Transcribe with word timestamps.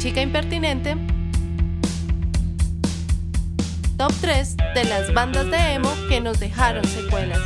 Chica 0.00 0.22
Impertinente, 0.22 0.96
Top 3.98 4.10
3 4.22 4.56
de 4.74 4.84
las 4.84 5.12
bandas 5.12 5.50
de 5.50 5.58
emo 5.74 5.92
que 6.08 6.22
nos 6.22 6.40
dejaron 6.40 6.82
secuelas. 6.86 7.38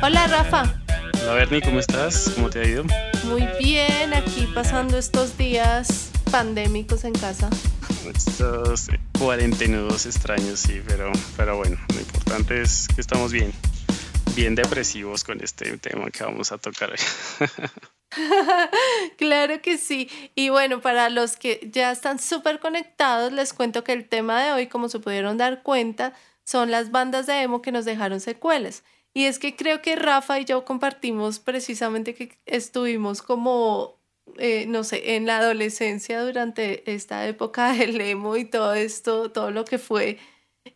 Hola 0.00 0.28
Rafa. 0.28 0.76
Hola 1.24 1.34
Bernie, 1.34 1.60
¿cómo 1.60 1.80
estás? 1.80 2.30
¿Cómo 2.36 2.50
te 2.50 2.60
ha 2.60 2.68
ido? 2.68 2.84
Muy 3.24 3.48
bien, 3.58 4.14
aquí 4.14 4.48
pasando 4.54 4.96
estos 4.96 5.36
días 5.36 6.12
pandémicos 6.30 7.02
en 7.02 7.14
casa. 7.14 7.50
Estos 8.14 8.90
cuarentenudos 9.18 10.06
extraños, 10.06 10.60
sí, 10.60 10.80
pero, 10.86 11.10
pero 11.36 11.56
bueno, 11.56 11.76
lo 11.92 11.98
importante 11.98 12.62
es 12.62 12.86
que 12.94 13.00
estamos 13.00 13.32
bien, 13.32 13.52
bien 14.40 14.54
depresivos 14.54 15.22
con 15.22 15.44
este 15.44 15.76
tema 15.76 16.10
que 16.10 16.24
vamos 16.24 16.50
a 16.50 16.56
tocar 16.56 16.90
claro 19.18 19.60
que 19.60 19.76
sí. 19.76 20.08
Y 20.34 20.48
bueno, 20.48 20.80
para 20.80 21.10
los 21.10 21.36
que 21.36 21.68
ya 21.70 21.92
están 21.92 22.18
súper 22.18 22.58
conectados, 22.58 23.34
les 23.34 23.52
cuento 23.52 23.84
que 23.84 23.92
el 23.92 24.08
tema 24.08 24.42
de 24.42 24.52
hoy, 24.52 24.66
como 24.66 24.88
se 24.88 24.98
pudieron 24.98 25.36
dar 25.36 25.62
cuenta, 25.62 26.14
son 26.42 26.70
las 26.70 26.90
bandas 26.90 27.26
de 27.26 27.42
emo 27.42 27.60
que 27.60 27.70
nos 27.70 27.84
dejaron 27.84 28.18
secuelas. 28.18 28.82
Y 29.12 29.26
es 29.26 29.38
que 29.38 29.56
creo 29.56 29.82
que 29.82 29.94
Rafa 29.94 30.40
y 30.40 30.46
yo 30.46 30.64
compartimos 30.64 31.38
precisamente 31.38 32.14
que 32.14 32.38
estuvimos 32.46 33.20
como, 33.20 34.00
eh, 34.38 34.64
no 34.66 34.84
sé, 34.84 35.16
en 35.16 35.26
la 35.26 35.38
adolescencia 35.38 36.22
durante 36.22 36.90
esta 36.90 37.26
época 37.28 37.72
del 37.74 38.00
emo 38.00 38.36
y 38.38 38.46
todo 38.46 38.72
esto, 38.72 39.30
todo 39.30 39.50
lo 39.50 39.66
que 39.66 39.78
fue. 39.78 40.18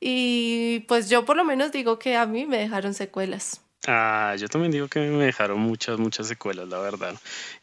Y 0.01 0.81
pues 0.89 1.09
yo 1.11 1.25
por 1.25 1.37
lo 1.37 1.45
menos 1.45 1.73
digo 1.73 1.99
que 1.99 2.17
a 2.17 2.27
mí 2.27 2.47
me 2.47 2.59
dejaron 2.59 2.95
secuelas. 2.95 3.61
Ah, 3.87 4.35
yo 4.39 4.49
también 4.49 4.73
digo 4.73 4.89
que 4.89 5.01
me 5.01 5.25
dejaron 5.25 5.61
muchas, 5.61 5.99
muchas 5.99 6.27
secuelas, 6.27 6.69
la 6.69 6.79
verdad. 6.79 7.15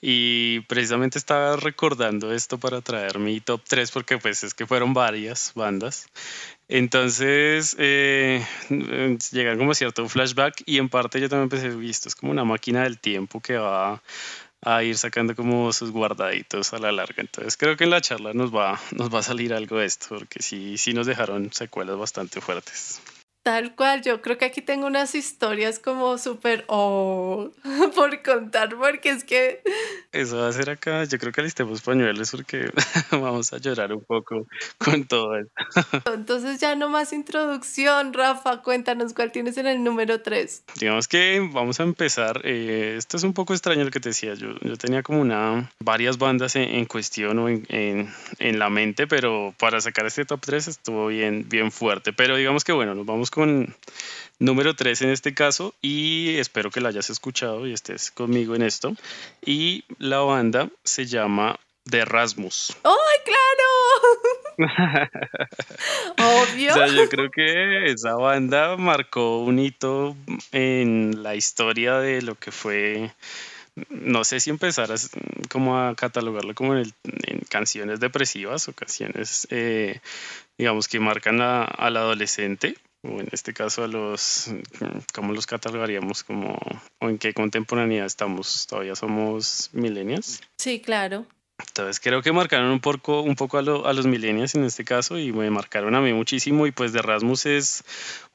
Y 0.02 0.60
precisamente 0.62 1.18
estaba 1.18 1.56
recordando 1.56 2.32
esto 2.32 2.60
para 2.60 2.82
traer 2.82 3.18
mi 3.18 3.40
top 3.40 3.62
3 3.68 3.90
porque 3.90 4.20
pues 4.20 4.44
es 4.44 4.54
que 4.54 4.68
fueron 4.68 4.94
varias 4.94 5.52
bandas. 5.56 6.08
Entonces 6.68 7.76
eh, 7.80 8.46
llegan 9.32 9.58
como 9.58 9.74
cierto 9.74 10.08
flashback 10.08 10.62
y 10.66 10.78
en 10.78 10.90
parte 10.90 11.20
yo 11.20 11.28
también 11.28 11.50
pensé, 11.50 11.70
visto, 11.70 12.08
es 12.08 12.16
como 12.16 12.32
una 12.32 12.46
máquina 12.46 12.84
del 12.84 13.00
tiempo 13.00 13.42
que 13.42 13.58
va 13.58 14.02
a 14.62 14.84
ir 14.84 14.98
sacando 14.98 15.36
como 15.36 15.72
sus 15.74 15.92
guardaditos 15.92 16.74
a 16.74 16.80
la 16.80 16.92
larga. 16.92 17.16
Entonces 17.18 17.58
creo 17.58 17.76
que 17.78 17.86
en 17.86 17.90
la 17.90 18.02
charla 18.02 18.34
nos 18.34 18.54
va, 18.54 18.80
nos 18.92 19.14
va 19.14 19.20
a 19.20 19.24
salir 19.24 19.54
algo 19.54 19.78
de 19.78 19.86
esto 19.86 20.08
porque 20.10 20.42
sí, 20.42 20.78
sí 20.78 20.94
nos 20.94 21.08
dejaron 21.08 21.52
secuelas 21.52 21.98
bastante 21.98 22.42
fuertes. 22.42 23.02
Tal 23.44 23.76
cual, 23.76 24.04
yo 24.04 24.22
creo 24.22 24.38
que 24.38 24.46
aquí 24.46 24.62
tengo 24.62 24.86
unas 24.86 25.16
historias 25.16 25.80
como 25.80 26.20
súper 26.20 26.64
oh, 26.68 27.50
por 27.96 28.22
contar, 28.22 28.76
porque 28.78 29.10
es 29.10 29.24
que... 29.24 29.64
Eso 30.12 30.38
va 30.38 30.50
a 30.50 30.52
ser 30.52 30.70
acá, 30.70 31.04
yo 31.06 31.18
creo 31.18 31.32
que 31.32 31.42
listemos 31.42 31.82
pañuelos 31.82 32.30
porque 32.30 32.70
vamos 33.12 33.52
a 33.52 33.58
llorar 33.58 33.94
un 33.94 34.04
poco 34.04 34.46
con 34.78 35.06
todo 35.06 35.38
esto. 35.38 35.54
Entonces 36.14 36.60
ya 36.60 36.76
no 36.76 36.88
más 36.90 37.14
introducción, 37.14 38.14
Rafa, 38.14 38.62
cuéntanos 38.62 39.14
cuál 39.14 39.32
tienes 39.32 39.58
en 39.58 39.66
el 39.66 39.84
número 39.84 40.22
3. 40.22 40.64
Digamos 40.80 41.08
que 41.08 41.50
vamos 41.52 41.80
a 41.80 41.84
empezar, 41.84 42.42
eh, 42.44 42.94
esto 42.96 43.18
es 43.18 43.24
un 43.24 43.34
poco 43.34 43.54
extraño 43.54 43.84
lo 43.84 43.90
que 43.92 44.00
te 44.00 44.10
decía, 44.10 44.36
yo, 44.36 44.50
yo 44.62 44.78
tenía 44.78 45.02
como 45.02 45.20
una, 45.20 45.72
varias 45.80 46.20
bandas 46.20 46.56
en, 46.56 46.86
cuestión 46.86 47.40
o 47.40 47.50
en, 47.50 47.66
en, 47.70 48.14
en, 48.38 48.60
la 48.60 48.70
mente, 48.70 49.08
pero 49.08 49.56
para 49.58 49.82
sacar 49.82 50.06
este 50.06 50.26
top 50.26 50.42
3 50.42 50.68
estuvo 50.68 51.08
bien, 51.08 51.48
bien 51.50 51.72
fuerte, 51.72 52.14
pero 52.14 52.36
digamos 52.36 52.64
que 52.64 52.72
bueno, 52.72 52.94
nos 52.94 53.06
vamos 53.06 53.31
con 53.32 53.76
número 54.38 54.76
3 54.76 55.02
en 55.04 55.10
este 55.10 55.34
caso 55.34 55.74
y 55.82 56.36
espero 56.38 56.70
que 56.70 56.82
la 56.82 56.90
hayas 56.90 57.10
escuchado 57.10 57.66
y 57.66 57.74
estés 57.74 58.12
conmigo 58.12 58.54
en 58.56 58.62
esto. 58.62 58.94
Y 59.44 59.86
la 59.98 60.20
banda 60.20 60.70
se 60.84 61.06
llama 61.06 61.60
The 61.90 62.06
Rasmus. 62.06 62.78
¡Ay, 62.84 62.94
claro! 63.26 63.40
Obvio. 66.18 66.72
O 66.72 66.76
sea, 66.76 66.88
yo 66.88 67.10
creo 67.10 67.32
que 67.32 67.92
esa 67.92 68.14
banda 68.16 68.78
marcó 68.78 69.40
un 69.40 69.58
hito 69.58 70.16
en 70.52 71.24
la 71.24 71.36
historia 71.36 71.98
de 71.98 72.22
lo 72.22 72.36
que 72.36 72.52
fue 72.52 73.12
no 73.90 74.24
sé 74.24 74.40
si 74.40 74.50
empezar 74.50 74.92
a, 74.92 74.96
como 75.50 75.80
a 75.80 75.96
catalogarlo 75.96 76.54
como 76.54 76.76
en, 76.76 76.94
canciones 77.50 78.00
depresivas 78.00 78.68
o 78.70 78.74
canciones, 78.74 79.48
eh, 79.50 80.00
digamos, 80.58 80.88
que 80.88 81.00
marcan 81.00 81.42
al 81.42 81.98
adolescente, 81.98 82.78
o 83.04 83.20
en 83.20 83.28
este 83.32 83.54
caso 83.54 83.84
a 83.84 83.88
los, 83.88 84.52
¿cómo 85.14 85.34
los 85.34 85.48
catalogaríamos? 85.48 86.24
Como, 86.24 86.58
¿O 87.00 87.10
en 87.10 87.18
qué 87.18 87.34
contemporaneidad 87.34 88.06
estamos? 88.06 88.68
¿Todavía 88.68 88.96
somos 88.96 89.70
millennials? 89.74 90.42
Sí, 90.58 90.80
claro. 90.80 91.26
Entonces 91.60 92.00
creo 92.00 92.22
que 92.22 92.32
marcaron 92.32 92.72
un 92.72 92.80
poco, 92.80 93.22
un 93.22 93.36
poco 93.36 93.58
a, 93.58 93.62
a 93.62 93.94
los 93.94 94.08
millennials 94.08 94.56
en 94.56 94.64
este 94.64 94.84
caso 94.84 95.18
y 95.18 95.32
me 95.32 95.50
marcaron 95.50 95.96
a 95.96 96.02
mí 96.02 96.14
muchísimo 96.14 96.66
y 96.68 96.72
pues 96.72 96.92
de 96.92 97.02
Rasmus 97.02 97.46
es 97.46 97.84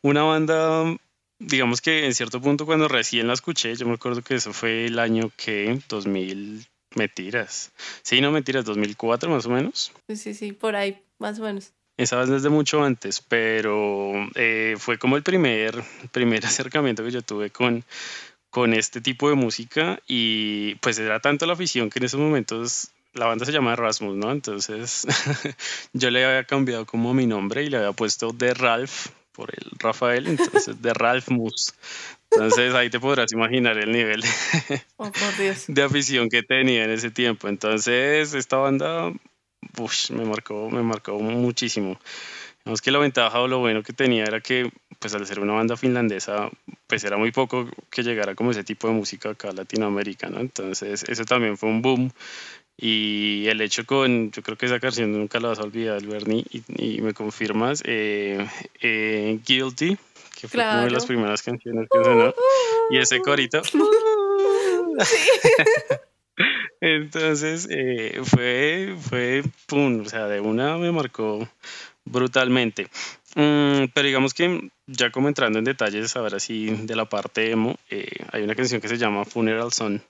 una 0.02 0.22
banda, 0.22 0.96
digamos 1.38 1.80
que 1.80 2.06
en 2.06 2.14
cierto 2.14 2.40
punto 2.40 2.66
cuando 2.66 2.88
recién 2.88 3.26
la 3.26 3.34
escuché, 3.34 3.74
yo 3.74 3.86
me 3.86 3.94
acuerdo 3.94 4.22
que 4.22 4.36
eso 4.36 4.52
fue 4.52 4.86
el 4.86 4.98
año 4.98 5.32
que, 5.36 5.80
2000, 5.88 6.66
mentiras, 6.94 7.72
sí, 8.02 8.20
no 8.20 8.30
mentiras, 8.32 8.64
2004 8.64 9.30
más 9.30 9.46
o 9.46 9.50
menos. 9.50 9.92
Sí, 10.08 10.16
sí, 10.16 10.34
sí, 10.34 10.52
por 10.52 10.76
ahí, 10.76 11.02
más 11.18 11.38
o 11.38 11.42
menos. 11.42 11.72
Esa 11.96 12.16
vez 12.16 12.28
desde 12.28 12.50
mucho 12.50 12.84
antes, 12.84 13.22
pero 13.22 14.12
eh, 14.34 14.76
fue 14.78 14.98
como 14.98 15.16
el 15.16 15.22
primer, 15.22 15.82
primer 16.12 16.44
acercamiento 16.44 17.02
que 17.02 17.10
yo 17.10 17.22
tuve 17.22 17.50
con, 17.50 17.84
con 18.50 18.74
este 18.74 19.00
tipo 19.00 19.28
de 19.28 19.34
música 19.34 20.00
y 20.06 20.74
pues 20.76 20.98
era 20.98 21.20
tanto 21.20 21.46
la 21.46 21.54
afición 21.54 21.90
que 21.90 21.98
en 21.98 22.04
esos 22.04 22.20
momentos 22.20 22.90
la 23.14 23.26
banda 23.26 23.46
se 23.46 23.52
llama 23.52 23.72
Erasmus, 23.72 24.16
¿no? 24.16 24.30
Entonces 24.30 25.06
yo 25.92 26.10
le 26.10 26.24
había 26.24 26.44
cambiado 26.44 26.84
como 26.84 27.14
mi 27.14 27.26
nombre 27.26 27.64
y 27.64 27.70
le 27.70 27.78
había 27.78 27.92
puesto 27.92 28.32
de 28.32 28.52
Ralph 28.52 29.06
por 29.32 29.50
el 29.54 29.70
Rafael, 29.78 30.26
entonces 30.26 30.80
de 30.80 30.94
Ralph 30.94 31.28
Mus. 31.28 31.74
Entonces 32.30 32.74
ahí 32.74 32.90
te 32.90 33.00
podrás 33.00 33.32
imaginar 33.32 33.78
el 33.78 33.92
nivel 33.92 34.22
oh, 34.96 35.10
de 35.68 35.82
afición 35.82 36.28
que 36.28 36.42
tenía 36.42 36.84
en 36.84 36.90
ese 36.90 37.10
tiempo. 37.10 37.48
Entonces 37.48 38.34
esta 38.34 38.56
banda 38.56 39.12
me 40.10 40.24
marcó, 40.24 40.70
me 40.70 40.82
marcó 40.82 41.18
muchísimo. 41.18 41.98
Digamos 42.64 42.82
que 42.82 42.90
la 42.90 42.98
ventaja 42.98 43.40
o 43.40 43.46
lo 43.46 43.60
bueno 43.60 43.82
que 43.82 43.92
tenía 43.92 44.24
era 44.24 44.40
que, 44.40 44.70
pues 44.98 45.14
al 45.14 45.24
ser 45.26 45.38
una 45.38 45.52
banda 45.52 45.76
finlandesa, 45.76 46.50
pues 46.86 47.04
era 47.04 47.16
muy 47.16 47.30
poco 47.30 47.68
que 47.90 48.02
llegara 48.02 48.34
como 48.34 48.50
ese 48.50 48.64
tipo 48.64 48.88
de 48.88 48.94
música 48.94 49.30
acá 49.30 49.52
latinoamericana. 49.52 50.40
Entonces, 50.40 51.04
eso 51.08 51.24
también 51.24 51.56
fue 51.56 51.68
un 51.68 51.82
boom. 51.82 52.10
Y 52.76 53.46
el 53.46 53.60
hecho 53.60 53.86
con, 53.86 54.30
yo 54.32 54.42
creo 54.42 54.58
que 54.58 54.66
esa 54.66 54.80
canción 54.80 55.12
nunca 55.12 55.40
la 55.40 55.48
vas 55.48 55.60
a 55.60 55.62
olvidar, 55.62 56.04
Bernie, 56.04 56.44
y, 56.50 57.00
me 57.00 57.14
confirmas, 57.14 57.82
eh, 57.86 58.46
eh, 58.80 59.38
Guilty, 59.46 59.96
que 60.38 60.48
fue 60.48 60.60
una 60.60 60.84
de 60.84 60.90
las 60.90 61.06
primeras 61.06 61.42
canciones 61.42 61.88
que 61.90 62.04
sonó, 62.04 62.34
y 62.90 62.98
ese 62.98 63.20
corito. 63.20 63.62
Entonces 66.86 67.66
eh, 67.68 68.20
fue, 68.22 68.94
fue, 69.00 69.42
pum, 69.66 70.02
o 70.02 70.08
sea, 70.08 70.28
de 70.28 70.40
una 70.40 70.78
me 70.78 70.92
marcó 70.92 71.48
brutalmente. 72.04 72.84
Mm, 73.34 73.86
pero 73.92 74.06
digamos 74.06 74.34
que 74.34 74.70
ya 74.86 75.10
como 75.10 75.26
entrando 75.26 75.58
en 75.58 75.64
detalles 75.64 76.14
ahora 76.14 76.38
sí 76.38 76.70
de 76.70 76.94
la 76.94 77.06
parte 77.06 77.50
emo, 77.50 77.76
eh, 77.90 78.08
hay 78.30 78.44
una 78.44 78.54
canción 78.54 78.80
que 78.80 78.86
se 78.86 78.98
llama 78.98 79.24
Funeral 79.24 79.72
Son 79.72 80.00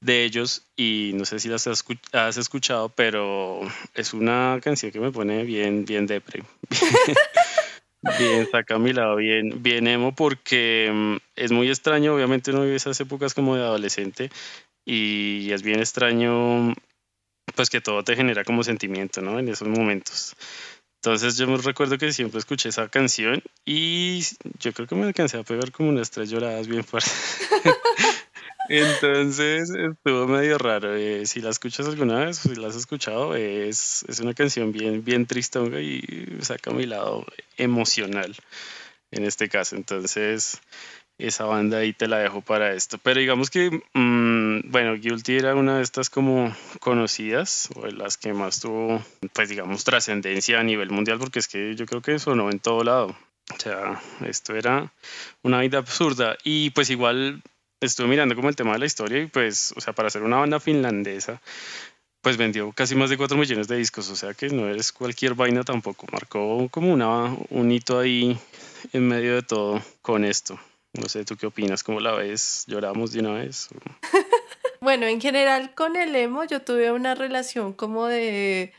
de 0.00 0.24
ellos 0.24 0.62
y 0.74 1.12
no 1.14 1.26
sé 1.26 1.38
si 1.38 1.50
las 1.50 1.66
has 1.66 2.36
escuchado, 2.38 2.88
pero 2.88 3.60
es 3.94 4.14
una 4.14 4.58
canción 4.62 4.92
que 4.92 5.00
me 5.00 5.12
pone 5.12 5.44
bien, 5.44 5.84
bien 5.84 6.06
depre. 6.06 6.42
bien, 8.18 8.48
saca 8.50 8.76
a 8.76 8.78
mi 8.78 8.94
lado, 8.94 9.16
bien, 9.16 9.62
bien 9.62 9.86
emo, 9.86 10.14
porque 10.14 10.90
mm, 10.90 11.16
es 11.36 11.52
muy 11.52 11.68
extraño, 11.68 12.14
obviamente 12.14 12.52
uno 12.52 12.62
vive 12.62 12.76
esas 12.76 12.98
épocas 13.00 13.34
como 13.34 13.54
de 13.54 13.62
adolescente 13.62 14.30
y 14.90 15.52
es 15.52 15.62
bien 15.62 15.78
extraño 15.78 16.74
pues 17.54 17.70
que 17.70 17.80
todo 17.80 18.02
te 18.02 18.16
genera 18.16 18.42
como 18.42 18.64
sentimiento, 18.64 19.20
¿no? 19.20 19.38
En 19.38 19.48
esos 19.48 19.68
momentos. 19.68 20.34
Entonces 20.96 21.36
yo 21.36 21.46
me 21.46 21.56
recuerdo 21.58 21.96
que 21.96 22.12
siempre 22.12 22.40
escuché 22.40 22.70
esa 22.70 22.88
canción 22.88 23.40
y 23.64 24.20
yo 24.58 24.72
creo 24.72 24.88
que 24.88 24.96
me 24.96 25.06
alcancé 25.06 25.38
a 25.38 25.44
pegar 25.44 25.70
como 25.70 25.90
unas 25.90 26.10
tres 26.10 26.28
lloradas 26.28 26.66
bien 26.66 26.82
fuertes. 26.82 27.38
Entonces 28.68 29.70
estuvo 29.70 30.26
medio 30.26 30.58
raro. 30.58 30.96
Eh, 30.96 31.24
si 31.24 31.40
la 31.40 31.50
escuchas 31.50 31.86
alguna 31.86 32.24
vez, 32.24 32.38
si 32.38 32.56
la 32.56 32.66
has 32.68 32.76
escuchado, 32.76 33.36
es, 33.36 34.04
es 34.08 34.18
una 34.18 34.34
canción 34.34 34.72
bien, 34.72 35.04
bien 35.04 35.24
tristonga 35.24 35.80
y 35.80 36.38
saca 36.40 36.72
mi 36.72 36.86
lado 36.86 37.24
emocional 37.56 38.34
en 39.12 39.24
este 39.24 39.48
caso. 39.48 39.76
Entonces, 39.76 40.60
esa 41.20 41.44
banda 41.44 41.78
ahí 41.78 41.92
te 41.92 42.08
la 42.08 42.18
dejo 42.18 42.40
para 42.40 42.74
esto. 42.74 42.98
Pero 42.98 43.20
digamos 43.20 43.50
que, 43.50 43.82
mm, 43.94 44.70
bueno, 44.70 44.94
Guilty 44.94 45.36
era 45.36 45.54
una 45.54 45.76
de 45.78 45.82
estas 45.82 46.10
como 46.10 46.54
conocidas, 46.80 47.68
o 47.76 47.82
de 47.82 47.92
las 47.92 48.16
que 48.16 48.32
más 48.32 48.60
tuvo, 48.60 49.04
pues 49.32 49.48
digamos, 49.48 49.84
trascendencia 49.84 50.60
a 50.60 50.62
nivel 50.62 50.90
mundial, 50.90 51.18
porque 51.18 51.38
es 51.38 51.48
que 51.48 51.74
yo 51.76 51.86
creo 51.86 52.02
que 52.02 52.18
sonó 52.18 52.50
en 52.50 52.60
todo 52.60 52.84
lado. 52.84 53.16
O 53.52 53.58
sea, 53.58 54.00
esto 54.26 54.54
era 54.54 54.92
una 55.42 55.60
vida 55.60 55.78
absurda. 55.78 56.36
Y 56.44 56.70
pues 56.70 56.90
igual 56.90 57.42
estuve 57.80 58.08
mirando 58.08 58.36
como 58.36 58.48
el 58.48 58.56
tema 58.56 58.72
de 58.72 58.78
la 58.78 58.86
historia 58.86 59.22
y 59.22 59.26
pues, 59.26 59.72
o 59.76 59.80
sea, 59.80 59.92
para 59.92 60.10
ser 60.10 60.22
una 60.22 60.36
banda 60.36 60.60
finlandesa, 60.60 61.40
pues 62.20 62.36
vendió 62.36 62.72
casi 62.72 62.94
más 62.94 63.10
de 63.10 63.16
4 63.16 63.36
millones 63.36 63.68
de 63.68 63.76
discos, 63.76 64.10
o 64.10 64.16
sea 64.16 64.34
que 64.34 64.48
no 64.50 64.68
es 64.68 64.92
cualquier 64.92 65.34
vaina 65.34 65.64
tampoco, 65.64 66.06
marcó 66.12 66.68
como 66.70 66.92
una, 66.92 67.34
un 67.48 67.72
hito 67.72 67.98
ahí 67.98 68.38
en 68.92 69.08
medio 69.08 69.34
de 69.34 69.42
todo 69.42 69.82
con 70.02 70.24
esto. 70.24 70.60
No 70.92 71.08
sé, 71.08 71.24
¿tú 71.24 71.36
qué 71.36 71.46
opinas? 71.46 71.82
¿Cómo 71.82 72.00
la 72.00 72.12
ves? 72.12 72.64
¿Lloramos 72.66 73.12
de 73.12 73.20
una 73.20 73.34
vez? 73.34 73.68
bueno, 74.80 75.06
en 75.06 75.20
general 75.20 75.74
con 75.74 75.96
el 75.96 76.14
emo 76.16 76.44
yo 76.44 76.62
tuve 76.62 76.90
una 76.90 77.14
relación 77.14 77.72
como 77.72 78.06
de, 78.06 78.72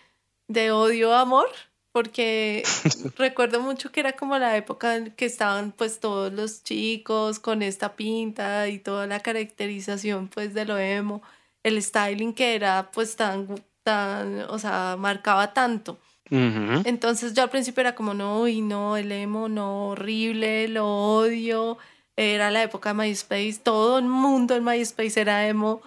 de 0.48 0.72
odio-amor, 0.72 1.48
porque 1.92 2.64
recuerdo 3.18 3.62
mucho 3.62 3.92
que 3.92 4.02
era 4.02 4.14
como 4.14 4.38
la 4.38 4.58
época 4.58 4.96
en 4.96 5.12
que 5.12 5.26
estaban 5.26 5.72
pues 5.72 6.00
todos 6.00 6.32
los 6.34 6.64
chicos 6.64 7.40
con 7.40 7.62
esta 7.62 7.96
pinta 7.96 8.68
y 8.68 8.80
toda 8.80 9.08
la 9.08 9.20
caracterización 9.20 10.28
pues 10.28 10.54
de 10.54 10.66
lo 10.66 10.78
emo 10.78 11.22
el 11.64 11.82
styling 11.82 12.34
que 12.34 12.56
era 12.56 12.92
pues 12.92 13.16
tan, 13.16 13.48
tan, 13.84 14.42
o 14.50 14.60
sea, 14.60 14.96
marcaba 14.98 15.54
tanto. 15.54 16.00
Entonces 16.34 17.34
yo 17.34 17.44
al 17.44 17.50
principio 17.50 17.82
era 17.82 17.94
como, 17.94 18.14
no, 18.14 18.48
y 18.48 18.62
no, 18.62 18.96
el 18.96 19.12
emo, 19.12 19.50
no, 19.50 19.90
horrible, 19.90 20.70
lo 20.70 20.88
odio. 20.88 21.78
Era 22.18 22.52
la 22.52 22.64
época 22.64 22.94
de 22.94 22.96
MySpace, 22.96 23.60
todo 23.64 24.00
el 24.00 24.06
mundo 24.06 24.56
en 24.56 24.64
MySpace 24.64 25.20
era 25.20 25.48
emo. 25.48 25.82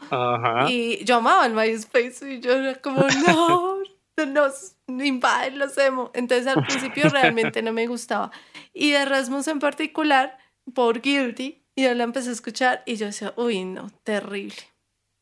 Y 0.69 1.05
yo 1.05 1.17
amaba 1.17 1.47
el 1.47 1.53
MySpace 1.53 2.35
y 2.35 2.41
yo 2.41 2.53
era 2.53 2.75
como, 2.77 3.07
no, 3.27 3.79
nos 4.27 4.77
invaden 4.89 5.59
los 5.59 5.77
emo. 5.79 6.11
Entonces 6.15 6.47
al 6.47 6.65
principio 6.65 7.09
realmente 7.09 7.63
no 7.63 7.73
me 7.73 7.87
gustaba. 7.87 8.31
Y 8.73 8.93
de 8.93 9.05
Rasmus 9.05 9.49
en 9.49 9.59
particular, 9.59 10.39
por 10.75 11.01
Guilty, 11.01 11.63
y 11.77 11.83
yo 11.83 11.95
la 11.95 12.05
empecé 12.05 12.31
a 12.31 12.33
escuchar 12.33 12.83
y 12.87 12.97
yo 12.97 13.07
decía, 13.07 13.35
uy, 13.37 13.65
no, 13.65 13.91
terrible. 14.05 14.57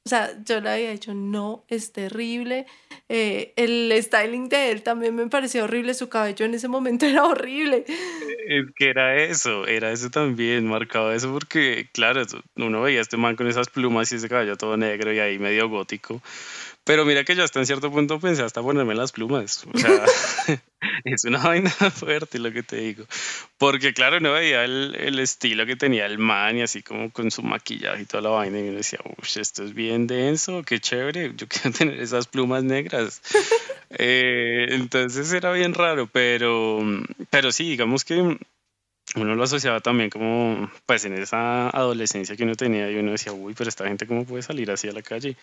O 0.04 0.08
sea, 0.08 0.32
yo 0.44 0.60
le 0.60 0.68
había 0.68 0.90
dicho, 0.90 1.14
no, 1.14 1.64
es 1.68 1.92
terrible. 1.92 2.66
Eh, 3.08 3.52
el 3.56 3.92
styling 4.02 4.48
de 4.48 4.72
él 4.72 4.82
también 4.82 5.14
me 5.14 5.28
pareció 5.28 5.64
horrible, 5.64 5.94
su 5.94 6.08
cabello 6.08 6.44
en 6.44 6.54
ese 6.54 6.66
momento 6.66 7.06
era 7.06 7.24
horrible. 7.24 7.84
Es 8.48 8.64
que 8.74 8.88
era 8.88 9.16
eso, 9.16 9.66
era 9.66 9.92
eso 9.92 10.10
también, 10.10 10.66
marcaba 10.66 11.14
eso 11.14 11.32
porque, 11.32 11.88
claro, 11.92 12.22
uno 12.56 12.82
veía 12.82 12.98
a 12.98 13.02
este 13.02 13.16
man 13.16 13.36
con 13.36 13.46
esas 13.46 13.68
plumas 13.68 14.10
y 14.10 14.16
ese 14.16 14.28
cabello 14.28 14.56
todo 14.56 14.76
negro 14.76 15.12
y 15.12 15.20
ahí 15.20 15.38
medio 15.38 15.68
gótico. 15.68 16.20
Pero 16.84 17.04
mira 17.04 17.24
que 17.24 17.36
yo 17.36 17.44
hasta 17.44 17.60
en 17.60 17.66
cierto 17.66 17.92
punto 17.92 18.18
pensé 18.18 18.42
hasta 18.42 18.60
ponerme 18.60 18.94
las 18.94 19.12
plumas. 19.12 19.64
O 19.72 19.78
sea, 19.78 20.04
es 21.04 21.24
una 21.24 21.38
vaina 21.38 21.70
fuerte 21.70 22.38
lo 22.38 22.52
que 22.52 22.62
te 22.62 22.76
digo. 22.76 23.04
Porque 23.58 23.92
claro, 23.92 24.20
no 24.20 24.32
veía 24.32 24.64
el, 24.64 24.94
el, 24.98 25.18
estilo 25.18 25.66
que 25.66 25.76
tenía 25.76 26.06
el 26.06 26.18
man 26.18 26.58
y 26.58 26.62
así 26.62 26.82
como 26.82 27.10
con 27.10 27.30
su 27.30 27.42
maquillaje 27.42 28.02
y 28.02 28.06
toda 28.06 28.22
la 28.22 28.30
vaina. 28.30 28.58
Y 28.58 28.68
uno 28.68 28.78
decía, 28.78 28.98
uff, 29.04 29.36
esto 29.36 29.64
es 29.64 29.74
bien 29.74 30.06
denso, 30.06 30.62
qué 30.62 30.80
chévere. 30.80 31.32
Yo 31.36 31.46
quiero 31.48 31.70
tener 31.76 32.00
esas 32.00 32.26
plumas 32.26 32.64
negras. 32.64 33.22
eh, 33.90 34.66
entonces 34.70 35.32
era 35.32 35.52
bien 35.52 35.74
raro, 35.74 36.08
pero, 36.10 36.80
pero 37.30 37.52
sí, 37.52 37.70
digamos 37.70 38.04
que 38.04 38.38
uno 39.14 39.34
lo 39.34 39.42
asociaba 39.42 39.80
también 39.80 40.10
como, 40.10 40.70
pues 40.86 41.04
en 41.04 41.14
esa 41.14 41.68
adolescencia 41.68 42.34
que 42.34 42.44
uno 42.44 42.54
tenía 42.54 42.90
y 42.90 42.96
uno 42.96 43.12
decía, 43.12 43.32
uy, 43.32 43.54
pero 43.54 43.68
esta 43.68 43.86
gente 43.86 44.06
cómo 44.06 44.24
puede 44.24 44.42
salir 44.42 44.70
así 44.70 44.88
a 44.88 44.92
la 44.92 45.02
calle. 45.02 45.36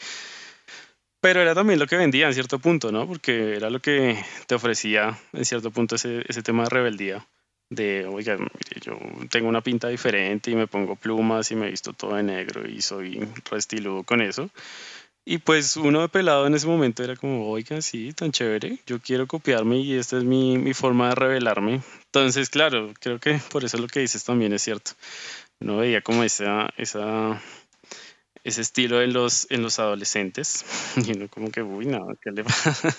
Pero 1.22 1.42
era 1.42 1.54
también 1.54 1.80
lo 1.80 1.88
que 1.88 1.98
vendía 1.98 2.28
en 2.28 2.34
cierto 2.34 2.60
punto, 2.60 2.92
¿no? 2.92 3.08
Porque 3.08 3.56
era 3.56 3.70
lo 3.70 3.82
que 3.82 4.18
te 4.48 4.56
ofrecía 4.56 5.20
en 5.34 5.46
cierto 5.46 5.72
punto 5.72 5.96
ese, 5.96 6.24
tema 6.44 6.64
de 6.64 6.70
rebeldía. 6.70 7.28
De, 7.70 8.06
oiga, 8.06 8.38
yo 8.82 8.98
tengo 9.30 9.48
una 9.48 9.62
pinta 9.62 9.90
diferente 9.90 10.50
y 10.50 10.56
me 10.56 10.66
pongo 10.66 10.96
plumas 10.96 11.52
y 11.52 11.56
me 11.56 11.70
visto 11.70 11.94
todo 11.94 12.16
de 12.16 12.24
negro 12.24 12.68
y 12.68 12.82
soy 12.82 13.20
restiludo 13.52 14.04
con 14.04 14.22
eso. 14.22 14.50
Y 15.26 15.38
pues 15.38 15.78
uno 15.78 16.02
de 16.02 16.10
pelado 16.10 16.48
en 16.48 16.56
ese 16.56 16.66
momento 16.66 17.04
era 17.04 17.16
como, 17.16 17.48
oiga, 17.52 17.82
sí, 17.82 18.14
tan 18.14 18.32
chévere, 18.32 18.80
yo 18.88 19.00
quiero 19.00 19.28
copiarme 19.28 19.78
y 19.78 19.94
esta 19.96 20.18
es 20.18 20.24
mi, 20.24 20.58
mi 20.58 20.74
forma 20.74 21.10
de 21.10 21.16
revelarme. 21.16 21.82
Entonces, 22.06 22.50
claro, 22.50 22.94
creo 23.00 23.20
que 23.20 23.40
por 23.52 23.64
eso 23.64 23.78
lo 23.78 23.88
que 23.88 24.00
dices 24.00 24.24
también 24.24 24.54
es 24.54 24.64
cierto. 24.64 24.92
Uno 25.60 25.78
veía 25.78 26.02
como 26.02 26.24
esa, 26.24 26.74
esa 26.78 27.40
ese 28.44 28.62
estilo 28.62 29.02
en 29.02 29.14
los, 29.14 29.50
en 29.52 29.62
los 29.62 29.80
adolescentes. 29.80 30.66
Y 31.06 31.12
uno 31.14 31.28
como 31.30 31.52
que, 31.52 31.62
uy, 31.62 31.86
no, 31.86 32.08
¿qué 32.22 32.32
le 32.32 32.44
pasa? 32.44 32.94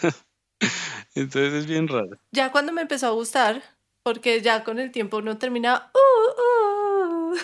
Entonces 1.15 1.53
es 1.55 1.67
bien 1.67 1.89
raro. 1.89 2.19
Ya 2.33 2.53
cuando 2.53 2.73
me 2.73 2.83
empezó 2.83 3.09
a 3.09 3.11
gustar, 3.11 3.63
porque 4.03 4.41
ya 4.41 4.65
con 4.65 4.79
el 4.79 4.91
tiempo 4.93 5.19
uno 5.19 5.39
terminaba, 5.39 5.91
uh, 5.95 7.33
uh". 7.33 7.37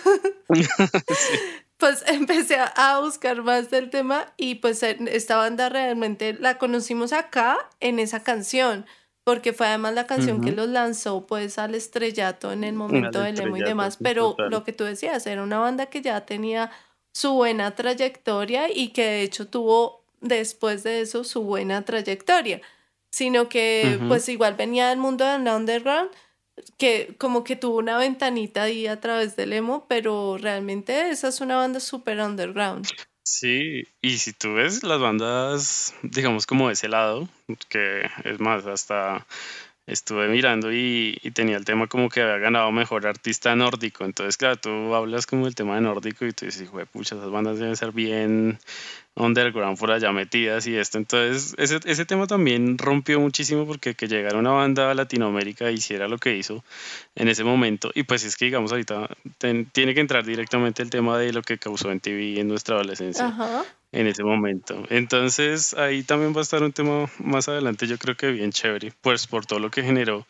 pues 1.77 2.03
empecé 2.07 2.57
a 2.59 2.99
buscar 2.99 3.43
más 3.43 3.69
del 3.69 3.89
tema 3.89 4.33
y 4.37 4.55
pues 4.55 4.81
esta 4.83 5.37
banda 5.37 5.69
realmente 5.69 6.33
la 6.33 6.57
conocimos 6.57 7.13
acá 7.13 7.57
en 7.79 7.99
esa 7.99 8.23
canción 8.23 8.85
porque 9.27 9.51
fue 9.51 9.67
además 9.67 9.93
la 9.93 10.07
canción 10.07 10.39
que 10.39 10.53
los 10.53 10.69
lanzó 10.69 11.27
pues 11.27 11.59
al 11.59 11.75
estrellato 11.75 12.53
en 12.53 12.63
el 12.63 12.75
momento 12.75 13.19
del 13.19 13.37
emo 13.37 13.57
y 13.57 13.61
demás, 13.61 13.97
pero 14.01 14.37
lo 14.37 14.63
que 14.63 14.71
tú 14.71 14.85
decías, 14.85 15.27
era 15.27 15.43
una 15.43 15.59
banda 15.59 15.87
que 15.87 16.01
ya 16.01 16.25
tenía 16.25 16.71
su 17.17 17.33
buena 17.33 17.73
trayectoria 17.73 18.69
y 18.71 18.89
que 18.89 19.03
de 19.03 19.21
hecho 19.23 19.47
tuvo 19.47 20.03
después 20.21 20.83
de 20.83 21.01
eso 21.01 21.23
su 21.23 21.41
buena 21.41 21.83
trayectoria, 21.83 22.61
sino 23.09 23.49
que 23.49 23.99
pues 24.07 24.29
igual 24.29 24.53
venía 24.53 24.89
del 24.89 24.99
mundo 24.99 25.25
del 25.25 25.47
underground, 25.47 26.11
que 26.77 27.15
como 27.17 27.43
que 27.43 27.55
tuvo 27.55 27.77
una 27.77 27.97
ventanita 27.97 28.63
ahí 28.63 28.85
a 28.85 28.99
través 28.99 29.35
del 29.35 29.53
emo, 29.53 29.87
pero 29.89 30.37
realmente 30.37 31.09
esa 31.09 31.29
es 31.29 31.41
una 31.41 31.55
banda 31.55 31.79
súper 31.79 32.19
underground. 32.19 32.85
Sí, 33.23 33.87
y 33.99 34.19
si 34.19 34.31
tú 34.33 34.53
ves 34.53 34.83
las 34.83 34.99
bandas, 34.99 35.95
digamos 36.03 36.45
como 36.45 36.67
de 36.67 36.73
ese 36.73 36.87
lado, 36.87 37.27
que 37.67 38.07
es 38.25 38.39
más, 38.39 38.67
hasta 38.67 39.25
estuve 39.87 40.27
mirando 40.27 40.71
y, 40.71 41.17
tenía 41.33 41.57
el 41.57 41.65
tema 41.65 41.87
como 41.87 42.09
que 42.09 42.21
había 42.21 42.37
ganado 42.37 42.71
mejor 42.71 43.07
artista 43.07 43.55
nórdico. 43.55 44.03
Entonces, 44.05 44.37
claro, 44.37 44.57
tú 44.57 44.93
hablas 44.93 45.25
como 45.25 45.45
del 45.45 45.55
tema 45.55 45.75
de 45.75 45.81
nórdico 45.81 46.25
y 46.25 46.33
tú 46.33 46.45
dices, 46.45 46.61
hijo 46.61 46.85
pucha, 46.85 47.15
esas 47.15 47.31
bandas 47.31 47.57
deben 47.57 47.75
ser 47.75 47.91
bien 47.91 48.59
underground 49.15 49.79
por 49.79 49.91
allá 49.91 50.11
metidas 50.11 50.67
y 50.67 50.75
esto. 50.75 50.97
Entonces, 50.97 51.55
ese, 51.57 51.79
ese 51.85 52.05
tema 52.05 52.27
también 52.27 52.77
rompió 52.77 53.19
muchísimo 53.19 53.65
porque 53.65 53.95
que 53.95 54.07
llegara 54.07 54.37
una 54.37 54.51
banda 54.51 54.91
a 54.91 54.93
Latinoamérica 54.93 55.71
hiciera 55.71 56.07
lo 56.07 56.17
que 56.17 56.35
hizo 56.35 56.63
en 57.15 57.29
ese 57.29 57.43
momento. 57.43 57.91
Y 57.95 58.03
pues 58.03 58.23
es 58.25 58.35
que, 58.35 58.45
digamos, 58.45 58.71
ahorita 58.71 59.09
tiene 59.71 59.93
que 59.93 60.01
entrar 60.01 60.25
directamente 60.25 60.83
el 60.83 60.89
tema 60.89 61.17
de 61.17 61.33
lo 61.33 61.41
que 61.41 61.57
causó 61.57 61.91
en 61.91 61.99
TV 61.99 62.39
en 62.39 62.47
nuestra 62.47 62.75
adolescencia. 62.75 63.65
En 63.91 64.05
ese 64.07 64.23
momento. 64.23 64.83
Entonces, 64.89 65.73
ahí 65.73 66.03
también 66.03 66.33
va 66.35 66.39
a 66.39 66.43
estar 66.43 66.61
un 66.61 66.73
tema 66.73 67.09
más 67.19 67.47
adelante, 67.47 67.87
yo 67.87 67.97
creo 67.97 68.17
que 68.17 68.31
bien 68.31 68.51
chévere, 68.51 68.91
pues 69.01 69.27
por 69.27 69.45
todo 69.45 69.59
lo 69.59 69.71
que 69.71 69.81
generó. 69.81 70.27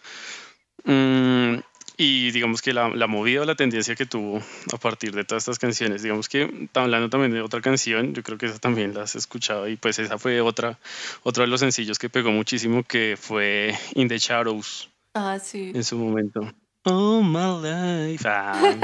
Mm, 0.83 1.55
y 1.97 2.29
digamos 2.31 2.61
que 2.61 2.73
la, 2.73 2.89
la 2.89 3.07
movida 3.07 3.41
o 3.41 3.45
la 3.45 3.55
tendencia 3.55 3.95
que 3.95 4.05
tuvo 4.05 4.39
a 4.71 4.77
partir 4.77 5.15
de 5.15 5.23
todas 5.23 5.43
estas 5.43 5.57
canciones, 5.57 6.03
digamos 6.03 6.29
que 6.29 6.67
hablando 6.75 7.09
también 7.09 7.31
de 7.31 7.41
otra 7.41 7.59
canción, 7.59 8.13
yo 8.13 8.21
creo 8.21 8.37
que 8.37 8.45
esa 8.45 8.59
también 8.59 8.93
la 8.93 9.01
has 9.01 9.15
escuchado 9.15 9.67
y 9.67 9.77
pues 9.77 9.97
esa 9.97 10.19
fue 10.19 10.39
otra, 10.41 10.77
otro 11.23 11.43
de 11.43 11.47
los 11.47 11.59
sencillos 11.59 11.97
que 11.97 12.09
pegó 12.09 12.31
muchísimo 12.31 12.83
que 12.83 13.17
fue 13.19 13.73
In 13.95 14.07
the 14.07 14.19
Shadows. 14.19 14.89
Ah, 15.15 15.39
sí. 15.39 15.71
En 15.73 15.83
su 15.83 15.97
momento. 15.97 16.53
Oh 16.83 17.23
my 17.23 17.67
life. 17.67 18.23
Ah, 18.29 18.75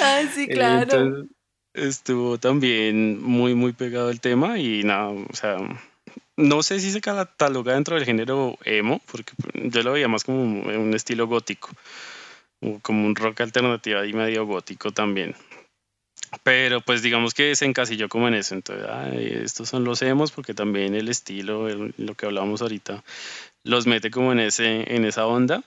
ah 0.00 0.22
sí, 0.32 0.46
claro. 0.52 1.26
Estuvo 1.74 2.38
también 2.38 3.22
muy, 3.22 3.54
muy 3.54 3.72
pegado 3.72 4.10
el 4.10 4.20
tema 4.20 4.58
y 4.58 4.82
nada, 4.84 5.08
o 5.08 5.34
sea, 5.34 5.58
no 6.36 6.62
sé 6.62 6.80
si 6.80 6.90
se 6.90 7.00
cataloga 7.00 7.74
dentro 7.74 7.96
del 7.96 8.04
género 8.04 8.58
emo, 8.64 9.00
porque 9.10 9.32
yo 9.54 9.82
lo 9.82 9.92
veía 9.92 10.08
más 10.08 10.24
como 10.24 10.42
un 10.42 10.94
estilo 10.94 11.26
gótico, 11.26 11.70
como 12.82 13.06
un 13.06 13.16
rock 13.16 13.42
alternativo 13.42 14.04
y 14.04 14.12
medio 14.12 14.46
gótico 14.46 14.92
también. 14.92 15.34
Pero 16.42 16.80
pues 16.80 17.02
digamos 17.02 17.34
que 17.34 17.54
se 17.54 17.66
encasilló 17.66 18.08
como 18.08 18.26
en 18.28 18.34
eso. 18.34 18.54
Entonces, 18.54 18.86
estos 19.42 19.68
son 19.68 19.84
los 19.84 20.00
emos 20.00 20.32
porque 20.32 20.54
también 20.54 20.94
el 20.94 21.08
estilo, 21.08 21.68
lo 21.68 22.14
que 22.14 22.26
hablábamos 22.26 22.62
ahorita, 22.62 23.04
los 23.64 23.86
mete 23.86 24.10
como 24.10 24.32
en, 24.32 24.40
ese, 24.40 24.94
en 24.94 25.04
esa 25.04 25.26
onda. 25.26 25.62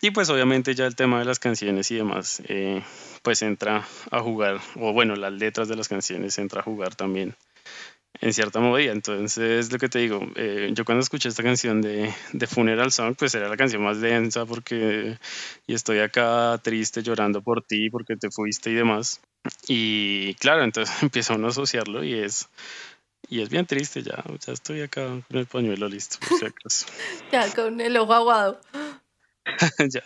Y 0.00 0.10
pues 0.10 0.28
obviamente 0.30 0.74
ya 0.74 0.86
el 0.86 0.96
tema 0.96 1.18
de 1.18 1.24
las 1.24 1.38
canciones 1.38 1.90
y 1.90 1.96
demás, 1.96 2.42
eh, 2.46 2.82
pues 3.22 3.42
entra 3.42 3.86
a 4.10 4.20
jugar, 4.20 4.60
o 4.76 4.92
bueno, 4.92 5.16
las 5.16 5.32
letras 5.32 5.68
de 5.68 5.76
las 5.76 5.88
canciones 5.88 6.38
entra 6.38 6.60
a 6.60 6.64
jugar 6.64 6.94
también 6.94 7.34
en 8.20 8.32
cierta 8.32 8.60
movida. 8.60 8.92
Entonces, 8.92 9.72
lo 9.72 9.78
que 9.78 9.88
te 9.88 10.00
digo, 10.00 10.20
eh, 10.36 10.70
yo 10.72 10.84
cuando 10.84 11.02
escuché 11.02 11.28
esta 11.28 11.42
canción 11.42 11.80
de, 11.80 12.12
de, 12.32 12.46
Funeral 12.46 12.92
Song, 12.92 13.14
pues 13.18 13.34
era 13.34 13.48
la 13.48 13.56
canción 13.56 13.82
más 13.82 14.00
densa 14.00 14.46
porque 14.46 15.18
y 15.66 15.74
estoy 15.74 16.00
acá 16.00 16.58
triste 16.62 17.02
llorando 17.02 17.42
por 17.42 17.62
ti 17.62 17.90
porque 17.90 18.16
te 18.16 18.30
fuiste 18.30 18.70
y 18.70 18.74
demás. 18.74 19.20
Y 19.66 20.34
claro, 20.34 20.64
entonces 20.64 20.94
empieza 21.02 21.34
uno 21.34 21.48
a 21.48 21.50
asociarlo 21.50 22.04
y 22.04 22.14
es 22.14 22.48
y 23.28 23.42
es 23.42 23.48
bien 23.48 23.66
triste 23.66 24.02
ya, 24.02 24.24
ya 24.44 24.52
estoy 24.52 24.80
acá 24.80 25.06
con 25.28 25.38
el 25.38 25.46
pañuelo 25.46 25.88
listo, 25.88 26.18
por 26.26 26.38
si 26.70 26.86
ya 27.32 27.52
con 27.54 27.80
el 27.80 27.96
ojo 27.96 28.14
aguado. 28.14 28.60
ya. 29.90 30.02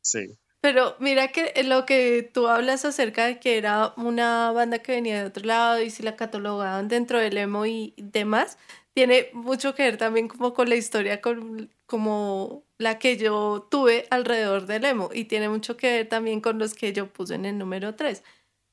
Sí. 0.00 0.36
Pero 0.60 0.96
mira 1.00 1.28
que 1.28 1.52
lo 1.64 1.86
que 1.86 2.22
tú 2.22 2.46
hablas 2.46 2.84
acerca 2.84 3.26
de 3.26 3.40
que 3.40 3.58
era 3.58 3.94
una 3.96 4.52
banda 4.52 4.78
que 4.78 4.92
venía 4.92 5.20
de 5.20 5.26
otro 5.26 5.44
lado 5.44 5.82
y 5.82 5.90
si 5.90 6.04
la 6.04 6.14
catalogaban 6.14 6.86
dentro 6.86 7.18
del 7.18 7.36
emo 7.36 7.66
y 7.66 7.94
demás, 7.96 8.58
tiene 8.94 9.28
mucho 9.32 9.74
que 9.74 9.82
ver 9.82 9.96
también 9.96 10.28
como 10.28 10.54
con 10.54 10.68
la 10.68 10.76
historia 10.76 11.20
con, 11.20 11.70
como 11.86 12.64
la 12.78 12.98
que 12.98 13.16
yo 13.16 13.66
tuve 13.70 14.06
alrededor 14.10 14.66
del 14.66 14.84
emo 14.84 15.10
y 15.12 15.24
tiene 15.24 15.48
mucho 15.48 15.76
que 15.76 15.90
ver 15.90 16.08
también 16.08 16.40
con 16.40 16.58
los 16.58 16.74
que 16.74 16.92
yo 16.92 17.08
puse 17.12 17.34
en 17.34 17.44
el 17.44 17.58
número 17.58 17.96
3 17.96 18.22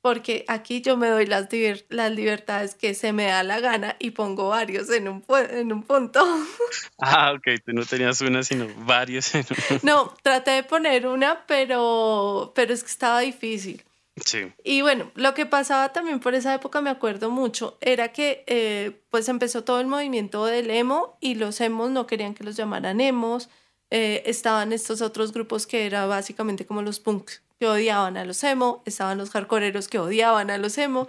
porque 0.01 0.45
aquí 0.47 0.81
yo 0.81 0.95
me 0.97 1.09
doy 1.09 1.25
las, 1.25 1.47
las 1.89 2.11
libertades 2.11 2.75
que 2.75 2.93
se 2.93 3.11
me 3.11 3.25
da 3.25 3.43
la 3.43 3.59
gana 3.59 3.95
y 3.99 4.11
pongo 4.11 4.49
varios 4.49 4.89
en 4.89 5.07
un, 5.07 5.23
en 5.49 5.73
un 5.73 5.83
punto. 5.83 6.23
Ah, 7.01 7.33
ok, 7.33 7.61
tú 7.65 7.71
no 7.71 7.85
tenías 7.85 8.19
una, 8.21 8.43
sino 8.43 8.67
varios 8.79 9.33
en 9.33 9.45
un... 9.49 9.79
No, 9.83 10.13
traté 10.21 10.51
de 10.51 10.63
poner 10.63 11.07
una, 11.07 11.45
pero, 11.47 12.51
pero 12.53 12.73
es 12.73 12.83
que 12.83 12.89
estaba 12.89 13.21
difícil. 13.21 13.83
Sí. 14.25 14.51
Y 14.63 14.81
bueno, 14.81 15.11
lo 15.15 15.33
que 15.33 15.45
pasaba 15.45 15.93
también 15.93 16.19
por 16.19 16.35
esa 16.35 16.53
época, 16.53 16.81
me 16.81 16.89
acuerdo 16.89 17.29
mucho, 17.31 17.77
era 17.79 18.11
que 18.11 18.43
eh, 18.47 19.01
pues 19.09 19.29
empezó 19.29 19.63
todo 19.63 19.79
el 19.79 19.87
movimiento 19.87 20.45
del 20.45 20.69
emo 20.71 21.17
y 21.21 21.35
los 21.35 21.61
emos 21.61 21.89
no 21.89 22.05
querían 22.05 22.33
que 22.33 22.43
los 22.43 22.57
llamaran 22.57 22.99
emos. 22.99 23.49
Eh, 23.91 24.23
estaban 24.25 24.73
estos 24.73 25.01
otros 25.01 25.31
grupos 25.31 25.65
que 25.65 25.85
era 25.85 26.05
básicamente 26.05 26.65
como 26.65 26.81
los 26.81 26.99
punks 26.99 27.41
que 27.59 27.67
odiaban 27.67 28.15
a 28.15 28.23
los 28.23 28.41
emo, 28.43 28.81
estaban 28.85 29.17
los 29.17 29.31
hardcoreeros 29.31 29.89
que 29.89 29.99
odiaban 29.99 30.49
a 30.49 30.57
los 30.57 30.77
emo, 30.77 31.07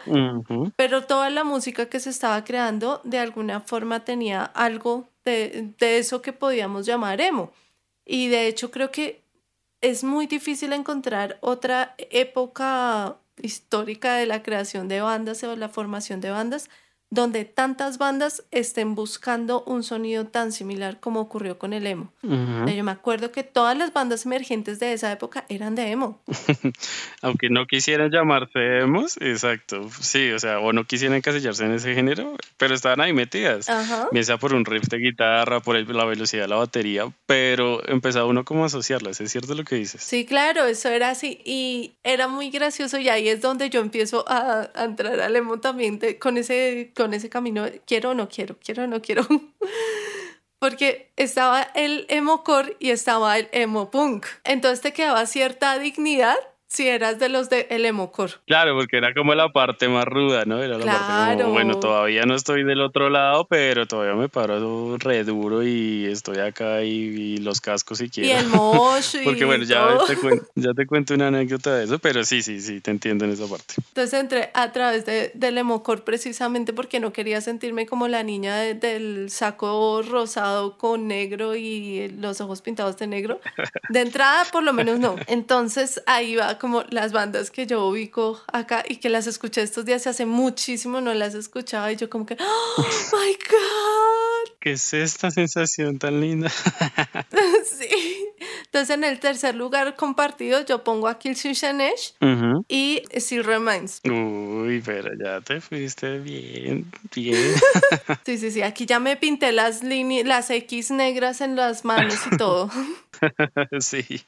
pero 0.77 1.05
toda 1.05 1.31
la 1.31 1.45
música 1.45 1.87
que 1.87 2.01
se 2.01 2.11
estaba 2.11 2.43
creando 2.45 3.01
de 3.05 3.19
alguna 3.19 3.61
forma 3.61 4.05
tenía 4.05 4.45
algo 4.45 5.09
de, 5.25 5.73
de 5.79 5.99
eso 5.99 6.23
que 6.23 6.33
podíamos 6.33 6.87
llamar 6.87 7.21
emo. 7.21 7.53
Y 8.05 8.29
de 8.29 8.49
hecho 8.49 8.73
creo 8.73 8.91
que 8.91 9.23
es 9.81 10.03
muy 10.03 10.27
difícil 10.27 10.73
encontrar 10.73 11.39
otra 11.41 11.95
época 11.99 13.17
histórica 13.41 14.15
de 14.17 14.27
la 14.27 14.43
creación 14.43 14.89
de 14.89 15.01
bandas 15.01 15.43
o 15.45 15.55
la 15.55 15.69
formación 15.69 16.21
de 16.21 16.31
bandas 16.31 16.69
donde 17.11 17.45
tantas 17.45 17.99
bandas 17.99 18.45
estén 18.53 18.95
buscando 18.95 19.65
un 19.65 19.83
sonido 19.83 20.27
tan 20.27 20.53
similar 20.53 21.01
como 21.01 21.21
ocurrió 21.21 21.59
con 21.59 21.73
el 21.73 21.87
emo. 21.87 22.13
Yo 22.23 22.85
me 22.85 22.93
acuerdo 22.93 23.33
que 23.33 23.43
todas 23.43 23.77
las 23.77 23.93
bandas 23.93 24.25
emergentes 24.27 24.79
de 24.79 24.93
esa 24.93 25.11
época 25.11 25.45
eran 25.49 25.75
de 25.75 25.91
emo. 25.91 26.23
Aunque 27.23 27.51
no 27.51 27.67
quisieran 27.67 28.11
llamarse 28.11 28.79
emos, 28.79 29.17
exacto, 29.21 29.91
sí, 30.01 30.31
o 30.31 30.39
sea, 30.39 30.61
o 30.61 30.73
no 30.73 30.85
quisieran 30.85 31.17
encasillarse 31.17 31.65
en 31.65 31.73
ese 31.73 31.95
género, 31.95 32.37
pero 32.57 32.75
estaban 32.75 33.01
ahí 33.01 33.13
metidas. 33.13 33.67
Bien 34.13 34.25
sea 34.25 34.39
por 34.39 34.55
un 34.55 34.65
riff 34.65 34.89
de 34.89 34.99
guitarra, 34.99 35.61
por 35.61 35.77
la 35.91 36.05
velocidad 36.05 36.43
de 36.43 36.49
la 36.49 36.57
batería, 36.57 37.11
pero 37.27 37.87
empezaba 37.89 38.27
uno 38.27 38.45
como 38.45 38.63
a 38.63 38.67
asociarlas, 38.67 39.21
¿es 39.21 39.33
cierto 39.33 39.55
lo 39.55 39.65
que 39.65 39.75
dices? 39.75 40.03
Sí, 40.03 40.25
claro, 40.25 40.67
eso 40.67 40.89
era 40.89 41.11
así 41.11 41.41
y 41.45 41.95
era 42.05 42.29
muy 42.29 42.51
gracioso 42.51 42.99
y 42.99 43.09
ahí 43.09 43.29
es 43.29 43.41
donde 43.41 43.69
yo 43.69 43.81
empiezo 43.81 44.25
a, 44.29 44.71
entrar 44.77 45.21
al 45.21 45.35
emo 45.35 45.59
también 45.59 45.99
con 46.21 46.39
ese 46.39 46.93
con 47.01 47.15
ese 47.15 47.31
camino, 47.31 47.65
quiero 47.87 48.11
o 48.11 48.15
no 48.15 48.29
quiero, 48.29 48.59
quiero 48.63 48.85
o 48.85 48.87
no 48.87 49.01
quiero. 49.01 49.27
Porque 50.59 51.11
estaba 51.17 51.63
el 51.63 52.05
emo 52.11 52.45
core 52.45 52.77
y 52.79 52.91
estaba 52.91 53.39
el 53.39 53.49
emo 53.53 53.91
punk. 53.91 54.27
Entonces 54.45 54.83
te 54.83 54.93
quedaba 54.93 55.25
cierta 55.25 55.79
dignidad 55.79 56.37
si 56.71 56.87
eras 56.87 57.19
de 57.19 57.29
los 57.29 57.51
de 57.51 57.67
El 57.69 57.85
Emocor. 57.85 58.31
Claro, 58.47 58.77
porque 58.77 58.97
era 58.97 59.13
como 59.13 59.35
la 59.35 59.49
parte 59.53 59.89
más 59.89 60.05
ruda, 60.05 60.45
¿no? 60.45 60.63
Era 60.63 60.79
la 60.79 60.87
parte 60.87 61.43
como, 61.43 61.53
bueno, 61.53 61.81
todavía 61.81 62.23
no 62.27 62.37
estoy 62.37 62.63
del 62.63 62.81
otro 62.81 63.11
lado, 63.11 63.45
pero 63.47 63.87
todavía 63.87 64.15
me 64.15 64.29
paro 64.29 64.97
re 64.97 65.25
duro 65.25 65.65
y 65.65 66.07
estoy 66.07 66.39
acá 66.39 66.83
y, 66.85 67.39
los 67.39 67.61
cascos 67.61 67.99
si 67.99 68.09
quiero. 68.09 68.29
Y 68.29 68.33
el 68.33 68.47
mosh 68.47 69.17
Porque 69.25 69.45
bueno, 69.45 69.65
ya 69.65 69.99
te, 70.07 70.17
cuento, 70.17 70.47
ya 70.55 70.73
te 70.73 70.87
cuento 70.87 71.15
una 71.15 71.27
anécdota 71.27 71.75
de 71.75 71.85
eso, 71.85 71.99
pero 71.99 72.23
sí, 72.23 72.41
sí, 72.41 72.61
sí, 72.61 72.81
te 72.81 72.93
entiendo 72.93 73.25
en 73.25 73.33
esa 73.33 73.49
parte. 73.49 73.75
Entonces 73.77 74.21
entré 74.21 74.51
a 74.55 74.71
través 74.71 75.05
de, 75.05 75.33
del 75.35 75.59
Emocor 75.59 76.05
precisamente 76.05 76.73
porque 76.73 77.01
no 77.01 77.13
quería 77.13 77.41
sentirme 77.41 77.87
como 77.87 78.07
la 78.07 78.23
niña 78.23 78.57
del 78.59 79.29
saco 79.31 80.03
rosado 80.03 80.79
con 80.79 81.09
negro 81.09 81.57
y 81.57 82.09
los 82.11 82.41
ojos 82.41 82.63
pintados 82.63 82.97
de 82.97 83.09
negro. 83.09 83.41
De 83.89 84.03
entrada, 84.03 84.45
por 84.53 84.63
lo 84.63 84.73
menos 84.73 85.01
no. 85.01 85.17
Entonces 85.27 86.01
ahí 86.07 86.37
va 86.37 86.60
como 86.61 86.85
las 86.91 87.11
bandas 87.11 87.51
que 87.51 87.67
yo 87.67 87.87
ubico 87.87 88.41
acá 88.53 88.85
y 88.87 88.97
que 88.97 89.09
las 89.09 89.27
escuché 89.27 89.63
estos 89.63 89.87
días 89.87 90.07
hace 90.07 90.27
muchísimo 90.27 91.01
no 91.01 91.15
las 91.15 91.35
escuchaba 91.35 91.91
y 91.91 91.97
yo 91.97 92.11
como 92.11 92.27
que 92.27 92.37
¡Oh 92.39 92.85
my 93.13 93.33
god! 93.33 94.57
¿Qué 94.61 94.73
es 94.73 94.93
esta 94.93 95.31
sensación 95.31 95.99
tan 95.99 96.21
linda? 96.21 96.51
sí. 97.65 97.89
Entonces 98.67 98.91
en 98.91 99.05
el 99.05 99.19
tercer 99.19 99.55
lugar 99.55 99.97
compartido 99.97 100.65
yo 100.65 100.85
pongo 100.85 101.09
a 101.09 101.19
Kill 101.19 101.33
Ash 101.33 102.13
y 102.69 103.03
Still 103.15 103.45
Reminds. 103.45 104.03
Uy, 104.05 104.83
pero 104.85 105.11
ya 105.19 105.41
te 105.41 105.63
fuiste 105.63 106.19
bien, 106.19 106.93
bien. 107.15 107.55
sí, 108.27 108.37
sí, 108.37 108.51
sí. 108.51 108.63
Aquí 108.63 108.85
ya 108.85 109.01
me 109.01 109.17
pinté 109.17 109.53
las 109.53 109.83
líneas, 109.83 110.27
las 110.27 110.51
X 110.51 110.91
negras 110.91 111.41
en 111.41 111.57
las 111.57 111.87
manos 111.87 112.19
y 112.31 112.37
todo. 112.37 112.71
sí 113.81 114.27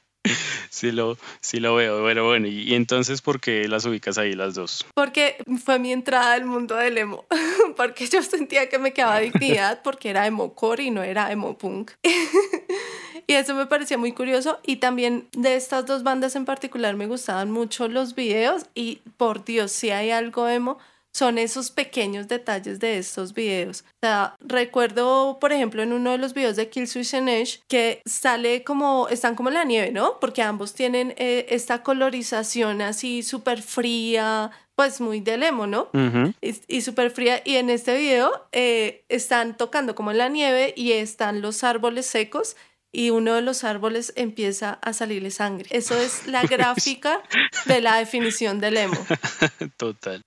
sí 0.72 0.90
lo, 0.90 1.18
sí 1.40 1.60
lo 1.60 1.74
veo. 1.74 2.00
Bueno, 2.00 2.24
bueno, 2.24 2.48
y, 2.48 2.74
entonces, 2.74 3.20
¿por 3.20 3.40
qué 3.40 3.68
las 3.68 3.84
ubicas 3.84 4.18
ahí 4.18 4.32
las 4.32 4.54
dos? 4.54 4.84
Porque 4.94 5.36
fue 5.62 5.78
mi 5.78 5.92
entrada 5.92 6.32
al 6.32 6.46
mundo 6.46 6.74
del 6.74 6.98
emo. 6.98 7.26
porque 7.76 8.06
yo 8.06 8.22
sentía 8.22 8.68
que 8.68 8.78
me 8.78 8.92
quedaba 8.92 9.20
dignidad 9.20 9.82
porque 9.84 10.10
era 10.10 10.26
emo 10.26 10.54
core 10.54 10.84
y 10.84 10.90
no 10.90 11.02
era 11.02 11.30
emo 11.30 11.58
punk. 11.58 11.92
y 13.26 13.34
eso 13.34 13.54
me 13.54 13.66
parecía 13.66 13.98
muy 13.98 14.12
curioso. 14.12 14.58
Y 14.64 14.76
también 14.76 15.28
de 15.32 15.56
estas 15.56 15.84
dos 15.86 16.02
bandas 16.02 16.34
en 16.36 16.46
particular 16.46 16.96
me 16.96 17.06
gustaban 17.06 17.50
mucho 17.50 17.88
los 17.88 18.14
videos. 18.14 18.64
Y 18.74 19.00
por 19.18 19.44
Dios, 19.44 19.72
si 19.72 19.90
hay 19.90 20.10
algo 20.10 20.48
emo 20.48 20.78
son 21.12 21.38
esos 21.38 21.70
pequeños 21.70 22.28
detalles 22.28 22.80
de 22.80 22.98
estos 22.98 23.34
videos. 23.34 23.84
O 23.96 24.06
sea, 24.06 24.34
recuerdo, 24.40 25.38
por 25.40 25.52
ejemplo, 25.52 25.82
en 25.82 25.92
uno 25.92 26.12
de 26.12 26.18
los 26.18 26.34
videos 26.34 26.56
de 26.56 26.68
Kill 26.68 26.88
Switch 26.88 27.14
and 27.14 27.28
Edge 27.28 27.60
que 27.68 28.00
sale 28.04 28.64
como, 28.64 29.08
están 29.08 29.34
como 29.34 29.50
en 29.50 29.54
la 29.54 29.64
nieve, 29.64 29.92
¿no? 29.92 30.18
Porque 30.20 30.42
ambos 30.42 30.74
tienen 30.74 31.14
eh, 31.18 31.46
esta 31.50 31.82
colorización 31.82 32.80
así 32.82 33.22
súper 33.22 33.62
fría, 33.62 34.50
pues 34.74 35.00
muy 35.00 35.20
de 35.20 35.36
lemo, 35.36 35.66
¿no? 35.66 35.88
Y, 36.40 36.54
y 36.66 36.80
súper 36.80 37.10
fría. 37.10 37.42
Y 37.44 37.56
en 37.56 37.68
este 37.68 37.96
video 37.96 38.46
eh, 38.52 39.04
están 39.08 39.56
tocando 39.56 39.94
como 39.94 40.10
en 40.10 40.18
la 40.18 40.28
nieve 40.28 40.72
y 40.76 40.92
están 40.92 41.42
los 41.42 41.62
árboles 41.62 42.06
secos 42.06 42.56
y 42.94 43.08
uno 43.08 43.34
de 43.34 43.40
los 43.40 43.64
árboles 43.64 44.12
empieza 44.16 44.74
a 44.82 44.92
salirle 44.92 45.30
sangre. 45.30 45.66
Eso 45.70 45.98
es 45.98 46.26
la 46.26 46.42
gráfica 46.46 47.22
de 47.66 47.80
la 47.80 47.96
definición 47.96 48.60
del 48.60 48.76
emo. 48.76 49.06
Total. 49.78 50.22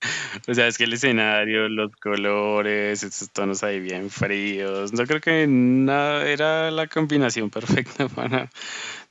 O 0.48 0.54
sea, 0.54 0.66
es 0.66 0.76
que 0.76 0.84
el 0.84 0.92
escenario, 0.92 1.68
los 1.68 1.94
colores, 1.96 3.04
estos 3.04 3.30
tonos 3.30 3.62
ahí 3.62 3.78
bien 3.78 4.10
fríos. 4.10 4.90
Yo 4.92 5.06
creo 5.06 5.20
que 5.20 5.46
nada, 5.48 6.26
era 6.28 6.70
la 6.72 6.88
combinación 6.88 7.50
perfecta 7.50 8.08
para 8.08 8.50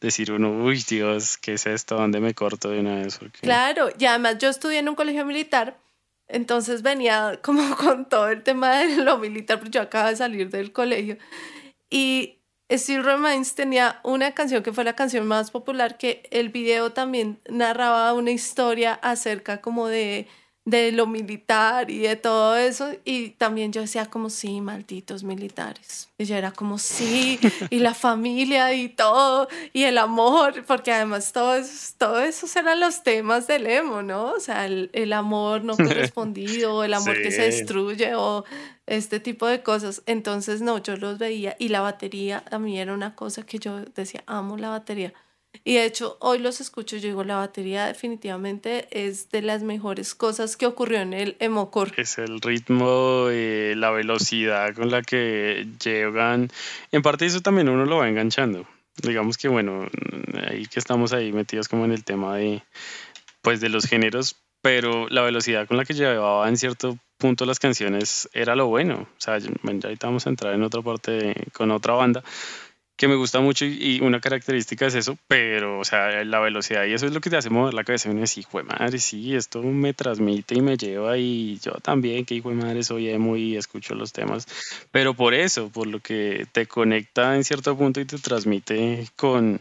decir 0.01 0.33
uno, 0.33 0.51
uy 0.51 0.83
Dios, 0.87 1.37
¿qué 1.37 1.53
es 1.53 1.65
esto? 1.65 1.95
¿Dónde 1.95 2.19
me 2.19 2.33
corto 2.33 2.69
de 2.69 2.81
una 2.81 2.97
vez? 2.97 3.19
Claro, 3.39 3.89
y 3.97 4.05
además 4.05 4.37
yo 4.37 4.49
estudié 4.49 4.79
en 4.79 4.89
un 4.89 4.95
colegio 4.95 5.25
militar. 5.25 5.79
Entonces 6.27 6.81
venía 6.81 7.39
como 7.41 7.75
con 7.77 8.09
todo 8.09 8.29
el 8.29 8.43
tema 8.43 8.79
de 8.79 8.97
lo 8.97 9.17
militar, 9.17 9.59
porque 9.59 9.71
yo 9.71 9.81
acabo 9.81 10.09
de 10.09 10.15
salir 10.17 10.49
del 10.49 10.73
colegio. 10.73 11.17
Y 11.89 12.34
Still 12.69 13.03
Reminds 13.03 13.53
tenía 13.53 13.99
una 14.03 14.33
canción 14.33 14.63
que 14.63 14.73
fue 14.73 14.83
la 14.83 14.95
canción 14.95 15.27
más 15.27 15.51
popular, 15.51 15.97
que 15.97 16.27
el 16.31 16.49
video 16.49 16.91
también 16.93 17.39
narraba 17.47 18.11
una 18.13 18.31
historia 18.31 18.93
acerca 18.93 19.61
como 19.61 19.87
de 19.87 20.27
de 20.65 20.91
lo 20.91 21.05
militar 21.05 21.91
y 21.91 21.99
de 21.99 22.15
todo 22.15 22.57
eso. 22.57 22.89
Y 23.05 23.29
también 23.31 23.71
yo 23.71 23.81
decía 23.81 24.07
como, 24.07 24.31
sí, 24.31 24.61
malditos 24.61 25.23
militares. 25.23 26.09
Y 26.17 26.25
yo 26.25 26.35
era 26.35 26.51
como, 26.51 26.79
sí, 26.79 27.39
y 27.69 27.79
la 27.79 27.93
familia 27.93 28.73
y 28.73 28.89
todo, 28.89 29.47
y 29.73 29.83
el 29.83 29.97
amor, 29.97 30.63
porque 30.65 30.91
además 30.91 31.31
todos 31.31 31.93
todo 31.97 32.19
esos 32.19 32.55
eran 32.55 32.79
los 32.79 33.03
temas 33.03 33.47
del 33.47 33.67
emo, 33.67 34.01
¿no? 34.01 34.31
O 34.31 34.39
sea, 34.39 34.65
el, 34.65 34.89
el 34.93 35.13
amor 35.13 35.63
no 35.63 35.77
correspondido, 35.77 36.83
el 36.83 36.93
amor 36.95 37.21
que 37.21 37.31
se 37.31 37.43
destruye 37.43 38.15
o 38.15 38.43
este 38.87 39.19
tipo 39.19 39.45
de 39.45 39.61
cosas. 39.61 40.01
Entonces, 40.07 40.61
no, 40.61 40.79
yo 40.79 40.97
los 40.97 41.19
veía 41.19 41.55
y 41.59 41.69
la 41.69 41.81
batería 41.81 42.43
a 42.49 42.57
mí 42.57 42.79
era 42.79 42.93
una 42.93 43.15
cosa 43.15 43.45
que 43.45 43.59
yo 43.59 43.81
decía, 43.81 44.23
amo 44.25 44.57
la 44.57 44.69
batería. 44.69 45.13
Y 45.63 45.75
de 45.75 45.85
hecho, 45.85 46.17
hoy 46.19 46.39
los 46.39 46.61
escucho, 46.61 46.97
yo 46.97 47.23
la 47.23 47.37
batería 47.37 47.85
definitivamente 47.85 48.87
es 48.91 49.29
de 49.31 49.41
las 49.41 49.63
mejores 49.63 50.15
cosas 50.15 50.57
que 50.57 50.65
ocurrió 50.65 50.99
en 50.99 51.13
el 51.13 51.35
Emocore. 51.39 51.93
Es 51.97 52.17
el 52.17 52.41
ritmo, 52.41 53.29
y 53.31 53.75
la 53.75 53.91
velocidad 53.91 54.73
con 54.75 54.91
la 54.91 55.01
que 55.01 55.67
llegan. 55.83 56.49
En 56.91 57.01
parte 57.01 57.25
eso 57.25 57.41
también 57.41 57.69
uno 57.69 57.85
lo 57.85 57.97
va 57.97 58.09
enganchando. 58.09 58.67
Digamos 59.01 59.37
que 59.37 59.47
bueno, 59.47 59.87
ahí 60.47 60.65
que 60.67 60.79
estamos 60.79 61.13
ahí 61.13 61.31
metidos 61.31 61.67
como 61.67 61.85
en 61.85 61.91
el 61.91 62.03
tema 62.03 62.37
de, 62.37 62.63
pues 63.41 63.59
de 63.59 63.69
los 63.69 63.85
géneros, 63.85 64.37
pero 64.61 65.07
la 65.09 65.21
velocidad 65.21 65.67
con 65.67 65.77
la 65.77 65.85
que 65.85 65.93
llevaba 65.93 66.47
en 66.47 66.57
cierto 66.57 66.97
punto 67.17 67.45
las 67.45 67.59
canciones 67.59 68.29
era 68.33 68.55
lo 68.55 68.67
bueno. 68.67 69.01
O 69.01 69.21
sea, 69.21 69.37
bueno, 69.63 69.81
ahorita 69.83 70.07
vamos 70.07 70.25
a 70.25 70.29
entrar 70.29 70.53
en 70.53 70.63
otra 70.63 70.81
parte 70.81 71.35
con 71.53 71.71
otra 71.71 71.93
banda, 71.93 72.23
que 72.97 73.07
me 73.07 73.15
gusta 73.15 73.39
mucho 73.39 73.65
y, 73.65 73.99
una 74.01 74.19
característica 74.21 74.85
es 74.85 74.95
eso, 74.95 75.17
pero, 75.27 75.79
o 75.79 75.85
sea, 75.85 76.23
la 76.23 76.39
velocidad 76.39 76.85
y 76.85 76.93
eso 76.93 77.05
es 77.05 77.13
lo 77.13 77.21
que 77.21 77.29
te 77.29 77.37
hace 77.37 77.49
mover 77.49 77.73
la 77.73 77.83
cabeza. 77.83 78.07
Y 78.07 78.11
uno 78.11 78.21
dice, 78.21 78.39
hijo 78.39 78.57
de 78.57 78.63
madre, 78.63 78.99
sí, 78.99 79.35
esto 79.35 79.61
me 79.61 79.93
transmite 79.93 80.55
y 80.55 80.61
me 80.61 80.77
lleva 80.77 81.17
y 81.17 81.59
yo 81.59 81.73
también, 81.81 82.25
que 82.25 82.35
hijo 82.35 82.49
de 82.49 82.55
madre, 82.55 82.83
soy 82.83 83.09
emo 83.09 83.35
y 83.35 83.57
escucho 83.57 83.95
los 83.95 84.13
temas. 84.13 84.47
Pero 84.91 85.13
por 85.13 85.33
eso, 85.33 85.69
por 85.69 85.87
lo 85.87 85.99
que 85.99 86.47
te 86.51 86.67
conecta 86.67 87.35
en 87.35 87.43
cierto 87.43 87.77
punto 87.77 87.99
y 87.99 88.05
te 88.05 88.17
transmite 88.17 89.07
con, 89.15 89.59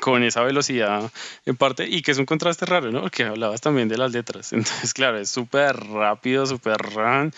con 0.00 0.22
esa 0.22 0.42
velocidad 0.42 1.10
en 1.46 1.56
parte 1.56 1.86
y 1.88 2.02
que 2.02 2.10
es 2.10 2.18
un 2.18 2.26
contraste 2.26 2.66
raro, 2.66 2.90
¿no? 2.90 3.02
Porque 3.02 3.24
hablabas 3.24 3.60
también 3.60 3.88
de 3.88 3.96
las 3.96 4.12
letras. 4.12 4.52
Entonces, 4.52 4.92
claro, 4.92 5.18
es 5.18 5.30
súper 5.30 5.76
rápido, 5.76 6.46
súper 6.46 6.78
run 6.78 7.32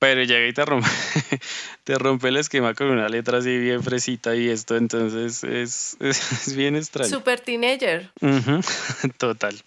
pero 0.00 0.22
llega 0.24 0.48
y 0.48 0.52
te 0.52 0.64
rompe, 0.64 0.88
te 1.84 1.98
rompe 1.98 2.28
el 2.28 2.38
esquema 2.38 2.74
con 2.74 2.88
una 2.88 3.08
letra 3.08 3.38
así 3.38 3.56
bien 3.58 3.82
fresita 3.82 4.34
y 4.34 4.48
esto, 4.48 4.76
entonces 4.76 5.44
es, 5.44 5.96
es, 6.00 6.56
bien 6.56 6.74
extraño. 6.74 7.10
Super 7.10 7.38
teenager. 7.38 8.10
Total. 9.18 9.62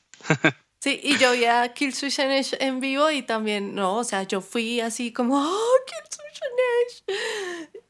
Sí, 0.79 0.99
y 1.01 1.17
yo 1.17 1.31
vi 1.33 1.45
a 1.45 1.71
Kill 1.71 1.93
Switch 1.93 2.17
en 2.19 2.79
vivo 2.79 3.11
y 3.11 3.21
también, 3.21 3.75
no, 3.75 3.95
o 3.95 4.03
sea, 4.03 4.23
yo 4.23 4.41
fui 4.41 4.81
así 4.81 5.13
como, 5.13 5.37
oh, 5.37 5.75
Kill 5.85 6.05
Switch 6.09 7.03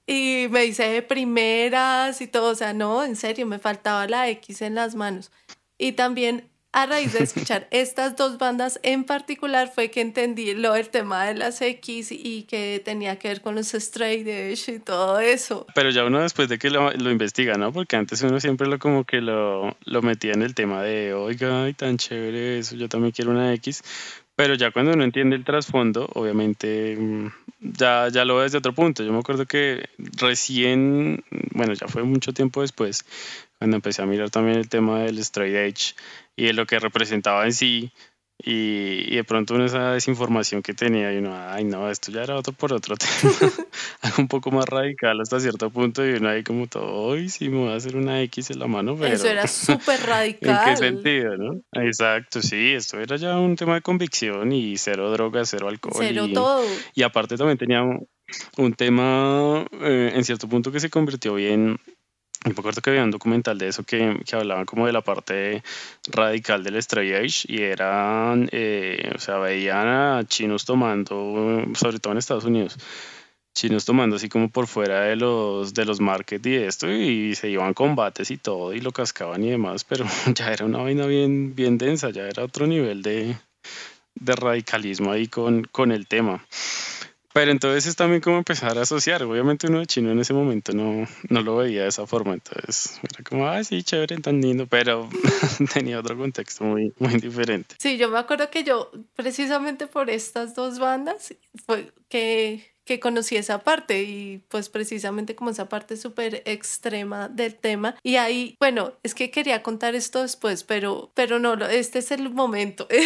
Y 0.06 0.48
me 0.50 0.66
hice 0.66 0.90
de 0.90 1.02
primeras 1.02 2.20
y 2.20 2.28
todo, 2.28 2.52
o 2.52 2.56
sea, 2.56 2.74
no, 2.74 3.06
en 3.06 3.16
serio, 3.16 3.48
me 3.48 3.58
faltaba 3.58 4.06
la 4.06 4.30
X 4.30 4.62
en 4.62 4.76
las 4.76 4.96
manos. 4.96 5.32
Y 5.78 5.94
también 5.94 6.50
a 6.74 6.88
raíz 6.88 7.14
de 7.14 7.24
escuchar 7.24 7.68
estas 7.72 8.16
dos 8.16 8.38
bandas 8.38 8.80
en 8.84 9.04
particular 9.06 9.72
fue 9.74 9.90
que 9.90 10.02
entendí 10.02 10.54
lo 10.54 10.74
del 10.74 10.90
tema 10.90 11.26
de 11.26 11.36
las 11.36 11.62
X 11.62 12.12
y 12.12 12.44
que 12.44 12.82
tenía 12.84 13.18
que 13.18 13.30
ver 13.30 13.42
con 13.42 13.56
los 13.56 13.74
straight 13.74 14.28
edge 14.28 14.74
y 14.74 14.80
todo 14.80 15.20
eso. 15.20 15.66
Pero 15.76 15.92
ya 15.92 16.04
uno 16.04 16.22
después 16.22 16.50
de 16.50 16.58
que 16.58 16.70
lo, 16.70 16.92
lo 16.92 17.12
investiga, 17.12 17.56
¿no? 17.56 17.72
Porque 17.72 17.96
antes 17.96 18.22
uno 18.24 18.40
siempre 18.40 18.68
lo 18.68 18.80
como 18.80 19.04
que 19.06 19.22
lo, 19.22 19.78
lo 19.86 20.02
metía 20.02 20.34
en 20.34 20.42
el 20.42 20.56
tema 20.56 20.82
de, 20.82 21.14
oiga, 21.14 21.64
ay, 21.64 21.74
tan 21.74 21.98
chévere 21.98 22.60
eso, 22.60 22.76
yo 22.76 22.90
también 22.90 23.12
quiero 23.12 23.32
una 23.32 23.54
X. 23.54 23.84
Pero 24.36 24.56
ya 24.56 24.72
cuando 24.72 24.94
uno 24.94 25.04
entiende 25.04 25.36
el 25.36 25.46
trasfondo, 25.46 26.10
obviamente 26.16 26.98
mm, 26.98 27.28
ya, 27.60 28.10
ya 28.10 28.26
lo 28.26 28.38
ves 28.38 28.52
de 28.52 28.58
otro 28.58 28.74
punto. 28.74 29.04
Yo 29.04 29.14
me 29.14 29.20
acuerdo 29.20 29.46
que 29.46 29.90
recién, 30.18 31.24
bueno, 31.52 31.74
ya 31.74 31.88
fue 31.88 32.04
mucho 32.04 32.34
tiempo 32.34 32.62
después, 32.62 33.06
cuando 33.60 33.78
empecé 33.78 34.02
a 34.02 34.06
mirar 34.08 34.32
también 34.32 34.58
el 34.58 34.70
tema 34.70 35.02
del 35.02 35.20
straight 35.20 35.56
edge 35.56 35.96
y 36.36 36.46
de 36.46 36.54
lo 36.54 36.66
que 36.66 36.80
representaba 36.80 37.46
en 37.46 37.54
sí, 37.54 37.92
y, 38.46 39.16
de 39.16 39.24
pronto 39.24 39.54
una 39.54 39.66
esa 39.66 39.92
desinformación 39.94 40.62
que 40.62 40.74
tenía 40.74 41.14
y 41.14 41.18
uno, 41.18 41.34
ay 41.34 41.64
no, 41.64 41.90
esto 41.90 42.12
ya 42.12 42.24
era 42.24 42.36
otro 42.36 42.52
por 42.52 42.74
otro 42.74 42.96
tema, 42.98 43.52
un 44.18 44.28
poco 44.28 44.52
más 44.52 44.66
radical 44.66 45.22
hasta 45.22 45.40
cierto 45.40 45.70
punto 45.70 46.06
y 46.06 46.14
uno 46.14 46.30
ahí 46.30 46.44
como 46.44 46.68
todo, 46.68 46.92
hoy 46.92 47.30
sí 47.30 47.50
me 47.50 47.60
voy 47.60 47.72
a 47.72 47.76
hacer 47.76 47.96
una 47.96 48.22
X 48.24 48.52
en 48.52 48.60
la 48.60 48.68
mano, 48.68 48.98
pero... 49.00 49.14
Eso 49.14 49.28
era 49.28 49.48
súper 49.48 50.02
radical. 50.02 50.60
¿En 50.68 50.74
qué 50.74 50.78
sentido, 50.78 51.38
no? 51.38 51.62
Exacto, 51.74 52.42
sí, 52.42 52.74
esto 52.74 53.00
era 53.00 53.16
ya 53.16 53.38
un 53.40 53.56
tema 53.56 53.76
de 53.76 53.82
convicción 53.82 54.52
y 54.52 54.78
cero 54.78 55.12
drogas, 55.12 55.50
cero 55.50 55.70
alcohol. 55.70 55.94
Cero 55.98 56.28
todo. 56.34 56.66
Y 56.96 57.04
aparte 57.04 57.38
también 57.38 57.58
tenía 57.58 57.84
un, 57.84 58.74
tema 58.74 59.66
eh, 59.82 60.12
en 60.16 60.24
cierto 60.26 60.50
punto 60.50 60.72
que 60.72 60.80
se 60.80 60.90
convirtió 60.90 61.36
bien 61.36 61.80
me 62.46 62.52
acuerdo 62.52 62.82
que 62.82 62.90
había 62.90 63.04
un 63.04 63.12
documental 63.12 63.58
de 63.58 63.68
eso 63.70 63.84
que, 63.84 64.20
que 64.26 64.36
hablaban 64.36 64.66
como 64.66 64.86
de 64.86 64.94
la 64.94 65.02
parte 65.02 65.64
radical 66.12 66.64
del 66.64 66.76
straight 66.78 67.16
age 67.16 67.46
y 67.48 67.62
eran, 67.62 68.50
eh, 68.52 69.12
o 69.16 69.20
sea, 69.20 69.38
veían 69.38 69.88
a 69.88 70.24
chinos 70.28 70.66
tomando, 70.66 71.64
sobre 71.76 72.00
todo 72.00 72.14
en 72.14 72.20
Estados 72.20 72.46
Unidos, 72.46 72.78
chinos 73.54 73.86
tomando 73.86 74.16
así 74.16 74.30
como 74.30 74.50
por 74.50 74.68
fuera 74.68 75.02
de 75.02 75.16
los, 75.16 75.74
de 75.74 75.86
los 75.86 76.02
markets 76.02 76.46
y 76.46 76.56
esto 76.56 76.92
y 76.92 77.36
se 77.36 77.50
iban 77.50 77.74
combates 77.74 78.32
y 78.32 78.38
todo 78.38 78.74
y 78.74 78.82
lo 78.82 78.92
cascaban 78.92 79.44
y 79.44 79.50
demás, 79.50 79.84
pero 79.84 80.06
ya 80.36 80.52
era 80.52 80.66
una 80.66 80.80
vaina 80.80 81.06
bien, 81.06 81.56
bien 81.56 81.78
densa, 81.78 82.10
ya 82.10 82.28
era 82.28 82.44
otro 82.44 82.68
nivel 82.68 83.02
de, 83.02 83.38
de 84.16 84.36
radicalismo 84.36 85.12
ahí 85.12 85.28
con, 85.28 85.64
con 85.66 85.92
el 85.92 86.08
tema. 86.08 86.46
Pero 87.34 87.52
entonces 87.52 87.88
es 87.88 87.96
también 87.96 88.22
como 88.22 88.38
empezar 88.38 88.78
a 88.78 88.82
asociar. 88.82 89.24
Obviamente 89.24 89.68
uno 89.68 89.80
de 89.80 89.88
chino 89.88 90.12
en 90.12 90.20
ese 90.20 90.34
momento 90.34 90.72
no, 90.74 91.08
no 91.30 91.42
lo 91.42 91.58
veía 91.58 91.84
de 91.84 91.90
esa 91.90 92.06
forma. 92.06 92.34
Entonces 92.34 93.00
era 93.02 93.24
como, 93.24 93.48
ah, 93.48 93.64
sí, 93.64 93.82
chévere, 93.82 94.18
tan 94.18 94.40
lindo. 94.40 94.68
Pero 94.68 95.10
tenía 95.74 96.00
otro 96.00 96.18
contexto 96.18 96.64
muy, 96.64 96.94
muy 97.00 97.16
diferente. 97.16 97.76
Sí, 97.80 97.98
yo 97.98 98.10
me 98.10 98.20
acuerdo 98.20 98.50
que 98.52 98.64
yo, 98.64 98.92
precisamente 99.16 99.88
por 99.88 100.12
estas 100.12 100.54
dos 100.54 100.78
bandas, 100.78 101.34
fue 101.66 101.92
que, 102.08 102.72
que 102.86 103.00
conocí 103.00 103.36
esa 103.36 103.64
parte 103.64 104.04
y 104.04 104.44
pues 104.50 104.70
precisamente 104.70 105.36
como 105.36 105.50
esa 105.50 105.70
parte 105.70 105.98
súper 105.98 106.44
extrema 106.46 107.30
del 107.30 107.56
tema. 107.56 107.96
Y 108.04 108.18
ahí, 108.18 108.56
bueno, 108.60 108.94
es 109.02 109.16
que 109.16 109.32
quería 109.32 109.64
contar 109.64 109.96
esto 109.96 110.22
después, 110.22 110.64
pero, 110.64 111.12
pero 111.16 111.40
no, 111.40 111.54
este 111.66 112.00
es 112.00 112.12
el 112.12 112.30
momento. 112.30 112.88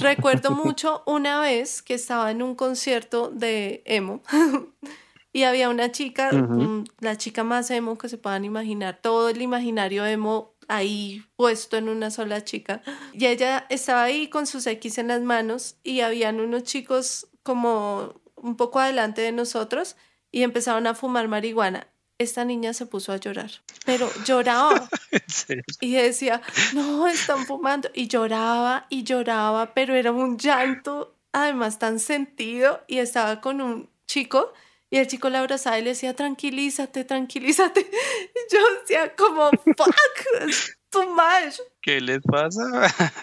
Recuerdo 0.00 0.50
mucho 0.64 1.02
una 1.06 1.40
vez 1.40 1.82
que 1.82 1.94
estaba 1.94 2.30
en 2.30 2.42
un 2.42 2.54
concierto 2.54 3.30
de 3.30 3.82
emo 3.84 4.22
y 5.32 5.44
había 5.44 5.68
una 5.68 5.92
chica, 5.92 6.32
mm, 6.32 6.84
la 7.00 7.16
chica 7.16 7.44
más 7.44 7.70
emo 7.70 7.98
que 7.98 8.08
se 8.08 8.18
puedan 8.18 8.44
imaginar, 8.44 8.98
todo 9.00 9.28
el 9.28 9.40
imaginario 9.42 10.04
emo 10.06 10.54
ahí 10.68 11.24
puesto 11.36 11.76
en 11.76 11.88
una 11.88 12.10
sola 12.10 12.44
chica. 12.44 12.82
Y 13.12 13.26
ella 13.26 13.66
estaba 13.68 14.04
ahí 14.04 14.28
con 14.28 14.46
sus 14.46 14.66
X 14.66 14.98
en 14.98 15.08
las 15.08 15.20
manos 15.20 15.76
y 15.82 16.00
habían 16.00 16.40
unos 16.40 16.62
chicos 16.62 17.28
como 17.42 18.20
un 18.36 18.56
poco 18.56 18.80
adelante 18.80 19.20
de 19.20 19.32
nosotros 19.32 19.96
y 20.32 20.42
empezaron 20.42 20.86
a 20.86 20.94
fumar 20.94 21.28
marihuana 21.28 21.88
esta 22.20 22.44
niña 22.44 22.74
se 22.74 22.84
puso 22.84 23.12
a 23.12 23.16
llorar, 23.16 23.50
pero 23.86 24.10
lloraba. 24.26 24.90
y 25.80 25.92
decía, 25.92 26.42
no, 26.74 27.08
están 27.08 27.46
fumando. 27.46 27.88
Y 27.94 28.08
lloraba 28.08 28.86
y 28.90 29.04
lloraba, 29.04 29.72
pero 29.72 29.94
era 29.94 30.12
un 30.12 30.36
llanto, 30.36 31.16
además 31.32 31.78
tan 31.78 31.98
sentido, 31.98 32.82
y 32.86 32.98
estaba 32.98 33.40
con 33.40 33.62
un 33.62 33.88
chico. 34.06 34.52
Y 34.90 34.98
el 34.98 35.06
chico 35.06 35.30
la 35.30 35.40
abrazaba 35.40 35.78
y 35.78 35.82
le 35.82 35.90
decía, 35.90 36.14
tranquilízate, 36.14 37.04
tranquilízate. 37.04 37.80
Y 37.90 38.54
yo 38.54 38.58
decía, 38.80 39.16
como, 39.16 39.48
fuck, 39.50 40.74
much. 40.98 41.60
¿Qué 41.80 42.00
les 42.00 42.20
pasa? 42.22 42.62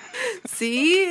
Sí. 0.51 1.05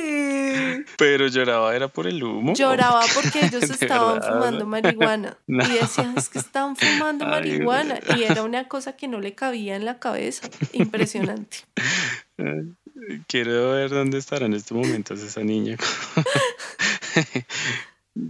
Pero 0.97 1.27
lloraba, 1.27 1.75
era 1.75 1.87
por 1.87 2.07
el 2.07 2.23
humo. 2.23 2.53
Lloraba 2.53 3.01
porque 3.15 3.45
ellos 3.45 3.63
estaban 3.63 4.21
fumando 4.21 4.65
marihuana. 4.65 5.37
Y 5.47 5.73
decían, 5.79 6.15
es 6.17 6.29
que 6.29 6.39
estaban 6.39 6.75
fumando 6.75 7.25
marihuana. 7.25 7.99
Y 8.17 8.23
era 8.23 8.43
una 8.43 8.67
cosa 8.67 8.95
que 8.95 9.07
no 9.07 9.19
le 9.19 9.35
cabía 9.35 9.75
en 9.75 9.85
la 9.85 9.99
cabeza. 9.99 10.49
Impresionante. 10.73 11.59
Quiero 13.27 13.71
ver 13.71 13.89
dónde 13.89 14.17
estará 14.17 14.45
en 14.45 14.53
estos 14.53 14.75
momentos 14.75 15.21
esa 15.21 15.41
niña 15.41 15.77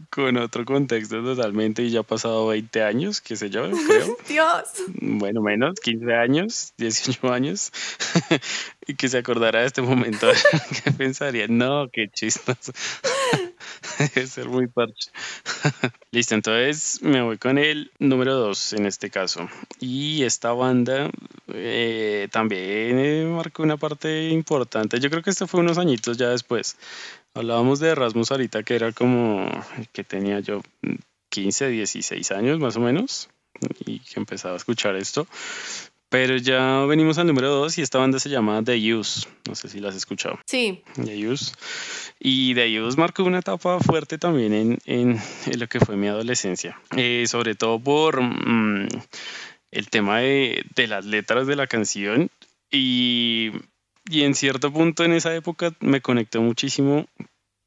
con 0.10 0.38
otro 0.38 0.66
contexto 0.66 1.24
totalmente 1.24 1.84
y 1.84 1.90
ya 1.90 2.02
ha 2.02 2.04
pasado 2.04 2.48
20 2.48 2.84
años, 2.84 3.22
qué 3.22 3.36
sé 3.36 3.50
yo, 3.50 3.70
creo. 3.88 4.18
Dios. 4.28 4.64
Bueno, 5.02 5.42
menos, 5.42 5.80
15 5.80 6.14
años, 6.14 6.74
18 6.78 7.32
años, 7.32 7.72
y 8.88 8.96
que 8.96 9.10
se 9.10 9.18
acordara 9.18 9.62
de 9.62 9.68
este 9.68 9.82
momento, 9.82 10.28
¿qué 10.84 10.92
pensaría? 10.92 11.48
No, 11.48 11.90
qué 11.92 12.10
chistoso. 12.10 12.72
Debe 14.00 14.28
ser 14.28 14.48
muy 14.48 14.68
parche. 14.68 15.12
Listo, 16.12 16.36
entonces 16.36 17.02
me 17.02 17.22
voy 17.22 17.38
con 17.38 17.58
el 17.58 17.92
número 18.00 18.36
2 18.36 18.74
en 18.74 18.86
este 18.86 19.10
caso. 19.10 19.50
Y 19.80 20.24
esta 20.24 20.52
banda 20.54 21.10
eh, 21.54 22.28
también 22.32 23.00
eh, 23.00 23.26
marcó 23.26 23.64
una 23.64 23.78
parte 23.78 24.30
importante. 24.30 25.00
Yo 25.00 25.10
creo 25.10 25.24
que 25.24 25.32
esto 25.32 25.48
fue 25.48 25.62
unos 25.62 25.78
añitos 25.78 26.18
ya 26.18 26.30
después. 26.30 26.78
Hablábamos 27.38 27.80
de 27.80 27.90
Erasmus 27.90 28.32
ahorita, 28.32 28.64
que 28.64 28.74
era 28.76 28.92
como 28.94 29.48
que 29.94 30.04
tenía 30.04 30.40
yo 30.40 30.64
15, 31.30 31.68
16 31.68 32.32
años 32.32 32.60
más 32.60 32.78
o 32.78 32.80
menos, 32.80 33.30
y 33.86 34.00
que 34.00 34.20
empezaba 34.20 34.56
a 34.56 34.58
escuchar 34.58 34.96
esto. 34.96 35.28
Pero 36.10 36.38
ya 36.38 36.84
venimos 36.86 37.20
al 37.20 37.28
número 37.28 37.50
2 37.50 37.78
y 37.78 37.82
esta 37.84 38.00
banda 38.00 38.18
se 38.18 38.30
llama 38.30 38.64
The 38.64 38.92
Use. 38.92 39.28
No 39.48 39.54
sé 39.54 39.70
si 39.70 39.80
la 39.80 39.90
has 39.90 39.96
escuchado. 39.96 40.40
Sí. 40.48 40.82
The 40.96 41.28
Use. 41.28 41.54
Y 42.20 42.56
The 42.56 42.82
Use 42.82 42.98
marcó 42.98 43.24
una 43.24 43.40
etapa 43.40 43.80
fuerte 43.82 44.18
también 44.18 44.54
en, 44.54 44.80
en, 44.86 45.20
lo 45.60 45.68
que 45.68 45.80
fue 45.80 45.96
mi 45.96 46.08
adolescencia. 46.08 46.82
Eh, 46.96 47.26
sobre 47.28 47.54
todo 47.54 47.78
por 47.78 48.20
mm, 48.20 48.88
el 49.70 49.90
tema 49.92 50.22
de, 50.22 50.66
de 50.74 50.88
las 50.88 51.06
letras 51.06 51.46
de 51.46 51.56
la 51.56 51.68
canción. 51.68 52.32
Y 52.72 53.52
y 54.10 54.24
en 54.24 54.36
cierto 54.36 54.72
punto 54.72 55.04
en 55.04 55.14
esa 55.14 55.36
época 55.36 55.74
me 55.80 56.02
conecté 56.02 56.40
muchísimo 56.40 57.06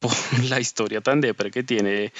por 0.00 0.10
la 0.48 0.58
historia 0.58 1.00
tan 1.00 1.20
depre 1.20 1.50
que 1.50 1.62
tiene 1.62 2.12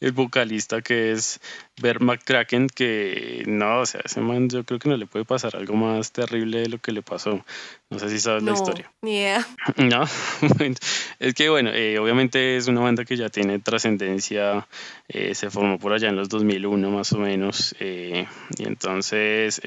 el 0.00 0.12
vocalista 0.12 0.82
que 0.82 1.12
es 1.12 1.40
Bert 1.80 2.02
McCracken, 2.02 2.68
que 2.68 3.44
no, 3.46 3.80
o 3.80 3.86
sea, 3.86 4.00
ese 4.04 4.20
man 4.20 4.48
yo 4.48 4.64
creo 4.64 4.78
que 4.78 4.88
no 4.88 4.96
le 4.96 5.06
puede 5.06 5.24
pasar 5.24 5.56
algo 5.56 5.74
más 5.74 6.12
terrible 6.12 6.60
de 6.60 6.68
lo 6.68 6.78
que 6.78 6.92
le 6.92 7.02
pasó. 7.02 7.44
No 7.90 7.98
sé 7.98 8.10
si 8.10 8.18
sabes 8.18 8.42
la 8.42 8.52
historia. 8.52 8.90
Idea. 9.02 9.46
No, 9.76 10.04
es 11.20 11.34
que 11.34 11.48
bueno, 11.48 11.70
eh, 11.72 11.98
obviamente 11.98 12.56
es 12.56 12.66
una 12.66 12.80
banda 12.80 13.04
que 13.04 13.16
ya 13.16 13.28
tiene 13.28 13.60
trascendencia, 13.60 14.66
eh, 15.08 15.34
se 15.34 15.50
formó 15.50 15.78
por 15.78 15.92
allá 15.92 16.08
en 16.08 16.16
los 16.16 16.28
2001 16.28 16.90
más 16.90 17.12
o 17.12 17.18
menos, 17.18 17.74
eh, 17.78 18.26
y 18.58 18.64
entonces 18.64 19.60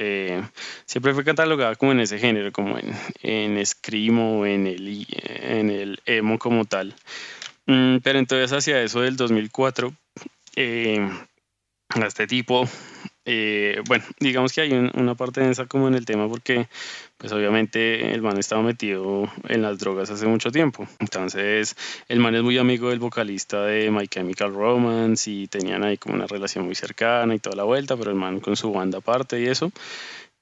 siempre 0.86 1.14
fue 1.14 1.24
catalogada 1.24 1.76
como 1.76 1.94
en 1.94 2.02
ese 2.02 2.20
género, 2.20 2.52
como 2.52 2.78
en, 2.78 2.94
en 3.22 3.66
Screamo, 3.66 4.46
en 4.46 4.68
el, 4.68 5.08
en 5.14 5.70
el 5.70 6.02
emo 6.06 6.38
como 6.38 6.66
tal. 6.66 6.94
Mm, 7.68 7.98
pero 8.04 8.20
entonces 8.20 8.52
hacia 8.52 8.82
eso 8.82 9.02
del 9.02 9.16
2004, 9.16 9.94
eh, 10.56 11.10
a 11.90 12.06
este 12.06 12.28
tipo, 12.28 12.66
eh, 13.26 13.82
bueno, 13.88 14.04
digamos 14.20 14.52
que 14.52 14.62
hay 14.62 14.72
una 14.74 15.16
parte 15.16 15.42
densa 15.42 15.66
como 15.68 15.88
en 15.88 15.94
el 15.94 16.06
tema 16.06 16.28
porque 16.28 16.68
pues 17.18 17.32
obviamente 17.34 18.14
el 18.14 18.22
man 18.24 18.38
estaba 18.40 18.64
metido 18.64 19.30
en 19.48 19.62
las 19.62 19.78
drogas 19.78 20.10
hace 20.10 20.26
mucho 20.26 20.52
tiempo. 20.52 20.88
Entonces 21.00 21.76
el 22.08 22.20
man 22.20 22.34
es 22.36 22.42
muy 22.44 22.58
amigo 22.58 22.90
del 22.90 23.00
vocalista 23.00 23.64
de 23.64 23.92
My 23.92 24.08
Chemical 24.08 24.54
Romance 24.54 25.30
y 25.30 25.48
tenían 25.48 25.84
ahí 25.84 25.98
como 25.98 26.16
una 26.16 26.26
relación 26.28 26.66
muy 26.66 26.76
cercana 26.76 27.36
y 27.36 27.40
toda 27.40 27.56
la 27.56 27.64
vuelta, 27.64 27.96
pero 27.96 28.10
el 28.10 28.18
man 28.18 28.40
con 28.40 28.56
su 28.56 28.72
banda 28.72 28.98
aparte 29.00 29.40
y 29.40 29.46
eso. 29.48 29.72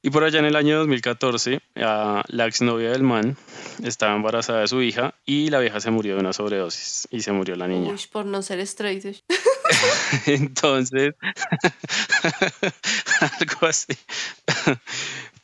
Y 0.01 0.11
por 0.11 0.23
allá 0.23 0.39
en 0.39 0.45
el 0.45 0.55
año 0.55 0.77
2014, 0.77 1.59
la 1.75 2.45
exnovia 2.45 2.91
del 2.91 3.03
man 3.03 3.35
estaba 3.83 4.15
embarazada 4.15 4.61
de 4.61 4.67
su 4.67 4.81
hija 4.81 5.13
y 5.25 5.49
la 5.49 5.59
vieja 5.59 5.81
se 5.81 5.91
murió 5.91 6.15
de 6.15 6.21
una 6.21 6.31
sobredosis 6.31 7.07
y 7.11 7.21
se 7.21 7.33
murió 7.33 7.57
la 7.57 7.67
niña. 7.67 7.91
Uy, 7.91 7.99
por 8.09 8.25
no 8.25 8.41
ser 8.41 8.59
straight. 8.61 9.03
entonces, 10.25 11.15
algo 13.19 13.67
así. 13.67 13.93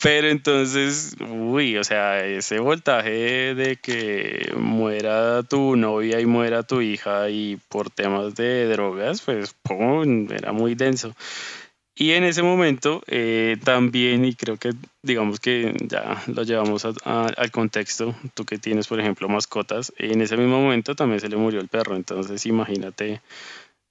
Pero 0.02 0.30
entonces, 0.30 1.16
uy, 1.20 1.78
o 1.78 1.84
sea, 1.84 2.26
ese 2.26 2.60
voltaje 2.60 3.56
de 3.56 3.78
que 3.78 4.54
muera 4.56 5.44
tu 5.44 5.76
novia 5.76 6.20
y 6.20 6.26
muera 6.26 6.64
tu 6.64 6.82
hija 6.82 7.30
y 7.30 7.58
por 7.70 7.90
temas 7.90 8.36
de 8.36 8.68
drogas, 8.68 9.22
pues, 9.22 9.54
pum, 9.64 10.32
era 10.32 10.52
muy 10.52 10.76
denso. 10.76 11.14
Y 11.98 12.12
en 12.12 12.26
ese 12.26 12.44
momento 12.44 13.02
eh, 13.08 13.56
también, 13.64 14.26
y 14.26 14.36
creo 14.36 14.58
que 14.58 14.72
digamos 15.02 15.40
que 15.40 15.74
ya 15.88 16.22
lo 16.28 16.44
llevamos 16.44 16.86
al 17.06 17.52
contexto, 17.52 18.14
tú 18.34 18.44
que 18.44 18.58
tienes, 18.58 18.88
por 18.88 19.00
ejemplo, 19.00 19.30
mascotas, 19.30 19.94
en 19.98 20.22
ese 20.22 20.36
mismo 20.36 20.60
momento 20.60 20.96
también 20.96 21.22
se 21.22 21.30
le 21.30 21.38
murió 21.38 21.62
el 21.62 21.70
perro, 21.70 21.96
entonces 21.96 22.46
imagínate 22.46 23.22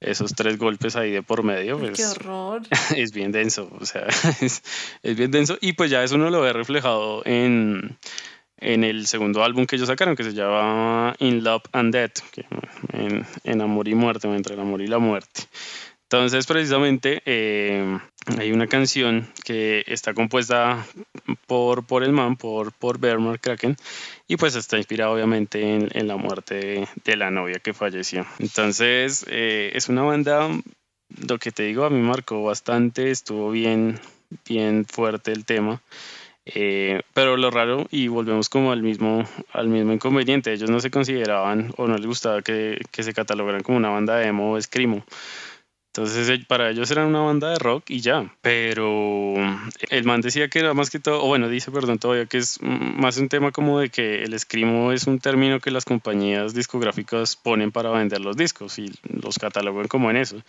esos 0.01 0.35
tres 0.35 0.59
golpes 0.59 0.97
ahí 0.97 1.13
de 1.13 1.23
por 1.23 1.45
medio, 1.45 1.79
pues 1.79 1.97
¡Qué 1.97 2.05
horror! 2.05 2.63
es 2.95 3.13
bien 3.13 3.33
denso, 3.33 3.71
o 3.81 3.87
sea, 3.87 4.07
es, 4.43 4.63
bien 5.17 5.31
denso 5.31 5.57
y 5.63 5.73
pues 5.73 5.91
ya 5.91 6.05
eso 6.05 6.17
uno 6.17 6.29
lo 6.29 6.43
ve 6.43 6.53
reflejado 6.53 7.23
en, 7.25 7.97
en 8.59 8.85
el 8.85 9.07
segundo 9.07 9.43
álbum 9.43 9.65
que 9.65 9.77
ellos 9.77 9.89
sacaron, 9.89 10.15
que 10.15 10.25
se 10.25 10.35
llama 10.35 11.17
In 11.21 11.43
Love 11.43 11.65
and 11.73 11.95
Death, 11.95 12.19
en, 12.93 13.27
en 13.45 13.61
amor 13.63 13.89
y 13.89 13.95
muerte, 13.95 14.29
entre 14.29 14.57
el 14.57 14.61
amor 14.61 14.83
y 14.83 14.89
la 14.89 14.99
muerte. 14.99 15.45
Entonces, 16.15 16.47
precisamente, 16.47 17.23
eh, 17.27 17.99
hay 18.39 18.53
una 18.53 18.69
canción 18.69 19.27
que 19.45 19.83
está 19.89 20.15
compuesta 20.15 20.87
por, 21.49 21.85
por 21.85 22.05
el 22.05 22.13
man, 22.13 22.37
por, 22.37 22.71
por 22.71 23.01
Bernard 23.01 23.41
Kraken, 23.41 23.77
y 24.29 24.37
pues 24.37 24.55
está 24.55 24.77
inspirada 24.77 25.11
obviamente 25.11 25.75
en, 25.75 26.07
la 26.07 26.17
muerte 26.17 26.87
de, 27.05 27.17
la 27.17 27.33
novia 27.33 27.59
que 27.59 27.75
falleció. 27.75 28.25
Entonces, 28.39 29.27
eh, 29.29 29.73
es 29.75 29.89
una 29.89 30.03
banda, 30.03 30.49
lo 31.27 31.39
que 31.39 31.51
te 31.51 31.65
digo, 31.65 31.85
a 31.85 31.91
mí 31.91 32.01
marcó 32.01 32.45
bastante, 32.45 33.11
estuvo 33.11 33.51
bien, 33.51 33.99
bien 34.49 34.85
fuerte 34.85 35.33
el 35.33 35.45
tema. 35.45 35.83
Eh, 36.47 37.01
pero 37.13 37.37
lo 37.37 37.51
raro, 37.51 37.89
y 37.91 38.07
volvemos 38.07 38.49
como 38.49 38.71
al 38.71 38.83
mismo, 38.83 39.25
al 39.53 39.67
mismo 39.67 39.93
inconveniente, 39.93 40.53
ellos 40.53 40.71
no 40.71 40.79
se 40.79 40.93
consideraban 40.93 41.73
o 41.77 41.89
no 41.89 41.97
les 41.97 42.07
gustaba 42.07 42.41
que, 42.43 42.79
que 42.93 43.03
se 43.03 43.13
catalogaran 43.13 43.65
como 43.65 43.79
una 43.79 43.89
banda 43.89 44.15
de 44.17 44.29
emo 44.29 44.53
o 44.53 44.59
escrimo. 44.59 45.05
Entonces 45.97 46.29
eh, 46.29 46.45
para 46.49 46.71
ellos 46.71 46.91
eran 46.91 47.07
una 47.07 47.21
banda 47.21 47.51
de 47.51 47.59
rock 47.61 47.85
y 47.91 48.01
ya, 48.01 48.29
pero 48.43 49.37
el 49.91 50.05
man 50.05 50.23
decía 50.23 50.49
que 50.49 50.59
era 50.59 50.75
más 50.75 50.91
que 50.91 50.99
todo, 50.99 51.23
o 51.23 51.29
bueno, 51.29 51.49
dice, 51.49 51.71
perdón, 51.71 52.01
todavía 52.01 52.27
que 52.27 52.39
es 52.39 52.59
más 52.61 53.17
un 53.19 53.29
tema 53.29 53.53
como 53.53 53.79
de 53.79 53.91
que 53.91 54.25
el 54.25 54.35
escrimo 54.35 54.91
es 54.91 55.07
un 55.07 55.21
término 55.21 55.61
que 55.61 55.71
las 55.71 55.85
compañías 55.85 56.53
discográficas 56.53 57.37
ponen 57.37 57.71
para 57.71 57.91
vender 57.91 58.23
los 58.23 58.37
discos 58.37 58.81
y 58.81 58.93
los 59.05 59.39
catalogan 59.39 59.87
como 59.87 60.11
en 60.11 60.17
eso. 60.17 60.43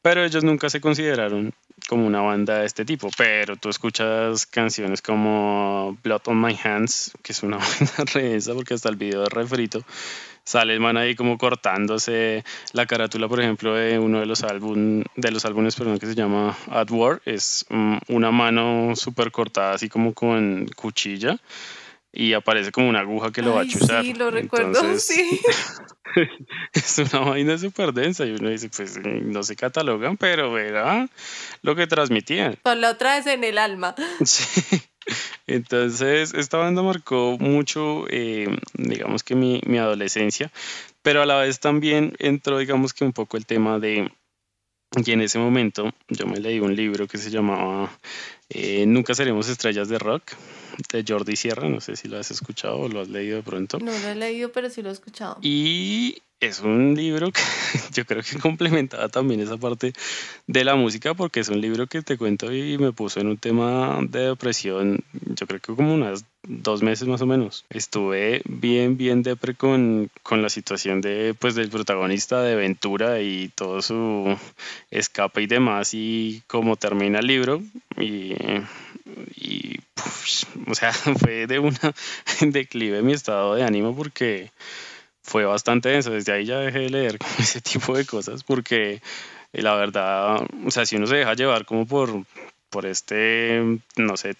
Pero 0.00 0.24
ellos 0.24 0.42
nunca 0.42 0.70
se 0.70 0.80
consideraron 0.80 1.52
como 1.86 2.06
una 2.06 2.22
banda 2.22 2.60
de 2.60 2.66
este 2.66 2.86
tipo, 2.86 3.10
pero 3.18 3.56
tú 3.56 3.68
escuchas 3.68 4.46
canciones 4.46 5.02
como 5.02 5.98
Blood 6.02 6.22
on 6.28 6.40
My 6.40 6.58
Hands, 6.64 7.12
que 7.22 7.32
es 7.32 7.42
una 7.42 7.58
banda 7.58 8.10
re 8.14 8.38
porque 8.54 8.72
hasta 8.72 8.88
el 8.88 8.96
video 8.96 9.20
de 9.20 9.28
refrito 9.28 9.84
sale 10.48 10.72
el 10.72 10.80
man 10.80 10.96
ahí 10.96 11.14
como 11.14 11.36
cortándose 11.36 12.42
la 12.72 12.86
carátula, 12.86 13.28
por 13.28 13.38
ejemplo, 13.38 13.74
de 13.74 13.98
uno 13.98 14.20
de 14.20 14.24
los 14.24 14.42
álbum, 14.42 15.04
de 15.14 15.30
los 15.30 15.44
álbumes, 15.44 15.76
perdón, 15.76 15.98
que 15.98 16.06
se 16.06 16.14
llama 16.14 16.56
At 16.70 16.90
War, 16.90 17.20
es 17.26 17.66
mm, 17.68 17.98
una 18.08 18.30
mano 18.30 18.96
súper 18.96 19.30
cortada, 19.30 19.74
así 19.74 19.90
como 19.90 20.14
con 20.14 20.66
cuchilla, 20.74 21.36
y 22.10 22.32
aparece 22.32 22.72
como 22.72 22.88
una 22.88 23.00
aguja 23.00 23.30
que 23.30 23.42
lo 23.42 23.56
va 23.56 23.60
a 23.60 23.66
chuzar. 23.66 24.02
Sí, 24.02 24.14
lo 24.14 24.30
recuerdo, 24.30 24.98
sí. 24.98 25.38
es 26.72 26.98
una 26.98 27.26
vaina 27.26 27.58
súper 27.58 27.92
densa 27.92 28.24
y 28.24 28.30
uno 28.30 28.48
dice, 28.48 28.70
pues 28.74 28.98
no 29.04 29.42
se 29.42 29.54
catalogan, 29.54 30.16
pero 30.16 30.50
verá 30.50 31.10
lo 31.60 31.76
que 31.76 31.86
transmitían. 31.86 32.56
Con 32.62 32.80
la 32.80 32.92
otra 32.92 33.18
es 33.18 33.26
en 33.26 33.44
el 33.44 33.58
alma. 33.58 33.94
Sí. 34.24 34.80
Entonces, 35.46 36.34
esta 36.34 36.58
banda 36.58 36.82
marcó 36.82 37.36
mucho, 37.38 38.06
eh, 38.10 38.48
digamos 38.74 39.22
que 39.22 39.34
mi, 39.34 39.60
mi, 39.66 39.78
adolescencia, 39.78 40.50
pero 41.02 41.22
a 41.22 41.26
la 41.26 41.36
vez 41.36 41.60
también 41.60 42.14
entró, 42.18 42.58
digamos 42.58 42.92
que 42.92 43.04
un 43.04 43.12
poco 43.12 43.36
el 43.36 43.46
tema 43.46 43.78
de, 43.78 44.10
y 44.96 45.12
en 45.12 45.20
ese 45.20 45.38
momento 45.38 45.90
yo 46.08 46.26
me 46.26 46.40
leí 46.40 46.60
un 46.60 46.74
libro 46.74 47.06
que 47.06 47.18
se 47.18 47.30
llamaba 47.30 47.90
eh, 48.50 48.86
Nunca 48.86 49.14
seremos 49.14 49.48
estrellas 49.48 49.88
de 49.88 49.98
rock, 49.98 50.32
de 50.92 51.04
Jordi 51.06 51.36
Sierra, 51.36 51.68
no 51.68 51.80
sé 51.80 51.96
si 51.96 52.08
lo 52.08 52.18
has 52.18 52.30
escuchado 52.30 52.78
o 52.78 52.88
lo 52.88 53.00
has 53.00 53.08
leído 53.08 53.36
de 53.36 53.42
pronto. 53.42 53.78
No 53.78 53.92
lo 53.92 54.08
he 54.08 54.14
leído, 54.14 54.52
pero 54.52 54.70
sí 54.70 54.82
lo 54.82 54.90
he 54.90 54.92
escuchado. 54.92 55.38
Y 55.42 56.22
es 56.40 56.60
un 56.60 56.94
libro 56.94 57.32
que 57.32 57.42
yo 57.92 58.04
creo 58.06 58.22
que 58.22 58.38
complementaba 58.38 59.08
también 59.08 59.40
esa 59.40 59.56
parte 59.56 59.92
de 60.46 60.64
la 60.64 60.76
música 60.76 61.14
porque 61.14 61.40
es 61.40 61.48
un 61.48 61.60
libro 61.60 61.86
que 61.88 62.02
te 62.02 62.16
cuento 62.16 62.52
y 62.52 62.78
me 62.78 62.92
puso 62.92 63.20
en 63.20 63.26
un 63.26 63.38
tema 63.38 63.98
de 64.08 64.28
depresión, 64.28 65.00
yo 65.12 65.46
creo 65.46 65.60
que 65.60 65.74
como 65.74 65.94
unas 65.94 66.24
dos 66.44 66.82
meses 66.82 67.08
más 67.08 67.20
o 67.20 67.26
menos. 67.26 67.64
Estuve 67.70 68.42
bien, 68.44 68.96
bien 68.96 69.22
depre 69.22 69.54
con, 69.54 70.10
con 70.22 70.40
la 70.40 70.48
situación 70.48 71.00
de, 71.00 71.34
pues, 71.38 71.54
del 71.54 71.68
protagonista 71.68 72.40
de 72.42 72.54
Ventura 72.54 73.20
y 73.20 73.50
todo 73.54 73.82
su 73.82 74.36
escape 74.90 75.42
y 75.42 75.46
demás 75.46 75.90
y 75.92 76.42
cómo 76.46 76.76
termina 76.76 77.18
el 77.18 77.26
libro 77.26 77.62
y, 78.00 78.34
y 79.36 79.80
o 80.66 80.74
sea, 80.74 80.92
fue 81.20 81.46
de 81.46 81.58
una 81.58 81.94
declive 82.40 83.02
mi 83.02 83.12
estado 83.12 83.54
de 83.54 83.64
ánimo 83.64 83.94
porque 83.94 84.50
fue 85.22 85.44
bastante 85.44 85.88
denso. 85.90 86.10
Desde 86.10 86.32
ahí 86.32 86.44
ya 86.44 86.58
dejé 86.58 86.80
de 86.80 86.90
leer 86.90 87.18
ese 87.38 87.60
tipo 87.60 87.96
de 87.96 88.04
cosas 88.04 88.44
porque 88.44 89.00
eh, 89.52 89.62
la 89.62 89.74
verdad, 89.74 90.46
o 90.64 90.70
sea, 90.70 90.86
si 90.86 90.96
uno 90.96 91.06
se 91.06 91.16
deja 91.16 91.34
llevar 91.34 91.64
como 91.64 91.86
por, 91.86 92.24
por 92.70 92.86
este, 92.86 93.80
no 93.96 94.16
sé, 94.16 94.34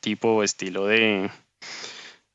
tipo 0.00 0.28
o 0.28 0.42
estilo 0.42 0.86
de, 0.86 1.30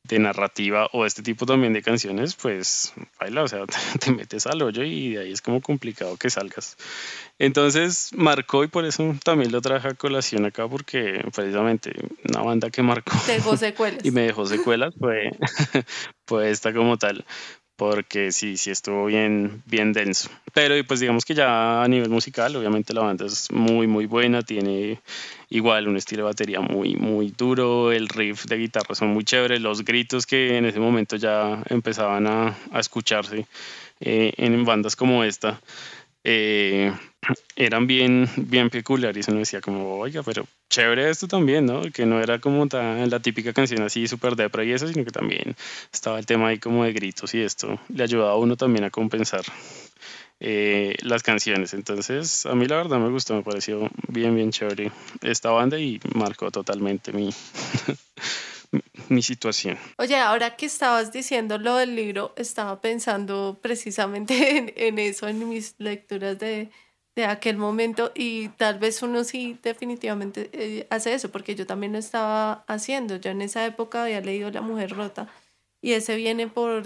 de 0.04 0.20
narrativa 0.20 0.90
o 0.92 1.06
este 1.06 1.24
tipo 1.24 1.46
también 1.46 1.72
de 1.72 1.82
canciones, 1.82 2.36
pues 2.36 2.94
baila, 3.20 3.44
o 3.44 3.48
sea, 3.48 3.66
te, 4.00 4.12
metes 4.12 4.46
al 4.48 4.62
hoyo 4.62 4.84
y 4.84 5.14
de 5.14 5.22
ahí 5.22 5.32
es 5.32 5.42
como 5.42 5.62
complicado 5.62 6.18
que 6.18 6.30
salgas. 6.30 6.76
Entonces 7.40 8.12
marcó 8.14 8.64
y 8.64 8.68
por 8.68 8.86
eso 8.86 9.16
también 9.24 9.52
lo 9.52 9.62
traje 9.62 9.88
a 9.88 9.94
colación 9.94 10.46
acá 10.46 10.68
porque 10.68 11.26
precisamente 11.34 11.94
una 12.30 12.42
banda 12.42 12.70
que 12.70 12.84
marcó 12.84 13.14
dejó 13.28 13.56
secuelas. 13.56 14.00
y 14.04 14.12
me 14.12 14.22
dejó 14.22 14.46
secuelas 14.46 14.94
fue, 15.00 15.32
fue 16.28 16.52
esta 16.52 16.74
como 16.74 16.98
tal 16.98 17.26
porque 17.84 18.32
sí, 18.32 18.56
sí 18.56 18.72
estuvo 18.72 19.08
bien, 19.08 19.62
bien 19.66 19.92
denso. 19.92 20.30
Pero 20.54 20.74
pues 20.88 21.02
digamos 21.02 21.26
que 21.26 21.34
ya 21.34 21.84
a 21.84 21.88
nivel 21.90 22.10
musical, 22.10 22.56
obviamente 22.56 22.94
la 22.94 23.02
banda 23.02 23.26
es 23.26 23.52
muy, 23.52 23.88
muy 23.88 24.06
buena, 24.06 24.42
tiene 24.42 25.02
igual 25.50 25.90
un 25.90 25.98
estilo 25.98 26.24
de 26.24 26.30
batería 26.30 26.62
muy, 26.62 26.96
muy 26.96 27.34
duro, 27.38 27.92
el 27.92 28.08
riff 28.08 28.46
de 28.46 28.56
guitarra 28.56 28.96
son 28.96 29.10
muy 29.10 29.26
chéveres, 29.26 29.60
los 29.60 29.84
gritos 29.84 30.26
que 30.26 30.56
en 30.58 30.64
ese 30.64 30.80
momento 30.80 31.18
ya 31.18 31.62
empezaban 31.70 32.26
a, 32.26 32.56
a 32.72 32.80
escucharse 32.80 33.48
eh, 34.00 34.32
en 34.38 34.64
bandas 34.64 34.96
como 34.96 35.26
esta. 35.26 35.60
Eh, 36.24 36.90
eran 37.56 37.88
bien, 37.88 38.30
bien 38.36 38.70
peculiares. 38.70 39.28
Uno 39.28 39.40
decía 39.40 39.62
como, 39.62 39.98
oiga, 40.00 40.24
pero 40.24 40.46
chévere 40.70 41.10
esto 41.10 41.28
también, 41.28 41.66
¿no? 41.66 41.82
Que 41.92 42.06
no 42.06 42.22
era 42.22 42.40
como 42.40 42.68
tan, 42.68 43.10
la 43.10 43.20
típica 43.20 43.54
canción 43.54 43.82
así 43.84 44.08
súper 44.08 44.36
depra 44.36 44.64
y 44.64 44.72
eso, 44.72 44.88
sino 44.88 45.06
que 45.06 45.12
también 45.12 45.56
estaba 45.92 46.20
el 46.20 46.26
tema 46.26 46.50
ahí 46.50 46.60
como 46.60 46.84
de 46.84 46.94
gritos 46.94 47.34
y 47.34 47.42
esto 47.42 47.80
le 47.90 48.04
ayudaba 48.04 48.32
a 48.32 48.38
uno 48.38 48.56
también 48.58 48.84
a 48.84 48.90
compensar 48.90 49.44
eh, 50.40 50.96
las 51.02 51.24
canciones. 51.24 51.74
Entonces, 51.74 52.46
a 52.46 52.56
mí 52.56 52.66
la 52.66 52.78
verdad 52.78 52.98
me 52.98 53.10
gustó, 53.10 53.36
me 53.36 53.44
pareció 53.44 53.90
bien, 54.08 54.36
bien 54.36 54.52
chévere 54.52 54.92
esta 55.22 55.52
banda 55.52 55.80
y 55.80 56.00
marcó 56.14 56.52
totalmente 56.52 57.14
mi, 57.14 57.30
mi 59.10 59.22
situación. 59.22 59.78
Oye, 59.98 60.18
ahora 60.18 60.56
que 60.56 60.66
estabas 60.66 61.12
diciendo 61.12 61.58
lo 61.58 61.78
del 61.78 61.96
libro, 61.96 62.34
estaba 62.36 62.82
pensando 62.82 63.60
precisamente 63.62 64.74
en, 64.88 65.00
eso, 65.00 65.28
en 65.28 65.48
mis 65.48 65.76
lecturas 65.78 66.40
de, 66.40 66.70
de, 67.16 67.26
aquel 67.26 67.58
momento 67.58 68.12
y 68.16 68.50
tal 68.50 68.80
vez 68.80 69.02
uno 69.04 69.24
sí 69.24 69.58
definitivamente 69.64 70.50
eh, 70.54 70.88
hace 70.90 71.14
eso, 71.14 71.32
porque 71.32 71.56
yo 71.56 71.66
también 71.66 71.94
lo 71.94 72.00
estaba 72.00 72.64
haciendo. 72.68 73.18
Yo 73.18 73.32
en 73.32 73.42
esa 73.42 73.66
época 73.66 74.04
había 74.04 74.22
leído 74.22 74.50
La 74.52 74.62
Mujer 74.62 74.92
Rota 74.92 75.28
y 75.82 75.94
ese 75.94 76.16
viene 76.16 76.48
por, 76.48 76.84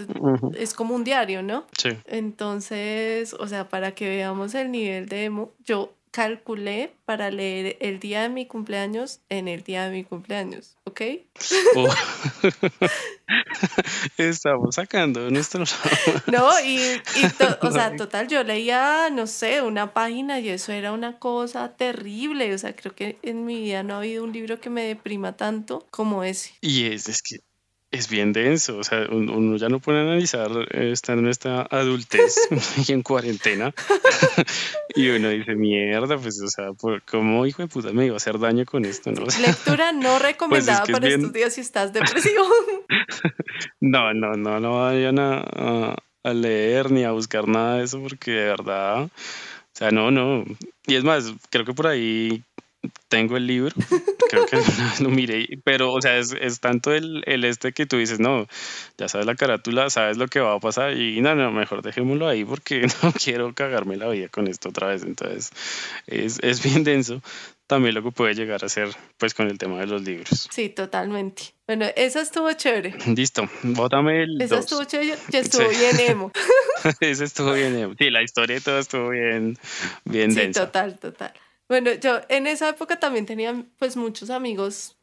es 0.56 0.74
como 0.74 0.94
un 0.94 1.04
diario, 1.04 1.40
¿no? 1.42 1.64
Sí. 1.78 1.90
Entonces, 2.06 3.32
o 3.32 3.46
sea, 3.46 3.68
para 3.68 3.92
que 3.92 4.08
veamos 4.08 4.56
el 4.56 4.72
nivel 4.72 5.06
de 5.06 5.24
emo, 5.24 5.52
yo 5.64 5.94
calculé 6.10 6.94
para 7.04 7.30
leer 7.30 7.76
el 7.80 8.00
día 8.00 8.22
de 8.22 8.28
mi 8.28 8.46
cumpleaños 8.46 9.20
en 9.28 9.48
el 9.48 9.62
día 9.62 9.84
de 9.84 9.90
mi 9.90 10.04
cumpleaños, 10.04 10.76
¿ok? 10.84 11.00
Oh. 11.76 11.88
Estamos 14.18 14.74
sacando 14.74 15.30
nuestro... 15.30 15.64
no, 16.26 16.48
y, 16.60 16.78
o 17.60 17.70
sea, 17.70 17.96
total, 17.96 18.28
yo 18.28 18.42
leía, 18.42 19.10
no 19.10 19.26
sé, 19.26 19.62
una 19.62 19.92
página 19.92 20.40
y 20.40 20.48
eso 20.48 20.72
era 20.72 20.92
una 20.92 21.18
cosa 21.18 21.76
terrible, 21.76 22.52
o 22.54 22.58
sea, 22.58 22.74
creo 22.74 22.94
que 22.94 23.18
en 23.22 23.44
mi 23.44 23.62
vida 23.62 23.82
no 23.82 23.94
ha 23.94 23.98
habido 23.98 24.24
un 24.24 24.32
libro 24.32 24.60
que 24.60 24.70
me 24.70 24.84
deprima 24.84 25.36
tanto 25.36 25.86
como 25.90 26.24
ese. 26.24 26.52
Y 26.60 26.86
es, 26.86 27.08
es 27.08 27.22
que 27.22 27.38
es 27.90 28.10
bien 28.10 28.32
denso, 28.32 28.78
o 28.78 28.84
sea, 28.84 29.06
uno 29.10 29.56
ya 29.56 29.68
no 29.68 29.80
puede 29.80 30.00
analizar 30.00 30.50
eh, 30.72 30.90
estando 30.92 31.22
en 31.22 31.28
esta 31.28 31.62
adultez 31.62 32.36
y 32.86 32.92
en 32.92 33.02
cuarentena 33.02 33.72
y 34.94 35.08
uno 35.08 35.30
dice, 35.30 35.54
mierda, 35.54 36.18
pues, 36.18 36.40
o 36.42 36.48
sea, 36.48 36.72
por, 36.74 37.02
¿cómo 37.02 37.46
hijo 37.46 37.62
de 37.62 37.68
puta 37.68 37.92
me 37.92 38.06
iba 38.06 38.14
a 38.14 38.18
hacer 38.18 38.38
daño 38.38 38.66
con 38.66 38.84
esto? 38.84 39.10
¿no? 39.10 39.24
Lectura 39.40 39.92
no 39.92 40.10
pues, 40.18 40.22
recomendada 40.22 40.84
para 40.84 41.08
estos 41.08 41.32
días 41.32 41.54
si 41.54 41.62
estás 41.62 41.92
depresivo. 41.92 42.44
no, 43.80 44.12
no, 44.12 44.34
no, 44.34 44.60
no 44.60 44.80
vayan 44.80 45.18
a, 45.18 45.94
a 46.22 46.34
leer 46.34 46.90
ni 46.90 47.04
a 47.04 47.12
buscar 47.12 47.48
nada 47.48 47.78
de 47.78 47.84
eso 47.84 48.02
porque 48.02 48.32
de 48.32 48.44
verdad, 48.44 49.04
o 49.04 49.10
sea, 49.72 49.90
no, 49.90 50.10
no. 50.10 50.44
Y 50.86 50.96
es 50.96 51.04
más, 51.04 51.32
creo 51.50 51.64
que 51.64 51.72
por 51.72 51.86
ahí 51.86 52.42
tengo 53.08 53.36
el 53.36 53.46
libro, 53.46 53.74
creo 54.30 54.46
que 54.46 54.56
lo 55.02 55.10
miré, 55.10 55.60
pero 55.64 55.92
o 55.92 56.00
sea, 56.00 56.18
es, 56.18 56.34
es 56.40 56.60
tanto 56.60 56.92
el, 56.92 57.22
el, 57.26 57.44
este 57.44 57.72
que 57.72 57.86
tú 57.86 57.96
dices, 57.96 58.20
no, 58.20 58.46
ya 58.96 59.08
sabes 59.08 59.26
la 59.26 59.34
carátula, 59.34 59.90
sabes 59.90 60.16
lo 60.16 60.28
que 60.28 60.40
va 60.40 60.54
a 60.54 60.60
pasar 60.60 60.96
y 60.96 61.20
no, 61.20 61.34
no, 61.34 61.50
mejor 61.50 61.82
dejémoslo 61.82 62.28
ahí 62.28 62.44
porque 62.44 62.86
no 63.02 63.12
quiero 63.12 63.54
cagarme 63.54 63.96
la 63.96 64.08
vida 64.08 64.28
con 64.28 64.46
esto 64.48 64.68
otra 64.68 64.88
vez, 64.88 65.02
entonces 65.02 65.50
es, 66.06 66.38
es 66.42 66.62
bien 66.62 66.84
denso 66.84 67.20
también 67.68 67.94
lo 67.94 68.02
que 68.02 68.10
puede 68.10 68.34
llegar 68.34 68.64
a 68.64 68.68
ser 68.68 68.88
pues 69.18 69.34
con 69.34 69.48
el 69.48 69.58
tema 69.58 69.78
de 69.78 69.86
los 69.86 70.02
libros. 70.02 70.48
Sí, 70.50 70.70
totalmente. 70.70 71.54
Bueno, 71.66 71.84
eso 71.96 72.18
estuvo 72.18 72.50
chévere. 72.54 72.94
Listo, 73.14 73.48
bótame 73.62 74.22
el 74.22 74.40
Eso 74.40 74.58
estuvo 74.58 74.84
chévere, 74.84 75.16
ya 75.28 75.38
estuvo 75.38 75.68
bien 75.68 76.00
emo. 76.00 76.32
eso 77.00 77.24
estuvo 77.24 77.52
bien 77.52 77.76
emo. 77.76 77.94
Sí, 77.98 78.10
la 78.10 78.22
historia 78.22 78.56
y 78.56 78.60
todo 78.60 78.78
estuvo 78.78 79.10
bien, 79.10 79.58
bien 80.04 80.32
sí, 80.32 80.50
total, 80.50 80.98
total. 80.98 81.32
Bueno, 81.68 81.92
yo 81.92 82.20
en 82.28 82.46
esa 82.46 82.70
época 82.70 82.98
también 82.98 83.26
tenía 83.26 83.64
pues 83.78 83.96
muchos 83.96 84.30
amigos, 84.30 84.96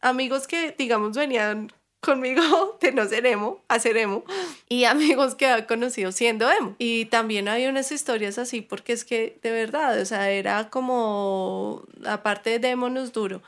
amigos 0.00 0.46
que 0.46 0.74
digamos 0.78 1.16
venían 1.16 1.72
conmigo 2.00 2.78
de 2.80 2.92
no 2.92 3.04
ser 3.06 3.26
emo 3.26 3.64
a 3.68 3.78
ser 3.80 3.96
emo 3.96 4.24
y 4.68 4.84
amigos 4.84 5.34
que 5.34 5.46
había 5.46 5.66
conocido 5.66 6.12
siendo 6.12 6.50
emo. 6.50 6.76
Y 6.78 7.06
también 7.06 7.48
hay 7.48 7.66
unas 7.66 7.90
historias 7.90 8.38
así 8.38 8.60
porque 8.60 8.92
es 8.92 9.04
que 9.04 9.38
de 9.42 9.50
verdad, 9.50 10.00
o 10.00 10.04
sea, 10.04 10.30
era 10.30 10.70
como, 10.70 11.84
aparte 12.06 12.58
de 12.58 12.68
emo 12.70 12.88
nos 12.90 13.12
duro. 13.12 13.42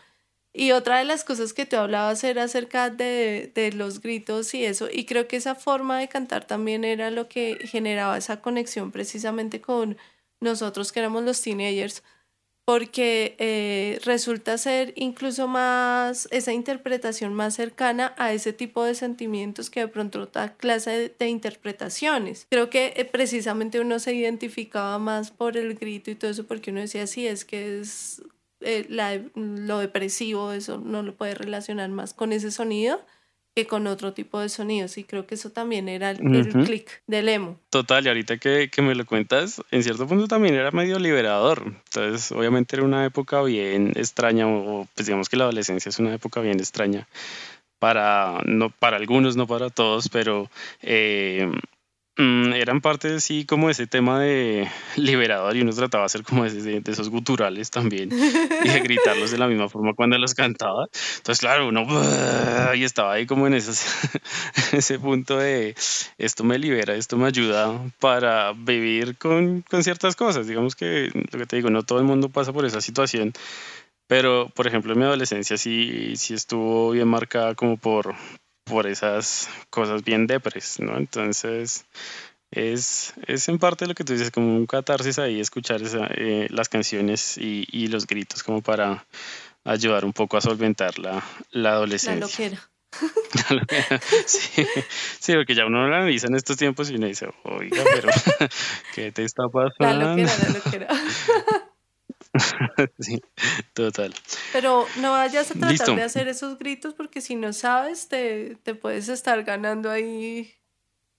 Y 0.52 0.72
otra 0.72 0.98
de 0.98 1.04
las 1.04 1.22
cosas 1.22 1.52
que 1.52 1.66
tú 1.66 1.76
hablabas 1.76 2.24
era 2.24 2.44
acerca 2.44 2.88
de, 2.88 3.52
de 3.54 3.72
los 3.72 4.00
gritos 4.00 4.54
y 4.54 4.64
eso. 4.64 4.88
Y 4.90 5.04
creo 5.04 5.28
que 5.28 5.36
esa 5.36 5.54
forma 5.54 5.98
de 5.98 6.08
cantar 6.08 6.46
también 6.46 6.82
era 6.84 7.10
lo 7.10 7.28
que 7.28 7.58
generaba 7.62 8.16
esa 8.16 8.40
conexión 8.40 8.90
precisamente 8.90 9.60
con 9.60 9.98
nosotros 10.40 10.92
que 10.92 11.00
éramos 11.00 11.24
los 11.24 11.42
teenagers 11.42 12.02
porque 12.66 13.36
eh, 13.38 14.00
resulta 14.04 14.58
ser 14.58 14.92
incluso 14.96 15.46
más 15.46 16.26
esa 16.32 16.52
interpretación 16.52 17.32
más 17.32 17.54
cercana 17.54 18.12
a 18.18 18.32
ese 18.32 18.52
tipo 18.52 18.82
de 18.82 18.96
sentimientos 18.96 19.70
que 19.70 19.80
de 19.80 19.88
pronto 19.88 20.20
otra 20.20 20.56
clase 20.56 21.14
de, 21.16 21.28
interpretaciones. 21.28 22.48
Creo 22.50 22.68
que 22.68 22.92
eh, 22.96 23.04
precisamente 23.04 23.78
uno 23.78 24.00
se 24.00 24.14
identificaba 24.14 24.98
más 24.98 25.30
por 25.30 25.56
el 25.56 25.76
grito 25.76 26.10
y 26.10 26.16
todo 26.16 26.32
eso 26.32 26.44
porque 26.44 26.72
uno 26.72 26.80
decía, 26.80 27.06
sí, 27.06 27.24
es 27.28 27.44
que 27.44 27.78
es 27.78 28.22
eh, 28.60 28.84
la, 28.88 29.20
lo 29.36 29.78
depresivo, 29.78 30.50
eso 30.50 30.78
no 30.78 31.04
lo 31.04 31.14
puede 31.14 31.36
relacionar 31.36 31.88
más 31.90 32.14
con 32.14 32.32
ese 32.32 32.50
sonido 32.50 33.00
que 33.56 33.66
con 33.66 33.86
otro 33.86 34.12
tipo 34.12 34.38
de 34.38 34.50
sonidos 34.50 34.98
y 34.98 35.04
creo 35.04 35.26
que 35.26 35.34
eso 35.34 35.48
también 35.48 35.88
era 35.88 36.10
el, 36.10 36.18
click 36.66 37.02
del 37.06 37.30
emo. 37.30 37.58
Total, 37.70 38.04
y 38.04 38.08
ahorita 38.08 38.36
que, 38.36 38.68
que, 38.70 38.82
me 38.82 38.94
lo 38.94 39.06
cuentas, 39.06 39.62
en 39.70 39.82
cierto 39.82 40.06
punto 40.06 40.28
también 40.28 40.54
era 40.54 40.72
medio 40.72 40.98
liberador. 40.98 41.62
Entonces, 41.64 42.32
obviamente 42.32 42.76
era 42.76 42.84
una 42.84 43.06
época 43.06 43.40
bien 43.40 43.94
extraña, 43.96 44.46
o 44.46 44.86
pues 44.94 45.06
digamos 45.06 45.30
que 45.30 45.38
la 45.38 45.44
adolescencia 45.44 45.88
es 45.88 45.98
una 45.98 46.12
época 46.12 46.42
bien 46.42 46.58
extraña 46.58 47.08
para, 47.78 48.42
no, 48.44 48.68
para 48.68 48.98
algunos, 48.98 49.36
no 49.36 49.46
para 49.46 49.70
todos, 49.70 50.10
pero 50.10 50.50
eh, 50.82 51.50
eran 52.18 52.80
parte 52.80 53.20
sí 53.20 53.44
como 53.44 53.68
ese 53.68 53.86
tema 53.86 54.18
de 54.20 54.68
liberador 54.96 55.54
y 55.54 55.60
uno 55.60 55.72
trataba 55.72 56.02
de 56.02 56.06
hacer 56.06 56.22
como 56.22 56.44
de, 56.44 56.80
de 56.80 56.92
esos 56.92 57.10
guturales 57.10 57.70
también 57.70 58.10
y 58.10 58.68
de 58.68 58.80
gritarlos 58.80 59.30
de 59.30 59.38
la 59.38 59.46
misma 59.46 59.68
forma 59.68 59.94
cuando 59.94 60.16
los 60.18 60.34
cantaba. 60.34 60.86
Entonces, 61.18 61.40
claro, 61.40 61.68
uno 61.68 61.86
y 62.74 62.84
estaba 62.84 63.12
ahí 63.12 63.26
como 63.26 63.46
en 63.46 63.54
ese, 63.54 63.72
ese 64.72 64.98
punto 64.98 65.38
de 65.38 65.74
esto 66.16 66.44
me 66.44 66.58
libera, 66.58 66.94
esto 66.94 67.16
me 67.16 67.26
ayuda 67.26 67.78
para 68.00 68.52
vivir 68.52 69.16
con, 69.18 69.62
con 69.62 69.84
ciertas 69.84 70.16
cosas. 70.16 70.46
Digamos 70.46 70.74
que 70.74 71.10
lo 71.12 71.38
que 71.38 71.46
te 71.46 71.56
digo, 71.56 71.70
no 71.70 71.82
todo 71.82 71.98
el 71.98 72.04
mundo 72.04 72.28
pasa 72.30 72.52
por 72.52 72.64
esa 72.64 72.80
situación. 72.80 73.32
Pero, 74.06 74.50
por 74.54 74.66
ejemplo, 74.66 74.92
en 74.92 75.00
mi 75.00 75.04
adolescencia 75.04 75.56
sí, 75.56 76.14
sí 76.16 76.34
estuvo 76.34 76.92
bien 76.92 77.08
marcada 77.08 77.54
como 77.54 77.76
por, 77.76 78.14
por 78.66 78.86
esas 78.86 79.48
cosas 79.70 80.04
bien 80.04 80.26
depres, 80.26 80.80
¿no? 80.80 80.96
Entonces, 80.96 81.86
es, 82.50 83.14
es 83.26 83.48
en 83.48 83.58
parte 83.58 83.86
lo 83.86 83.94
que 83.94 84.04
tú 84.04 84.12
dices, 84.12 84.30
como 84.30 84.56
un 84.56 84.66
catarsis 84.66 85.18
ahí, 85.18 85.40
escuchar 85.40 85.82
esa, 85.82 86.06
eh, 86.10 86.48
las 86.50 86.68
canciones 86.68 87.38
y, 87.38 87.66
y, 87.70 87.86
los 87.86 88.06
gritos 88.06 88.42
como 88.42 88.62
para 88.62 89.06
ayudar 89.64 90.04
un 90.04 90.12
poco 90.12 90.36
a 90.36 90.40
solventar 90.40 90.98
la, 90.98 91.24
la 91.52 91.70
adolescencia. 91.70 92.50
La 92.50 92.60
sí, 94.26 94.66
sí, 95.20 95.34
porque 95.34 95.54
ya 95.54 95.66
uno 95.66 95.86
lo 95.86 95.94
analiza 95.94 96.26
en 96.28 96.34
estos 96.34 96.56
tiempos 96.56 96.90
y 96.90 96.96
uno 96.96 97.06
dice, 97.06 97.28
oiga, 97.44 97.82
pero 97.94 98.08
¿qué 98.94 99.12
te 99.12 99.24
está 99.24 99.48
pasando? 99.48 100.06
La 100.06 100.16
loquera, 100.16 100.32
la 100.42 100.48
loquera. 100.48 100.88
sí, 102.98 103.20
total. 103.72 104.14
Pero 104.52 104.86
no 104.98 105.12
vayas 105.12 105.50
a 105.50 105.54
tratar 105.54 105.96
de 105.96 106.02
hacer 106.02 106.28
esos 106.28 106.58
gritos 106.58 106.94
porque 106.94 107.20
si 107.20 107.34
no 107.34 107.52
sabes, 107.52 108.08
te, 108.08 108.56
te 108.62 108.74
puedes 108.74 109.08
estar 109.08 109.42
ganando 109.44 109.90
ahí 109.90 110.52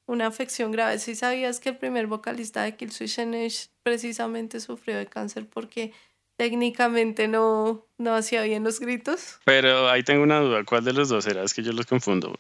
una 0.06 0.28
afección 0.28 0.72
grave. 0.72 1.00
Si 1.00 1.16
sabías 1.16 1.60
que 1.60 1.70
el 1.70 1.78
primer 1.78 2.08
vocalista 2.08 2.64
de 2.64 2.76
Killswitch 2.76 3.20
Engage 3.20 3.68
precisamente 3.84 4.60
sufrió 4.60 4.98
de 4.98 5.06
cáncer 5.06 5.46
porque 5.48 5.94
técnicamente 6.38 7.28
no, 7.28 7.86
no 7.98 8.16
hacía 8.16 8.44
bien 8.44 8.64
los 8.64 8.80
gritos. 8.80 9.40
Pero 9.44 9.90
ahí 9.90 10.04
tengo 10.04 10.24
una 10.24 10.40
duda, 10.40 10.64
¿cuál 10.64 10.86
de 10.86 10.94
los 10.94 11.10
dos 11.10 11.28
era? 11.28 11.44
Es 11.44 11.54
que 11.54 11.64
yo 11.64 11.74
los 11.74 11.86
confundo. 11.86 12.36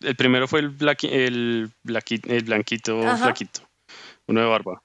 el 0.00 0.16
primero 0.16 0.48
fue 0.48 0.60
el, 0.60 0.76
el, 1.02 1.70
el 1.84 2.44
blanquito 2.44 3.16
flaquito, 3.16 3.60
uno 4.26 4.40
de 4.40 4.46
barba. 4.46 4.82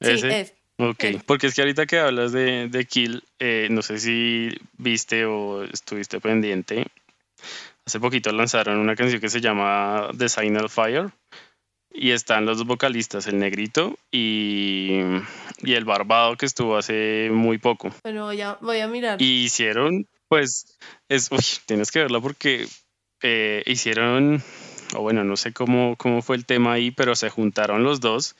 Sí, 0.00 0.10
¿Ese? 0.10 0.54
Ok, 0.76 1.04
porque 1.26 1.46
es 1.46 1.54
que 1.54 1.62
ahorita 1.62 1.86
que 1.86 2.00
hablas 2.00 2.32
de, 2.32 2.68
de 2.68 2.84
Kill, 2.84 3.22
eh, 3.38 3.68
no 3.70 3.80
sé 3.82 3.98
si 3.98 4.48
viste 4.76 5.24
o 5.24 5.62
estuviste 5.62 6.20
pendiente, 6.20 6.86
hace 7.86 8.00
poquito 8.00 8.32
lanzaron 8.32 8.78
una 8.78 8.96
canción 8.96 9.20
que 9.20 9.28
se 9.28 9.40
llama 9.40 10.08
The 10.18 10.28
Signal 10.28 10.68
Fire 10.68 11.12
y 11.92 12.10
están 12.10 12.44
los 12.44 12.58
dos 12.58 12.66
vocalistas, 12.66 13.28
el 13.28 13.38
negrito 13.38 13.96
y, 14.10 14.98
y 15.62 15.74
el 15.74 15.84
barbado 15.84 16.36
que 16.36 16.46
estuvo 16.46 16.76
hace 16.76 17.30
muy 17.30 17.58
poco. 17.58 17.94
Bueno, 18.02 18.24
voy 18.24 18.40
a, 18.40 18.58
voy 18.60 18.80
a 18.80 18.88
mirar. 18.88 19.22
Y 19.22 19.44
hicieron, 19.44 20.08
pues, 20.28 20.76
es, 21.08 21.30
uy, 21.30 21.38
tienes 21.66 21.92
que 21.92 22.00
verla 22.00 22.20
porque 22.20 22.66
eh, 23.22 23.62
hicieron, 23.66 24.42
o 24.96 25.02
bueno, 25.02 25.22
no 25.22 25.36
sé 25.36 25.52
cómo, 25.52 25.94
cómo 25.96 26.20
fue 26.20 26.34
el 26.34 26.46
tema 26.46 26.72
ahí, 26.72 26.90
pero 26.90 27.14
se 27.14 27.30
juntaron 27.30 27.84
los 27.84 28.00
dos 28.00 28.34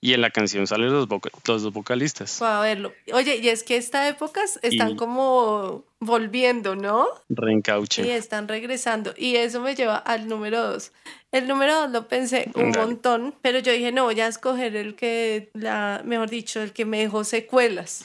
y 0.00 0.12
en 0.12 0.20
la 0.20 0.30
canción 0.30 0.66
salen 0.66 0.92
los, 0.92 1.08
los 1.08 1.62
dos 1.62 1.72
vocalistas. 1.72 2.40
a 2.40 2.60
verlo. 2.60 2.92
Oye, 3.12 3.36
y 3.36 3.48
es 3.48 3.64
que 3.64 3.76
estas 3.76 4.08
épocas 4.08 4.60
están 4.62 4.94
como 4.94 5.84
volviendo, 5.98 6.76
¿no? 6.76 7.08
Reencauche. 7.28 8.06
Y 8.06 8.10
están 8.10 8.46
regresando. 8.46 9.12
Y 9.16 9.36
eso 9.36 9.60
me 9.60 9.74
lleva 9.74 9.96
al 9.96 10.28
número 10.28 10.62
dos. 10.62 10.92
El 11.32 11.48
número 11.48 11.74
dos 11.80 11.90
lo 11.90 12.06
pensé 12.06 12.48
un 12.54 12.70
montón, 12.70 13.34
pero 13.42 13.58
yo 13.58 13.72
dije, 13.72 13.90
no, 13.90 14.04
voy 14.04 14.20
a 14.20 14.28
escoger 14.28 14.76
el 14.76 14.94
que, 14.94 15.50
la, 15.52 16.02
mejor 16.04 16.30
dicho, 16.30 16.62
el 16.62 16.72
que 16.72 16.84
me 16.84 17.00
dejó 17.00 17.24
secuelas. 17.24 18.04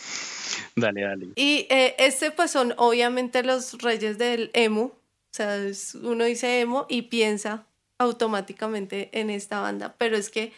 Dale, 0.75 1.01
dale. 1.01 1.27
Y 1.35 1.67
eh, 1.69 1.95
este 1.99 2.31
pues 2.31 2.49
son 2.49 2.73
obviamente 2.77 3.43
los 3.43 3.79
reyes 3.83 4.17
del 4.17 4.49
emo. 4.53 4.85
O 4.85 5.35
sea, 5.35 5.59
uno 6.01 6.25
dice 6.25 6.59
emo 6.59 6.87
y 6.89 7.03
piensa 7.03 7.65
automáticamente 7.99 9.09
en 9.13 9.29
esta 9.29 9.61
banda, 9.61 9.95
pero 9.97 10.17
es 10.17 10.29
que 10.29 10.51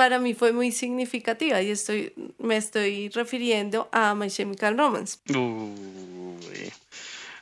para 0.00 0.18
mí 0.18 0.32
fue 0.32 0.50
muy 0.54 0.72
significativa 0.72 1.60
y 1.60 1.70
estoy, 1.70 2.14
me 2.38 2.56
estoy 2.56 3.10
refiriendo 3.10 3.90
a 3.92 4.14
My 4.14 4.30
Chemical 4.30 4.78
Romance. 4.78 5.18
Uy. 5.28 6.72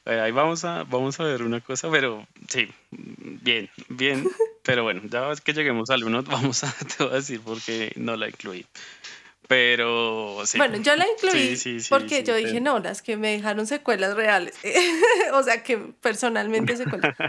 Ahí 0.04 0.32
vamos 0.32 0.64
a, 0.64 0.82
vamos 0.82 1.20
a 1.20 1.22
ver 1.22 1.44
una 1.44 1.60
cosa, 1.60 1.88
pero 1.88 2.26
sí, 2.48 2.68
bien, 2.90 3.70
bien. 3.88 4.28
Pero 4.64 4.82
bueno, 4.82 5.00
ya 5.04 5.32
que 5.36 5.54
lleguemos 5.54 5.88
al 5.88 6.02
uno, 6.04 6.22
vamos 6.24 6.64
a, 6.64 6.72
te 6.98 7.04
voy 7.04 7.12
a 7.12 7.16
decir 7.16 7.40
por 7.40 7.62
qué 7.62 7.92
no 7.94 8.16
la 8.16 8.28
incluí. 8.28 8.66
Pero 9.48 10.42
sí. 10.44 10.58
Bueno, 10.58 10.76
yo 10.76 10.94
la 10.94 11.06
incluí 11.08 11.58
porque 11.88 12.22
yo 12.22 12.36
dije, 12.36 12.60
no, 12.60 12.78
las 12.80 13.00
que 13.00 13.16
me 13.16 13.32
dejaron 13.32 13.66
secuelas 13.66 14.14
reales. 14.14 14.54
o 15.32 15.42
sea, 15.42 15.62
que 15.62 15.78
personalmente 15.78 16.76
secuelas. 16.76 17.16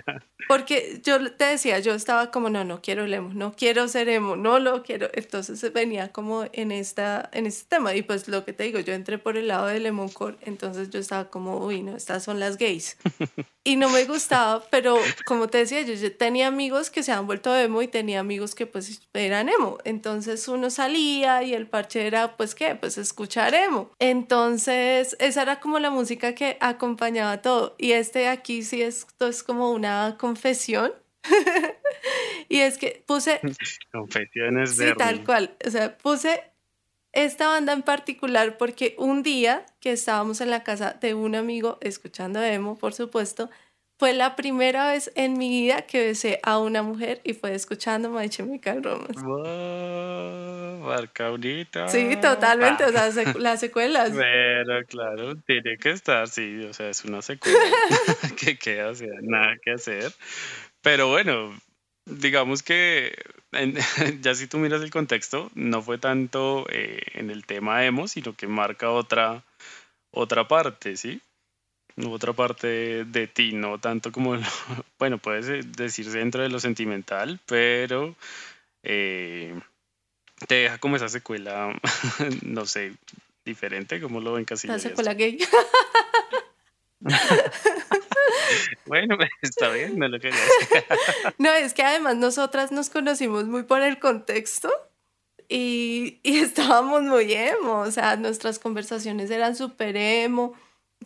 Porque 0.48 1.00
yo 1.04 1.32
te 1.34 1.46
decía, 1.46 1.78
yo 1.78 1.94
estaba 1.94 2.32
como, 2.32 2.50
no, 2.50 2.64
no 2.64 2.82
quiero 2.82 3.04
el 3.04 3.14
emo, 3.14 3.30
no 3.36 3.54
quiero 3.54 3.88
ser 3.88 4.10
emo, 4.10 4.36
no 4.36 4.58
lo 4.58 4.82
quiero. 4.82 5.08
Entonces 5.14 5.62
venía 5.72 6.12
como 6.12 6.46
en, 6.54 6.72
esta, 6.72 7.30
en 7.34 7.46
este 7.46 7.76
tema. 7.76 7.94
Y 7.94 8.02
pues 8.02 8.28
lo 8.28 8.44
que 8.44 8.52
te 8.52 8.64
digo, 8.64 8.80
yo 8.80 8.94
entré 8.94 9.20
por 9.20 9.38
el 9.38 9.48
lado 9.48 9.68
del 9.68 9.88
core 10.12 10.38
entonces 10.42 10.90
yo 10.90 11.00
estaba 11.00 11.30
como, 11.30 11.58
uy, 11.58 11.84
no, 11.84 11.96
estas 11.96 12.24
son 12.24 12.40
las 12.40 12.58
gays. 12.58 12.98
y 13.64 13.76
no 13.76 13.90
me 13.90 14.06
gustaba, 14.06 14.64
pero 14.72 14.98
como 15.26 15.50
te 15.50 15.60
decía, 15.60 15.84
yo, 15.84 15.94
yo 15.94 16.16
tenía 16.18 16.48
amigos 16.48 16.90
que 16.90 17.04
se 17.04 17.12
han 17.12 17.28
vuelto 17.28 17.56
emo 17.56 17.84
y 17.84 17.88
tenía 17.88 18.20
amigos 18.20 18.56
que 18.56 18.66
pues 18.66 19.02
eran 19.14 19.50
emo. 19.50 19.78
Entonces 19.84 20.48
uno 20.48 20.72
salía 20.72 21.44
y 21.44 21.54
el 21.54 21.68
parche 21.68 22.09
era, 22.10 22.36
pues, 22.38 22.54
¿qué? 22.56 22.76
Pues 22.76 22.98
escuchar 22.98 23.54
emo. 23.54 23.92
Entonces 24.00 25.16
esa 25.20 25.42
era 25.42 25.60
como 25.60 25.80
la 25.80 25.90
música 25.90 26.36
que 26.36 26.58
acompañaba 26.60 27.42
todo. 27.42 27.76
Y 27.78 27.94
este 27.94 28.28
aquí 28.28 28.64
sí 28.64 28.82
esto 28.82 29.28
es 29.28 29.44
como 29.44 29.72
una 29.72 30.18
confesión. 30.20 30.94
y 32.50 32.60
es 32.60 32.78
que 32.78 33.04
puse... 33.06 33.40
Confesiones 33.92 34.78
de... 34.78 34.90
Sí, 34.90 34.94
tal 34.98 35.24
cual. 35.24 35.56
O 35.66 35.70
sea, 35.70 35.98
puse 35.98 36.44
esta 37.12 37.48
banda 37.48 37.74
en 37.74 37.82
particular 37.82 38.58
porque 38.58 38.96
un 38.98 39.24
día 39.24 39.66
que 39.80 39.92
estábamos 39.92 40.42
en 40.42 40.50
la 40.50 40.64
casa 40.64 40.98
de 41.00 41.14
un 41.14 41.36
amigo 41.36 41.78
escuchando 41.82 42.42
emo, 42.44 42.78
por 42.78 42.94
supuesto, 42.94 43.50
fue 44.00 44.14
la 44.14 44.38
primera 44.38 44.88
vez 44.88 45.12
en 45.16 45.38
mi 45.38 45.50
vida 45.50 45.82
que 45.82 46.06
besé 46.06 46.40
a 46.44 46.58
una 46.58 46.82
mujer 46.84 47.20
y 47.26 47.34
fue 47.34 47.54
escuchando 47.54 48.10
My 48.10 48.30
Chemical 48.30 48.82
Romance. 48.82 49.22
Wow, 49.22 50.90
Sí, 51.90 52.16
totalmente, 52.22 52.86
o 52.86 52.92
sea, 52.94 53.12
las 53.38 53.60
secuelas. 53.60 54.14
Pero 54.16 54.86
claro, 54.88 55.36
tiene 55.36 55.78
que 55.78 55.90
estar, 55.90 56.30
sí, 56.30 56.64
o 56.64 56.74
sea, 56.74 56.90
es 56.90 57.04
una 57.04 57.22
secuela 57.22 57.60
que 58.40 58.58
queda, 58.58 58.92
o 58.92 58.96
sea, 58.96 59.10
nada 59.22 59.58
que 59.62 59.72
hacer. 59.72 60.14
Pero 60.82 61.10
bueno, 61.10 61.54
digamos 62.06 62.64
que 62.64 63.14
ya 64.22 64.34
si 64.34 64.48
tú 64.48 64.60
miras 64.60 64.82
el 64.82 64.92
contexto, 64.92 65.52
no 65.56 65.82
fue 65.82 65.98
tanto 65.98 66.66
eh, 66.70 67.02
en 67.16 67.30
el 67.30 67.46
tema 67.46 67.84
emo, 67.84 68.08
sino 68.08 68.34
que 68.34 68.48
marca 68.48 68.92
otra, 68.92 69.44
otra 70.12 70.48
parte, 70.48 70.96
¿sí? 70.96 71.22
Otra 72.08 72.34
parte 72.34 73.06
de 73.06 73.28
ti, 73.28 73.52
no 73.54 73.80
tanto 73.80 74.12
como, 74.12 74.38
bueno, 75.00 75.18
puede 75.18 75.64
decirse 75.64 76.18
dentro 76.18 76.42
de 76.42 76.50
lo 76.50 76.60
sentimental, 76.60 77.40
pero 77.46 78.16
eh, 78.84 79.60
te 80.48 80.56
deja 80.56 80.78
como 80.78 80.96
esa 80.96 81.10
secuela, 81.10 81.78
no 82.44 82.66
sé, 82.66 82.94
diferente, 83.46 84.02
como 84.02 84.22
lo 84.22 84.34
ven 84.34 84.46
casi. 84.46 84.68
La 84.68 84.80
secuela 84.80 85.14
gay. 85.14 85.40
bueno, 88.86 89.18
está 89.42 89.70
bien, 89.70 89.98
no 89.98 90.08
lo 90.08 90.20
quería 90.20 90.40
No, 91.38 91.54
es 91.54 91.74
que 91.74 91.84
además 91.84 92.18
nosotras 92.18 92.72
nos 92.72 92.90
conocimos 92.90 93.46
muy 93.46 93.64
por 93.64 93.82
el 93.82 94.00
contexto 94.00 94.72
y, 95.48 96.20
y 96.24 96.40
estábamos 96.40 97.04
muy 97.04 97.34
emo, 97.34 97.80
o 97.80 97.92
sea, 97.92 98.16
nuestras 98.18 98.60
conversaciones 98.60 99.32
eran 99.32 99.56
súper 99.56 99.96
emo 99.98 100.56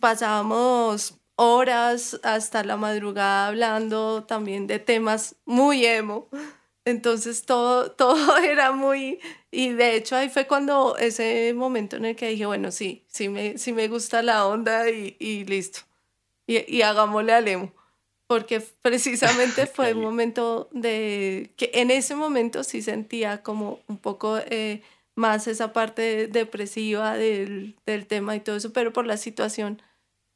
pasábamos 0.00 1.18
horas 1.36 2.18
hasta 2.22 2.64
la 2.64 2.76
madrugada 2.76 3.48
hablando 3.48 4.24
también 4.24 4.66
de 4.66 4.78
temas 4.78 5.36
muy 5.44 5.84
emo. 5.84 6.28
Entonces 6.84 7.44
todo, 7.46 7.90
todo 7.96 8.36
era 8.38 8.72
muy... 8.72 9.20
Y 9.50 9.70
de 9.70 9.96
hecho 9.96 10.16
ahí 10.16 10.28
fue 10.28 10.46
cuando 10.46 10.96
ese 10.98 11.52
momento 11.54 11.96
en 11.96 12.04
el 12.06 12.16
que 12.16 12.28
dije, 12.28 12.46
bueno, 12.46 12.70
sí, 12.70 13.04
sí 13.08 13.28
me, 13.28 13.56
sí 13.58 13.72
me 13.72 13.88
gusta 13.88 14.22
la 14.22 14.46
onda 14.46 14.90
y, 14.90 15.16
y 15.18 15.44
listo. 15.44 15.80
Y, 16.46 16.76
y, 16.76 16.82
hagámosle 16.82 17.32
al 17.32 17.48
emo. 17.48 17.72
Porque 18.26 18.60
precisamente 18.82 19.66
fue 19.74 19.94
un 19.94 20.02
momento 20.02 20.68
de... 20.72 21.52
que 21.56 21.70
en 21.74 21.90
ese 21.90 22.14
momento 22.16 22.64
sí 22.64 22.82
sentía 22.82 23.42
como 23.42 23.80
un 23.88 23.98
poco... 23.98 24.38
Eh, 24.38 24.82
más 25.14 25.46
esa 25.46 25.72
parte 25.72 26.26
depresiva 26.26 27.14
del, 27.14 27.76
del, 27.86 28.06
tema 28.06 28.34
y 28.36 28.40
todo 28.40 28.56
eso, 28.56 28.72
pero 28.72 28.92
por 28.92 29.06
la 29.06 29.16
situación 29.16 29.80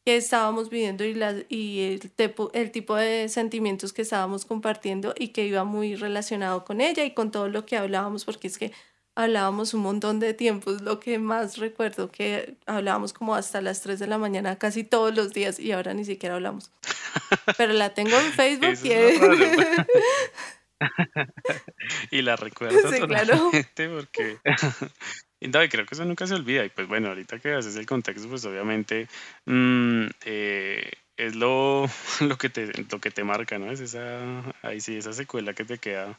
que 0.05 0.17
estábamos 0.17 0.71
viviendo 0.71 1.05
y, 1.05 1.14
la, 1.14 1.35
y 1.49 1.81
el, 1.81 2.11
tepo, 2.11 2.51
el 2.55 2.71
tipo 2.71 2.97
de 2.97 3.29
sentimientos 3.29 3.93
que 3.93 4.03
estábamos 4.03 4.47
compartiendo 4.47 5.14
y 5.19 5.29
que 5.29 5.47
iba 5.47 5.64
muy 5.64 5.97
relacionado 5.97 6.64
con 6.64 6.81
ella 6.81 7.05
y 7.05 7.12
con 7.12 7.31
todo 7.31 7.49
lo 7.49 7.67
que 7.67 7.77
hablábamos, 7.77 8.25
porque 8.25 8.47
es 8.47 8.57
que 8.57 8.73
hablábamos 9.14 9.75
un 9.75 9.83
montón 9.83 10.21
de 10.21 10.33
tiempos, 10.33 10.81
lo 10.81 11.01
que 11.01 11.19
más 11.19 11.59
recuerdo 11.59 12.09
que 12.11 12.57
hablábamos 12.67 13.12
como 13.12 13.35
hasta 13.35 13.61
las 13.61 13.81
3 13.83 13.99
de 13.99 14.07
la 14.07 14.17
mañana 14.17 14.57
casi 14.57 14.85
todos 14.85 15.14
los 15.14 15.33
días 15.33 15.59
y 15.59 15.73
ahora 15.73 15.93
ni 15.93 16.05
siquiera 16.05 16.37
hablamos. 16.37 16.71
Pero 17.59 17.73
la 17.73 17.95
tengo 17.95 18.17
en 18.17 18.33
Facebook 18.33 18.79
y... 18.85 18.91
y 22.11 22.23
la 22.23 22.37
recuerdo 22.37 22.91
sí, 22.91 23.01
claro. 23.01 23.51
porque 23.51 24.38
y 25.41 25.51
creo 25.51 25.87
que 25.87 25.95
eso 25.95 26.05
nunca 26.05 26.27
se 26.27 26.35
olvida 26.35 26.64
y 26.64 26.69
pues 26.69 26.88
bueno 26.88 27.09
ahorita 27.09 27.38
que 27.38 27.55
haces 27.55 27.77
el 27.77 27.87
contexto 27.87 28.29
pues 28.29 28.45
obviamente 28.45 29.09
mm, 29.47 30.07
eh, 30.25 30.91
es 31.17 31.35
lo, 31.35 31.88
lo 32.21 32.38
que 32.38 32.49
te 32.49 32.71
lo 32.91 33.01
que 33.01 33.11
te 33.11 33.25
marca 33.25 33.59
no 33.59 33.71
es 33.71 33.81
esa 33.81 34.43
ahí 34.62 34.81
sí 34.81 34.97
esa 34.97 35.12
secuela 35.12 35.55
que 35.55 35.64
te 35.64 35.79
queda 35.79 36.19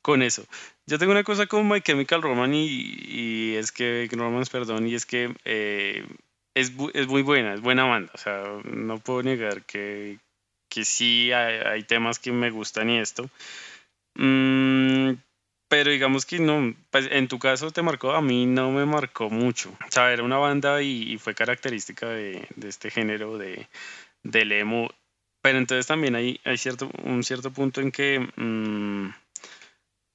con 0.00 0.22
eso 0.22 0.44
yo 0.86 0.98
tengo 0.98 1.12
una 1.12 1.24
cosa 1.24 1.46
con 1.46 1.68
My 1.68 1.80
Chemical 1.80 2.22
Romance 2.22 2.56
y, 2.56 3.54
es 3.56 3.72
que 3.72 4.08
Romance 4.12 4.50
perdón 4.50 4.86
y 4.88 4.94
es 4.94 5.06
que 5.06 5.34
eh, 5.44 6.06
es, 6.54 6.72
es 6.94 7.06
muy 7.06 7.22
buena 7.22 7.54
es 7.54 7.60
buena 7.60 7.84
banda 7.84 8.12
o 8.14 8.18
sea 8.18 8.44
no 8.64 8.98
puedo 8.98 9.22
negar 9.22 9.62
que 9.62 10.18
que 10.68 10.84
sí 10.84 11.32
hay, 11.32 11.58
hay 11.58 11.82
temas 11.82 12.18
que 12.18 12.32
me 12.32 12.50
gustan 12.50 12.88
y 12.88 12.98
esto 12.98 13.28
Mm, 14.14 15.14
pero 15.68 15.90
digamos 15.90 16.26
que 16.26 16.38
no, 16.38 16.74
pues 16.90 17.08
en 17.10 17.28
tu 17.28 17.38
caso 17.38 17.70
te 17.70 17.82
marcó, 17.82 18.12
a 18.12 18.20
mí 18.20 18.46
no 18.46 18.70
me 18.70 18.84
marcó 18.84 19.30
mucho. 19.30 19.70
O 19.70 19.90
sea, 19.90 20.12
era 20.12 20.22
una 20.22 20.38
banda 20.38 20.82
y, 20.82 21.16
fue 21.18 21.34
característica 21.34 22.08
de, 22.08 22.46
de, 22.56 22.68
este 22.68 22.90
género 22.90 23.38
de, 23.38 23.68
del 24.22 24.52
emo. 24.52 24.90
Pero 25.40 25.58
entonces 25.58 25.86
también 25.86 26.14
hay, 26.14 26.40
hay 26.44 26.56
cierto, 26.56 26.90
un 27.04 27.24
cierto 27.24 27.50
punto 27.52 27.80
en 27.80 27.90
que 27.90 28.20
mm, 28.36 29.08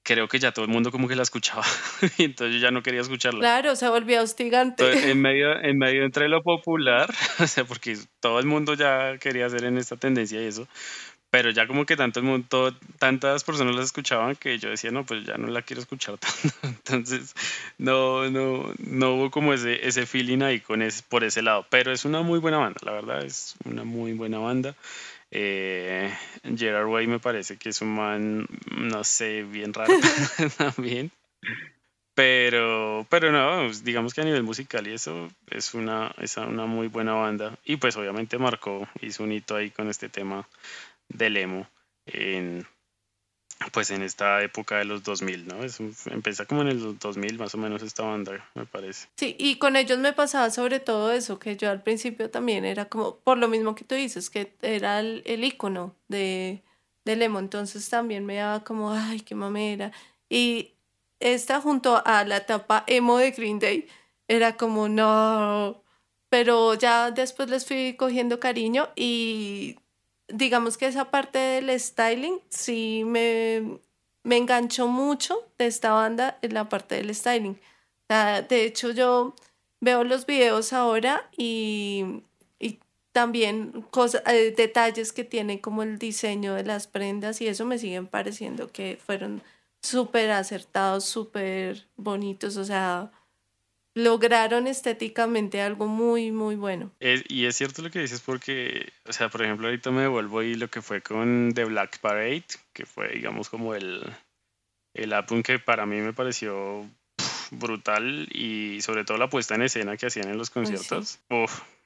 creo 0.08 0.30
que 0.30 0.40
ya 0.40 0.54
todo 0.54 0.64
el 0.64 0.72
mundo 0.72 0.90
como 0.90 1.10
que 1.10 1.18
la 1.18 1.24
escuchaba 1.24 1.64
y 2.18 2.24
entonces 2.24 2.56
yo 2.56 2.62
ya 2.62 2.72
no 2.72 2.82
quería 2.82 3.02
escucharla. 3.02 3.42
Claro, 3.42 3.76
se 3.76 3.90
volvió 3.90 4.22
hostigante. 4.22 5.12
en 5.12 5.22
medio, 5.22 5.60
en 5.62 5.78
medio 5.78 6.06
entre 6.06 6.30
lo 6.30 6.44
popular, 6.44 7.14
o 7.40 7.48
sea, 7.48 7.66
porque 7.66 7.98
todo 8.22 8.40
el 8.40 8.46
mundo 8.46 8.74
ya 8.74 9.18
quería 9.18 9.48
hacer 9.48 9.66
en 9.66 9.78
esta 9.78 9.98
tendencia 9.98 10.42
y 10.42 10.46
eso, 10.46 10.66
pero 11.30 11.50
ya 11.50 11.68
como 11.68 11.86
que 11.86 11.98
tanto 11.98 12.20
el 12.20 12.26
mundo, 12.26 12.74
tantas 13.00 13.44
personas 13.44 13.76
las 13.76 13.86
escuchaban 13.86 14.36
que 14.36 14.58
yo 14.60 14.70
decía, 14.70 14.92
no, 14.92 15.06
pues 15.06 15.26
ya 15.26 15.38
no 15.38 15.48
la 15.48 15.62
quiero 15.62 15.82
escuchar 15.82 16.18
tanto. 16.20 16.58
Entonces, 16.64 17.36
no, 17.78 18.30
no, 18.30 18.72
no 18.78 19.14
hubo 19.16 19.32
como 19.32 19.54
ese, 19.54 19.86
ese 19.88 20.06
feeling 20.06 20.42
ahí 20.42 20.62
con 20.62 20.82
ese, 20.82 21.04
por 21.08 21.24
ese 21.24 21.42
lado. 21.42 21.66
Pero 21.70 21.92
es 21.92 22.06
una 22.06 22.22
muy 22.22 22.40
buena 22.40 22.58
banda, 22.58 22.80
la 22.84 22.94
verdad, 22.94 23.26
es 23.26 23.56
una 23.66 23.84
muy 23.84 24.14
buena 24.14 24.40
banda. 24.40 24.76
Eh, 25.30 26.14
Gerard 26.56 26.88
Way 26.88 27.08
me 27.08 27.20
parece 27.20 27.58
que 27.58 27.70
es 27.70 27.82
un 27.82 27.94
man, 27.94 28.48
no 28.78 29.04
sé, 29.04 29.44
bien 29.44 29.74
raro 29.74 29.94
también. 30.58 31.12
Pero, 32.18 33.06
pero 33.12 33.32
no, 33.32 33.68
pues, 33.68 33.84
digamos 33.84 34.16
que 34.16 34.22
a 34.22 34.24
nivel 34.24 34.42
musical 34.42 34.88
y 34.88 34.94
eso 34.94 35.30
es 35.52 35.76
una, 35.76 36.12
es 36.18 36.36
una 36.38 36.66
muy 36.66 36.88
buena 36.88 37.14
banda. 37.14 37.60
Y 37.64 37.76
pues 37.76 37.96
obviamente 37.96 38.40
marcó, 38.40 38.88
hizo 39.02 39.24
un 39.24 39.34
hito 39.34 39.56
ahí 39.56 39.70
con 39.70 39.88
este 39.88 40.10
tema 40.10 40.48
del 41.10 41.38
emo 41.38 41.68
en, 42.06 42.66
pues 43.72 43.92
en 43.92 44.04
esta 44.04 44.42
época 44.44 44.78
de 44.78 44.86
los 44.86 45.04
2000, 45.04 45.48
¿no? 45.48 45.64
Es, 45.64 45.80
empieza 46.08 46.46
como 46.46 46.62
en 46.62 46.70
el 46.70 47.00
2000 47.00 47.40
más 47.40 47.56
o 47.56 47.58
menos 47.58 47.82
esta 47.82 48.04
banda, 48.04 48.50
me 48.56 48.66
parece. 48.66 49.08
Sí, 49.16 49.36
y 49.40 49.58
con 49.58 49.76
ellos 49.76 49.98
me 50.00 50.14
pasaba 50.14 50.50
sobre 50.50 50.80
todo 50.80 51.12
eso, 51.12 51.40
que 51.40 51.58
yo 51.58 51.70
al 51.70 51.82
principio 51.82 52.30
también 52.30 52.66
era 52.66 52.86
como, 52.86 53.18
por 53.18 53.38
lo 53.38 53.48
mismo 53.48 53.76
que 53.76 53.84
tú 53.84 53.96
dices, 53.96 54.30
que 54.30 54.54
era 54.62 55.00
el, 55.00 55.24
el 55.26 55.44
icono 55.44 55.96
de, 56.08 56.62
de 57.06 57.14
emo, 57.14 57.40
entonces 57.40 57.90
también 57.90 58.26
me 58.26 58.36
daba 58.36 58.64
como, 58.64 58.92
ay, 58.92 59.22
qué 59.22 59.36
mamera. 59.36 59.92
Y 60.30 60.74
esta 61.20 61.62
junto 61.62 62.02
a 62.06 62.24
la 62.26 62.38
etapa 62.38 62.84
emo 62.88 63.18
de 63.18 63.32
Green 63.32 63.60
Day 63.60 63.88
era 64.28 64.56
como, 64.58 64.88
no, 64.90 65.84
pero 66.30 66.76
ya 66.76 67.12
después 67.12 67.50
les 67.50 67.66
fui 67.66 67.96
cogiendo 67.98 68.40
cariño 68.40 68.90
y 68.96 69.78
digamos 70.28 70.78
que 70.78 70.88
esa 70.88 71.12
parte 71.12 71.40
del 71.40 71.80
styling 71.80 72.40
sí 72.50 73.04
me, 73.06 73.80
me 74.24 74.38
enganchó 74.38 74.88
mucho 74.88 75.48
de 75.58 75.68
esta 75.68 75.92
banda 75.94 76.38
en 76.42 76.54
la 76.54 76.70
parte 76.70 76.96
del 76.96 77.14
styling. 77.14 77.60
de 78.10 78.66
hecho, 78.66 78.92
yo 78.92 79.34
veo 79.80 80.04
los 80.04 80.26
videos 80.26 80.74
ahora 80.74 81.30
y, 81.38 82.24
y 82.60 82.80
también 83.12 83.84
cosas, 83.92 84.24
eh, 84.28 84.54
detalles 84.56 85.14
que 85.14 85.24
tienen 85.24 85.60
como 85.60 85.84
el 85.84 85.98
diseño 86.00 86.54
de 86.56 86.64
las 86.64 86.88
prendas 86.88 87.42
y 87.42 87.48
eso 87.48 87.66
me 87.66 87.78
siguen 87.78 88.08
pareciendo 88.08 88.72
que 88.72 88.98
fueron 89.04 89.42
súper 89.82 90.32
acertados, 90.32 91.06
súper 91.06 91.88
bonitos, 91.96 92.58
o 92.58 92.66
sea, 92.66 93.12
lograron 93.98 94.68
estéticamente 94.68 95.62
algo 95.62 95.88
muy, 95.88 96.32
muy 96.32 96.56
bueno. 96.56 96.92
y 97.00 97.46
es 97.46 97.56
cierto 97.56 97.82
lo 97.82 97.90
que 97.90 98.00
dices 98.00 98.22
porque, 98.22 98.94
o 99.06 99.12
sea, 99.12 99.30
por 99.30 99.42
ejemplo, 99.42 99.68
ahorita 99.68 99.90
me 99.90 100.04
devuelvo 100.04 100.44
y 100.44 100.54
lo 100.54 100.70
que 100.70 100.84
fue 100.84 101.02
con 101.02 101.52
The 101.56 101.66
Black 101.66 102.00
Parade, 102.00 102.46
que 102.74 102.86
fue, 102.86 103.10
digamos, 103.10 103.50
como 103.50 103.74
el, 103.74 104.04
el 104.94 105.14
álbum 105.14 105.42
que 105.42 105.58
para 105.58 105.88
mí 105.88 105.98
me 105.98 106.14
pareció 106.14 106.88
brutal 107.50 108.28
y 108.32 108.82
sobre 108.82 109.04
todo 109.04 109.18
la 109.18 109.30
puesta 109.30 109.56
en 109.56 109.64
escena 109.64 109.98
que 109.98 110.06
hacían 110.06 110.30
en 110.30 110.38
los 110.38 110.52
conciertos. 110.52 111.20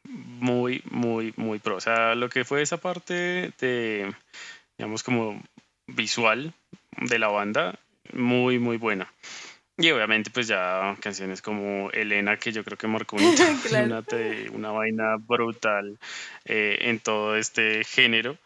muy, 0.04 0.84
muy, 0.92 1.34
muy 1.38 1.60
pro. 1.60 1.78
O 1.78 1.82
sea, 1.82 2.16
lo 2.16 2.28
que 2.28 2.44
fue 2.44 2.62
esa 2.62 2.76
parte 2.76 3.54
de, 3.58 4.14
digamos, 4.78 5.04
como 5.04 5.42
visual 5.88 6.54
de 6.98 7.20
la 7.20 7.30
banda, 7.30 7.80
muy, 8.12 8.60
muy 8.60 8.76
buena. 8.76 9.10
Y 9.78 9.90
obviamente 9.92 10.30
pues 10.32 10.48
ya 10.48 10.96
canciones 11.00 11.42
como 11.42 11.90
Elena, 11.92 12.38
que 12.38 12.52
yo 12.52 12.64
creo 12.64 12.78
que 12.78 12.88
marcó 12.88 13.16
una, 13.72 14.04
una, 14.52 14.72
vaina 14.72 15.16
brutal 15.18 15.98
eh, 16.46 16.78
en 16.82 17.00
todo 17.00 17.36
este 17.36 17.84
género. 17.84 18.38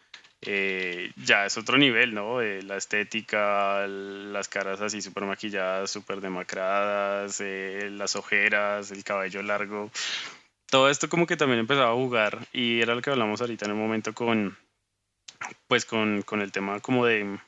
Eh, 0.47 1.11
ya 1.15 1.45
es 1.45 1.57
otro 1.57 1.77
nivel, 1.77 2.13
¿no? 2.13 2.39
la 2.41 2.77
estética, 2.77 3.87
las 3.87 4.47
caras 4.47 4.79
así 4.79 5.01
súper 5.01 5.23
maquilladas, 5.23 5.89
súper 5.89 6.21
demacradas, 6.21 7.41
eh, 7.41 7.89
las 7.91 8.15
ojeras, 8.15 8.91
el 8.91 9.03
cabello 9.03 9.41
largo. 9.41 9.89
Todo 10.69 10.89
esto 10.89 11.09
como 11.09 11.25
que 11.25 11.37
también 11.37 11.59
empezaba 11.59 11.91
a 11.91 11.95
jugar 11.95 12.47
y 12.53 12.81
era 12.81 12.93
lo 12.93 13.01
que 13.01 13.09
hablamos 13.09 13.41
ahorita 13.41 13.65
en 13.65 13.71
el 13.71 13.77
momento 13.77 14.13
con, 14.13 14.55
pues 15.67 15.85
con, 15.85 16.21
con 16.21 16.41
el 16.41 16.51
tema 16.51 16.79
como 16.79 17.05
de 17.05 17.39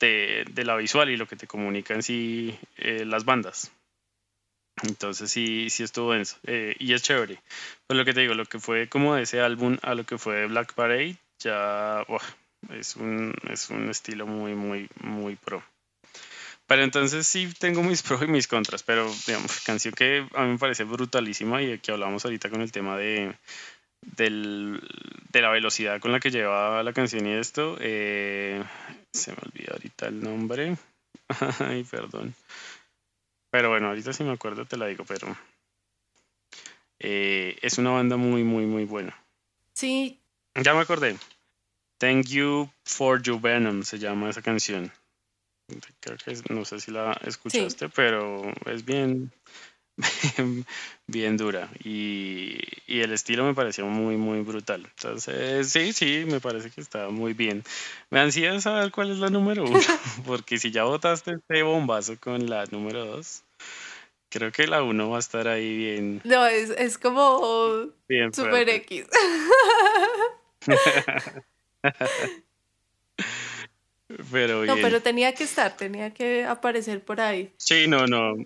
de, 0.00 0.44
de, 0.50 0.64
la 0.64 0.76
visual 0.76 1.10
y 1.10 1.16
lo 1.16 1.26
que 1.26 1.36
te 1.36 1.46
comunican 1.46 2.02
sí 2.02 2.58
eh, 2.76 3.04
las 3.04 3.24
bandas. 3.24 3.72
Entonces 4.82 5.30
sí, 5.30 5.70
sí 5.70 5.82
estuvo 5.82 6.12
denso. 6.12 6.36
Eh, 6.44 6.76
y 6.78 6.92
es 6.92 7.02
chévere. 7.02 7.40
Pues 7.86 7.96
lo 7.96 8.04
que 8.04 8.14
te 8.14 8.20
digo, 8.20 8.34
lo 8.34 8.46
que 8.46 8.58
fue 8.58 8.88
como 8.88 9.14
de 9.14 9.22
ese 9.22 9.40
álbum 9.40 9.78
a 9.82 9.94
lo 9.94 10.04
que 10.04 10.18
fue 10.18 10.46
Black 10.46 10.74
Parade, 10.74 11.16
ya 11.40 12.04
es, 12.70 12.96
un, 12.96 13.34
es 13.50 13.70
un 13.70 13.88
estilo 13.90 14.26
muy, 14.26 14.54
muy, 14.54 14.88
muy 15.00 15.36
pro. 15.36 15.62
Pero 16.66 16.84
entonces 16.84 17.26
sí 17.26 17.52
tengo 17.58 17.82
mis 17.82 18.02
pros 18.02 18.22
y 18.22 18.26
mis 18.26 18.46
contras, 18.46 18.82
pero 18.82 19.10
digamos, 19.26 19.60
canción 19.60 19.94
que 19.94 20.26
a 20.34 20.42
mí 20.42 20.52
me 20.52 20.58
parece 20.58 20.84
brutalísima 20.84 21.62
y 21.62 21.78
que 21.78 21.92
hablamos 21.92 22.24
ahorita 22.24 22.50
con 22.50 22.60
el 22.60 22.70
tema 22.72 22.98
de, 22.98 23.34
del, 24.02 24.80
de 25.32 25.42
la 25.42 25.50
velocidad 25.50 26.00
con 26.00 26.12
la 26.12 26.20
que 26.20 26.30
lleva 26.30 26.82
la 26.82 26.92
canción 26.92 27.26
y 27.26 27.32
esto. 27.32 27.76
Eh, 27.80 28.62
se 29.12 29.32
me 29.32 29.38
olvidó 29.44 29.72
ahorita 29.72 30.06
el 30.06 30.22
nombre. 30.22 30.76
Ay, 31.60 31.84
perdón. 31.84 32.34
Pero 33.50 33.70
bueno, 33.70 33.88
ahorita 33.88 34.12
si 34.12 34.24
me 34.24 34.32
acuerdo 34.32 34.66
te 34.66 34.76
la 34.76 34.86
digo, 34.86 35.04
pero 35.04 35.34
eh, 37.00 37.58
es 37.62 37.78
una 37.78 37.90
banda 37.90 38.16
muy, 38.16 38.44
muy, 38.44 38.66
muy 38.66 38.84
buena. 38.84 39.16
Sí. 39.74 40.18
Ya 40.54 40.74
me 40.74 40.80
acordé. 40.80 41.16
Thank 41.98 42.26
You 42.26 42.70
for 42.84 43.22
Your 43.22 43.40
Venom 43.40 43.82
se 43.82 43.98
llama 43.98 44.30
esa 44.30 44.42
canción. 44.42 44.92
Creo 46.00 46.16
que 46.16 46.54
no 46.54 46.64
sé 46.64 46.80
si 46.80 46.90
la 46.90 47.12
escuchaste, 47.24 47.88
pero 47.88 48.42
es 48.66 48.84
bien, 48.84 49.30
bien 51.06 51.36
dura. 51.36 51.68
Y, 51.84 52.58
el 52.86 53.12
estilo 53.12 53.44
me 53.44 53.54
pareció 53.54 53.86
muy 53.86 54.16
muy 54.16 54.40
brutal. 54.40 54.86
Entonces 54.96 55.70
sí 55.70 55.92
sí 55.92 56.24
me 56.26 56.40
parece 56.40 56.70
que 56.70 56.80
está 56.80 57.08
muy 57.08 57.34
bien. 57.34 57.62
Me 58.10 58.20
ansía 58.20 58.60
saber 58.60 58.90
cuál 58.90 59.10
es 59.10 59.18
la 59.18 59.30
número 59.30 59.64
uno 59.64 59.80
porque 60.26 60.58
si 60.58 60.70
ya 60.70 60.84
votaste 60.84 61.32
este 61.32 61.62
bombazo 61.62 62.16
con 62.18 62.48
la 62.48 62.64
número 62.66 63.04
dos 63.04 63.42
creo 64.30 64.52
que 64.52 64.66
la 64.66 64.82
uno 64.82 65.10
va 65.10 65.16
a 65.16 65.20
estar 65.20 65.48
ahí 65.48 65.76
bien. 65.76 66.20
No 66.24 66.46
es, 66.46 66.70
es 66.70 66.98
como 66.98 67.90
super 68.32 68.68
X. 68.68 69.06
Pero 74.32 74.64
no 74.64 74.76
pero 74.76 75.02
tenía 75.02 75.34
que 75.34 75.44
estar 75.44 75.76
tenía 75.76 76.14
que 76.14 76.44
aparecer 76.44 77.04
por 77.04 77.20
ahí. 77.20 77.52
Sí 77.58 77.86
no 77.86 78.06
no 78.06 78.36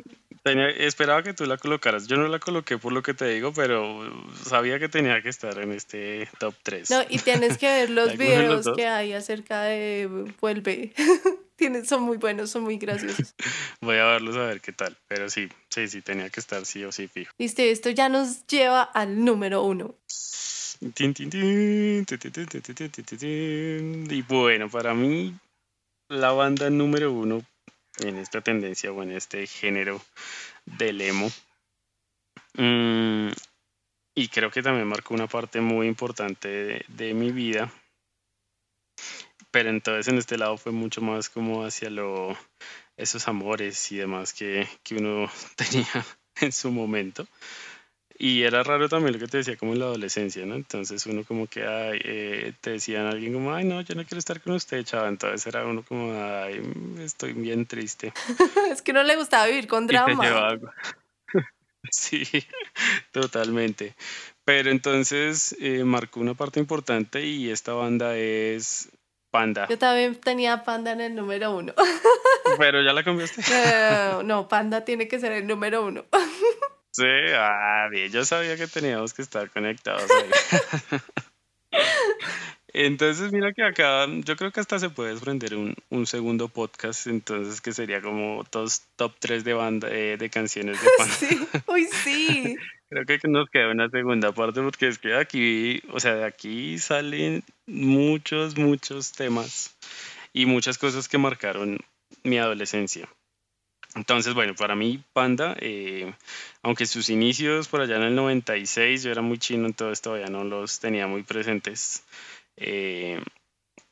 esperaba 0.44 1.22
que 1.22 1.34
tú 1.34 1.46
la 1.46 1.56
colocaras. 1.56 2.06
Yo 2.06 2.16
no 2.16 2.28
la 2.28 2.38
coloqué 2.38 2.78
por 2.78 2.92
lo 2.92 3.02
que 3.02 3.14
te 3.14 3.28
digo, 3.28 3.52
pero 3.52 4.02
sabía 4.44 4.78
que 4.78 4.88
tenía 4.88 5.22
que 5.22 5.28
estar 5.28 5.58
en 5.58 5.72
este 5.72 6.28
top 6.38 6.54
3. 6.62 6.90
No, 6.90 7.02
y 7.08 7.18
tienes 7.18 7.58
que 7.58 7.66
ver 7.66 7.90
los 7.90 8.16
videos 8.16 8.66
que 8.74 8.86
hay 8.86 9.12
acerca 9.12 9.62
de 9.62 10.08
Vuelve. 10.40 10.92
son 11.84 12.02
muy 12.02 12.16
buenos, 12.16 12.50
son 12.50 12.62
muy 12.64 12.76
graciosos. 12.76 13.34
Voy 13.80 13.96
a 13.98 14.04
verlos 14.06 14.36
a 14.36 14.46
ver 14.46 14.60
qué 14.60 14.72
tal, 14.72 14.96
pero 15.08 15.30
sí, 15.30 15.48
sí, 15.68 15.86
sí, 15.88 16.02
tenía 16.02 16.28
que 16.30 16.40
estar 16.40 16.66
sí 16.66 16.84
o 16.84 16.92
sí 16.92 17.08
fijo. 17.08 17.32
Listo, 17.38 17.62
esto 17.62 17.90
ya 17.90 18.08
nos 18.08 18.46
lleva 18.46 18.82
al 18.82 19.24
número 19.24 19.62
uno. 19.62 19.94
Y 24.10 24.22
bueno, 24.22 24.68
para 24.68 24.94
mí, 24.94 25.34
la 26.08 26.32
banda 26.32 26.70
número 26.70 27.12
uno 27.12 27.44
en 27.98 28.18
esta 28.18 28.40
tendencia 28.40 28.92
o 28.92 29.02
en 29.02 29.12
este 29.12 29.46
género 29.46 30.00
del 30.64 31.00
emo. 31.00 31.30
Mm, 32.54 33.30
y 34.14 34.28
creo 34.28 34.50
que 34.50 34.62
también 34.62 34.86
marcó 34.86 35.14
una 35.14 35.26
parte 35.26 35.60
muy 35.60 35.86
importante 35.86 36.84
de, 36.86 37.14
mi 37.14 37.32
vida. 37.32 37.72
Pero 39.50 39.70
entonces 39.70 40.08
en 40.08 40.18
este 40.18 40.38
lado 40.38 40.56
fue 40.56 40.72
mucho 40.72 41.00
más 41.02 41.28
como 41.28 41.64
hacia 41.64 41.90
lo, 41.90 42.36
esos 42.96 43.28
amores 43.28 43.92
y 43.92 43.96
demás 43.96 44.32
que, 44.32 44.66
que 44.82 44.96
uno 44.96 45.30
tenía 45.56 46.06
en 46.40 46.52
su 46.52 46.70
momento. 46.70 47.26
Y 48.22 48.44
era 48.44 48.62
raro 48.62 48.88
también 48.88 49.14
lo 49.14 49.18
que 49.18 49.26
te 49.26 49.38
decía 49.38 49.56
como 49.56 49.72
en 49.72 49.80
la 49.80 49.86
adolescencia, 49.86 50.46
¿no? 50.46 50.54
Entonces 50.54 51.04
uno 51.06 51.24
como 51.24 51.48
que, 51.48 51.66
ay, 51.66 51.98
eh, 52.04 52.52
te 52.60 52.70
decían 52.70 53.06
a 53.06 53.10
alguien 53.10 53.32
como, 53.32 53.52
ay, 53.52 53.64
no, 53.64 53.80
yo 53.80 53.96
no 53.96 54.04
quiero 54.04 54.20
estar 54.20 54.40
con 54.40 54.52
usted, 54.52 54.84
chava. 54.84 55.08
Entonces 55.08 55.44
era 55.44 55.66
uno 55.66 55.82
como, 55.82 56.12
ay, 56.12 56.62
estoy 57.00 57.32
bien 57.32 57.66
triste. 57.66 58.12
es 58.70 58.80
que 58.80 58.92
no 58.92 59.02
le 59.02 59.16
gustaba 59.16 59.46
vivir 59.46 59.66
con 59.66 59.86
drama. 59.88 60.56
sí, 61.90 62.22
totalmente. 63.10 63.96
Pero 64.44 64.70
entonces 64.70 65.56
eh, 65.58 65.82
marcó 65.82 66.20
una 66.20 66.34
parte 66.34 66.60
importante 66.60 67.26
y 67.26 67.50
esta 67.50 67.72
banda 67.72 68.16
es 68.16 68.88
Panda. 69.32 69.66
Yo 69.66 69.78
también 69.78 70.14
tenía 70.14 70.62
Panda 70.62 70.92
en 70.92 71.00
el 71.00 71.16
número 71.16 71.56
uno. 71.56 71.74
Pero 72.56 72.82
ya 72.82 72.92
la 72.92 73.02
cambiaste. 73.02 73.42
no, 74.22 74.46
Panda 74.46 74.84
tiene 74.84 75.08
que 75.08 75.18
ser 75.18 75.32
el 75.32 75.48
número 75.48 75.84
uno. 75.84 76.04
Sí, 76.92 77.04
ah, 77.34 77.88
bien, 77.90 78.12
yo 78.12 78.24
sabía 78.24 78.56
que 78.56 78.66
teníamos 78.66 79.14
que 79.14 79.22
estar 79.22 79.50
conectados 79.50 80.08
ahí. 80.10 81.00
Entonces, 82.74 83.32
mira 83.32 83.52
que 83.52 83.62
acá 83.62 84.06
yo 84.24 84.36
creo 84.36 84.50
que 84.50 84.60
hasta 84.60 84.78
se 84.78 84.88
puede 84.88 85.10
desprender 85.10 85.54
un, 85.56 85.74
un 85.90 86.06
segundo 86.06 86.48
podcast, 86.48 87.06
entonces 87.06 87.60
que 87.60 87.72
sería 87.72 88.00
como 88.00 88.44
dos 88.50 88.82
top 88.96 89.12
3 89.18 89.44
de 89.44 89.52
banda 89.52 89.88
eh, 89.90 90.16
de 90.16 90.30
canciones 90.30 90.80
de 90.82 90.88
banda. 90.98 91.14
Sí, 91.14 91.38
uy, 91.66 91.84
sí. 91.84 92.56
creo 92.88 93.04
que 93.06 93.28
nos 93.28 93.50
queda 93.50 93.70
una 93.70 93.90
segunda 93.90 94.32
parte 94.32 94.62
porque 94.62 94.88
es 94.88 94.98
que 94.98 95.14
aquí, 95.14 95.82
o 95.90 96.00
sea, 96.00 96.14
de 96.14 96.24
aquí 96.24 96.78
salen 96.78 97.42
muchos, 97.66 98.56
muchos 98.56 99.12
temas 99.12 99.76
y 100.32 100.46
muchas 100.46 100.78
cosas 100.78 101.08
que 101.08 101.18
marcaron 101.18 101.78
mi 102.22 102.38
adolescencia. 102.38 103.06
Entonces, 103.94 104.34
bueno, 104.34 104.54
para 104.54 104.74
mí 104.74 105.02
Panda, 105.12 105.54
eh, 105.60 106.12
aunque 106.62 106.86
sus 106.86 107.10
inicios 107.10 107.68
por 107.68 107.82
allá 107.82 107.96
en 107.96 108.02
el 108.02 108.14
96, 108.14 109.02
yo 109.02 109.10
era 109.10 109.22
muy 109.22 109.38
chino, 109.38 109.66
en 109.66 109.74
todo 109.74 109.92
esto 109.92 110.10
todavía 110.10 110.28
no 110.28 110.44
los 110.44 110.80
tenía 110.80 111.06
muy 111.06 111.22
presentes. 111.22 112.02
Eh, 112.56 113.20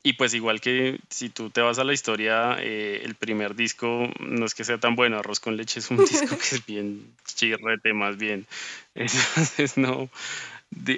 y 0.03 0.13
pues 0.13 0.33
igual 0.33 0.61
que 0.61 0.99
si 1.09 1.29
tú 1.29 1.51
te 1.51 1.61
vas 1.61 1.77
a 1.77 1.83
la 1.83 1.93
historia, 1.93 2.57
eh, 2.59 3.01
el 3.03 3.13
primer 3.13 3.55
disco 3.55 4.09
no 4.19 4.45
es 4.45 4.55
que 4.55 4.63
sea 4.63 4.79
tan 4.79 4.95
bueno, 4.95 5.19
Arroz 5.19 5.39
con 5.39 5.57
leche 5.57 5.79
es 5.79 5.91
un 5.91 5.97
disco 6.05 6.35
que 6.37 6.55
es 6.55 6.65
bien 6.65 7.15
chirrete 7.25 7.93
más 7.93 8.17
bien. 8.17 8.47
Entonces 8.95 9.77
no, 9.77 10.09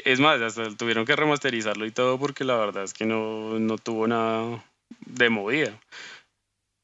es 0.05 0.19
más, 0.21 0.41
hasta 0.41 0.69
tuvieron 0.77 1.05
que 1.05 1.15
remasterizarlo 1.15 1.85
y 1.85 1.91
todo 1.91 2.17
porque 2.17 2.45
la 2.45 2.55
verdad 2.55 2.83
es 2.83 2.93
que 2.93 3.05
no, 3.05 3.59
no 3.59 3.77
tuvo 3.77 4.07
nada 4.07 4.63
de 5.05 5.29
movida. 5.29 5.77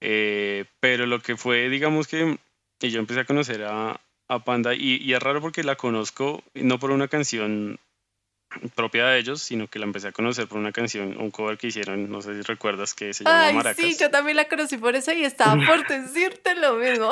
Eh, 0.02 0.66
pero 0.80 1.06
lo 1.06 1.22
que 1.22 1.36
fue, 1.36 1.70
digamos 1.70 2.08
que, 2.08 2.38
y 2.82 2.90
yo 2.90 3.00
empecé 3.00 3.22
a 3.22 3.26
conocer 3.26 3.64
a, 3.64 4.00
a 4.28 4.40
Panda 4.40 4.74
y, 4.74 4.98
y, 4.98 5.14
es 5.14 5.22
raro 5.22 5.42
porque 5.42 5.64
la 5.64 5.76
conozco 5.76 6.44
no 6.54 6.80
por 6.80 6.92
una 6.92 7.08
canción 7.08 7.80
propia 8.76 9.08
de 9.08 9.20
ellos, 9.20 9.42
sino 9.42 9.68
que 9.68 9.80
la 9.80 9.86
empecé 9.86 10.08
a 10.08 10.12
conocer 10.12 10.48
por 10.48 10.58
una 10.58 10.72
canción, 10.72 11.18
un 11.20 11.32
cover 11.32 11.58
que 11.58 11.68
hicieron, 11.68 12.10
no 12.10 12.22
sé 12.22 12.36
si 12.36 12.42
recuerdas, 12.42 12.94
que 12.94 13.14
se 13.14 13.24
llama 13.24 13.48
Ay, 13.48 13.54
Maracas. 13.54 13.86
Sí, 13.86 13.96
yo 14.00 14.10
también 14.10 14.38
la 14.38 14.48
conocí 14.48 14.78
por 14.78 14.96
eso 14.96 15.12
y 15.12 15.24
estaba 15.24 15.54
por 15.68 15.88
decirte 15.88 16.56
lo 16.56 16.76
mismo. 16.76 17.12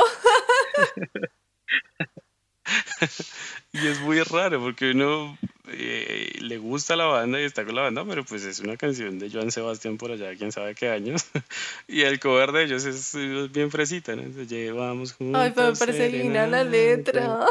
y 3.81 3.87
es 3.87 3.99
muy 4.01 4.21
raro 4.21 4.61
porque 4.61 4.91
uno 4.91 5.37
eh, 5.69 6.37
le 6.39 6.57
gusta 6.57 6.95
la 6.95 7.05
banda 7.05 7.41
y 7.41 7.43
está 7.43 7.65
con 7.65 7.75
la 7.75 7.83
banda, 7.83 8.05
pero 8.05 8.23
pues 8.23 8.43
es 8.45 8.59
una 8.59 8.77
canción 8.77 9.19
de 9.19 9.29
Joan 9.29 9.51
Sebastián 9.51 9.97
por 9.97 10.11
allá, 10.11 10.35
quién 10.35 10.51
sabe 10.51 10.75
qué 10.75 10.89
años. 10.89 11.25
y 11.87 12.01
el 12.01 12.19
cover 12.19 12.51
de 12.51 12.63
ellos 12.63 12.85
es, 12.85 13.15
bien 13.51 13.69
fresita, 13.69 14.15
¿no? 14.15 14.21
Entonces, 14.21 14.47
llevamos 14.47 15.13
juntos. 15.13 15.41
Ay, 15.41 15.51
pero 15.53 15.71
me 15.71 15.77
parece 15.77 16.09
linda 16.09 16.47
la 16.47 16.63
letra. 16.63 17.45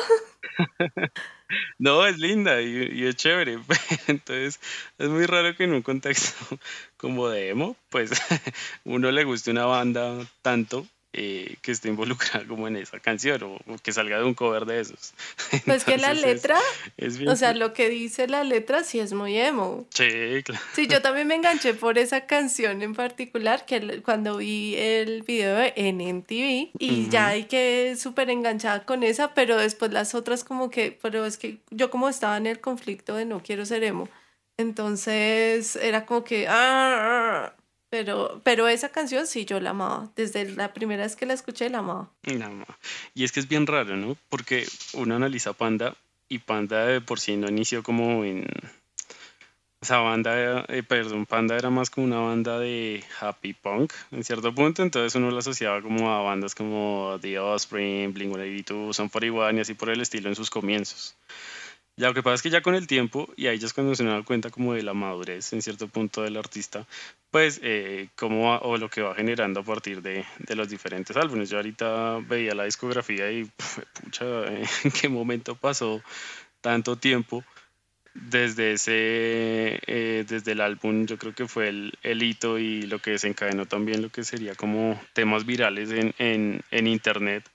no, 1.78 2.06
es 2.06 2.18
linda 2.18 2.62
y, 2.62 2.88
y, 2.92 3.06
es 3.06 3.16
chévere. 3.16 3.58
Entonces, 4.06 4.60
es 4.98 5.08
muy 5.08 5.26
raro 5.26 5.54
que 5.54 5.64
en 5.64 5.74
un 5.74 5.82
contexto 5.82 6.58
como 6.96 7.28
de 7.28 7.50
emo, 7.50 7.76
pues 7.90 8.10
uno 8.84 9.10
le 9.10 9.24
guste 9.24 9.50
una 9.50 9.66
banda 9.66 10.26
tanto 10.42 10.86
eh, 11.12 11.56
que 11.62 11.72
esté 11.72 11.88
involucrada 11.88 12.46
como 12.46 12.68
en 12.68 12.76
esa 12.76 13.00
canción 13.00 13.42
o, 13.42 13.58
que 13.82 13.92
salga 13.92 14.18
de 14.18 14.24
un 14.24 14.34
cover 14.34 14.66
de 14.66 14.80
esos. 14.80 15.14
Pues 15.64 15.84
que 15.84 15.96
la 15.96 16.12
letra, 16.12 16.58
o 17.26 17.36
sea, 17.36 17.54
lo 17.54 17.72
que 17.72 17.88
dice 17.88 18.28
la 18.28 18.44
letra 18.44 18.84
sí 18.84 19.00
es 19.00 19.12
muy 19.12 19.38
emo. 19.38 19.86
Sí, 19.94 20.42
claro. 20.44 20.62
Sí, 20.74 20.86
yo 20.86 21.00
también 21.00 21.26
me 21.26 21.34
enganché 21.34 21.74
por 21.74 21.96
esa 21.98 22.26
canción 22.26 22.82
en 22.82 22.94
particular, 22.94 23.64
que 23.64 24.02
cuando 24.02 24.36
vi 24.36 24.74
el 24.76 25.22
video 25.22 25.72
en 25.74 26.00
MTV 26.00 26.70
y 26.78 27.08
ya 27.08 27.28
hay 27.28 27.44
que 27.44 27.96
súper 27.98 28.28
enganchada 28.28 28.84
con 28.84 29.02
esa, 29.02 29.32
pero 29.32 29.56
después 29.56 29.92
las 29.92 30.14
otras 30.14 30.44
como 30.44 30.70
que, 30.70 30.98
pero 31.00 31.24
es 31.24 31.38
que 31.38 31.58
yo 31.70 31.90
como 31.90 32.08
estaba 32.08 32.36
en 32.36 32.46
el 32.46 32.60
conflicto 32.60 33.14
de 33.16 33.24
no 33.24 33.42
quiero 33.42 33.64
ser 33.64 33.84
emo, 33.84 34.08
entonces 34.58 35.76
era 35.76 36.04
como 36.04 36.24
que... 36.24 36.46
Ah, 36.48 37.54
pero, 37.88 38.40
pero 38.44 38.68
esa 38.68 38.88
canción 38.88 39.26
sí 39.26 39.44
yo 39.44 39.60
la 39.60 39.70
amaba. 39.70 40.10
Desde 40.16 40.50
la 40.50 40.72
primera 40.72 41.04
vez 41.04 41.16
que 41.16 41.26
la 41.26 41.34
escuché 41.34 41.70
la 41.70 41.78
amaba. 41.78 42.10
Y 43.14 43.24
es 43.24 43.32
que 43.32 43.40
es 43.40 43.48
bien 43.48 43.66
raro, 43.66 43.96
¿no? 43.96 44.16
Porque 44.28 44.66
uno 44.94 45.16
analiza 45.16 45.52
Panda 45.52 45.94
y 46.28 46.38
Panda 46.38 47.00
por 47.00 47.20
sí 47.20 47.36
no 47.36 47.48
inició 47.48 47.82
como 47.82 48.24
en... 48.24 48.46
O 49.82 49.84
sea, 49.84 49.98
banda, 49.98 50.64
eh, 50.68 50.82
perdón, 50.82 51.26
Panda 51.26 51.54
era 51.54 51.70
más 51.70 51.90
como 51.90 52.06
una 52.06 52.18
banda 52.18 52.58
de 52.58 53.04
happy 53.20 53.52
punk 53.52 53.92
en 54.10 54.24
cierto 54.24 54.52
punto, 54.52 54.82
entonces 54.82 55.14
uno 55.14 55.30
lo 55.30 55.38
asociaba 55.38 55.82
como 55.82 56.10
a 56.10 56.22
bandas 56.22 56.54
como 56.54 57.18
The 57.20 57.38
Offspring, 57.38 58.12
Blink-182, 58.12 58.94
Son 58.94 59.08
41 59.10 59.58
y 59.58 59.60
así 59.60 59.74
por 59.74 59.90
el 59.90 60.00
estilo 60.00 60.28
en 60.28 60.34
sus 60.34 60.50
comienzos. 60.50 61.14
Ya 61.98 62.08
lo 62.08 62.14
que 62.14 62.22
pasa 62.22 62.34
es 62.34 62.42
que 62.42 62.50
ya 62.50 62.60
con 62.60 62.74
el 62.74 62.86
tiempo, 62.86 63.26
y 63.36 63.46
ahí 63.46 63.58
ya 63.58 63.66
es 63.66 63.72
cuando 63.72 63.94
se 63.94 64.04
da 64.04 64.22
cuenta 64.22 64.50
como 64.50 64.74
de 64.74 64.82
la 64.82 64.92
madurez 64.92 65.54
en 65.54 65.62
cierto 65.62 65.88
punto 65.88 66.22
del 66.22 66.36
artista, 66.36 66.86
pues 67.30 67.58
eh, 67.62 68.08
cómo 68.16 68.50
va, 68.50 68.58
o 68.58 68.76
lo 68.76 68.90
que 68.90 69.00
va 69.00 69.14
generando 69.14 69.60
a 69.60 69.62
partir 69.62 70.02
de, 70.02 70.26
de, 70.40 70.56
los 70.56 70.68
diferentes 70.68 71.16
álbumes. 71.16 71.48
Yo 71.48 71.56
ahorita 71.56 72.18
veía 72.18 72.54
la 72.54 72.64
discografía 72.64 73.30
y 73.32 73.50
pucha, 74.02 74.26
¿en 74.84 74.90
qué 75.00 75.08
momento 75.08 75.56
pasó 75.56 76.02
tanto 76.60 76.96
tiempo? 76.96 77.42
Desde 78.12 78.72
ese, 78.72 79.80
eh, 79.86 80.24
desde 80.28 80.52
el 80.52 80.60
álbum, 80.60 81.06
yo 81.06 81.18
creo 81.18 81.34
que 81.34 81.48
fue 81.48 81.68
el, 81.68 81.94
el, 82.02 82.22
hito 82.22 82.58
y 82.58 82.82
lo 82.82 82.98
que 82.98 83.12
desencadenó 83.12 83.66
también 83.66 84.02
lo 84.02 84.10
que 84.10 84.24
sería 84.24 84.54
como 84.54 85.00
temas 85.14 85.46
virales 85.46 85.90
en, 85.90 86.14
en, 86.18 86.60
en 86.70 86.86
internet. 86.86 87.48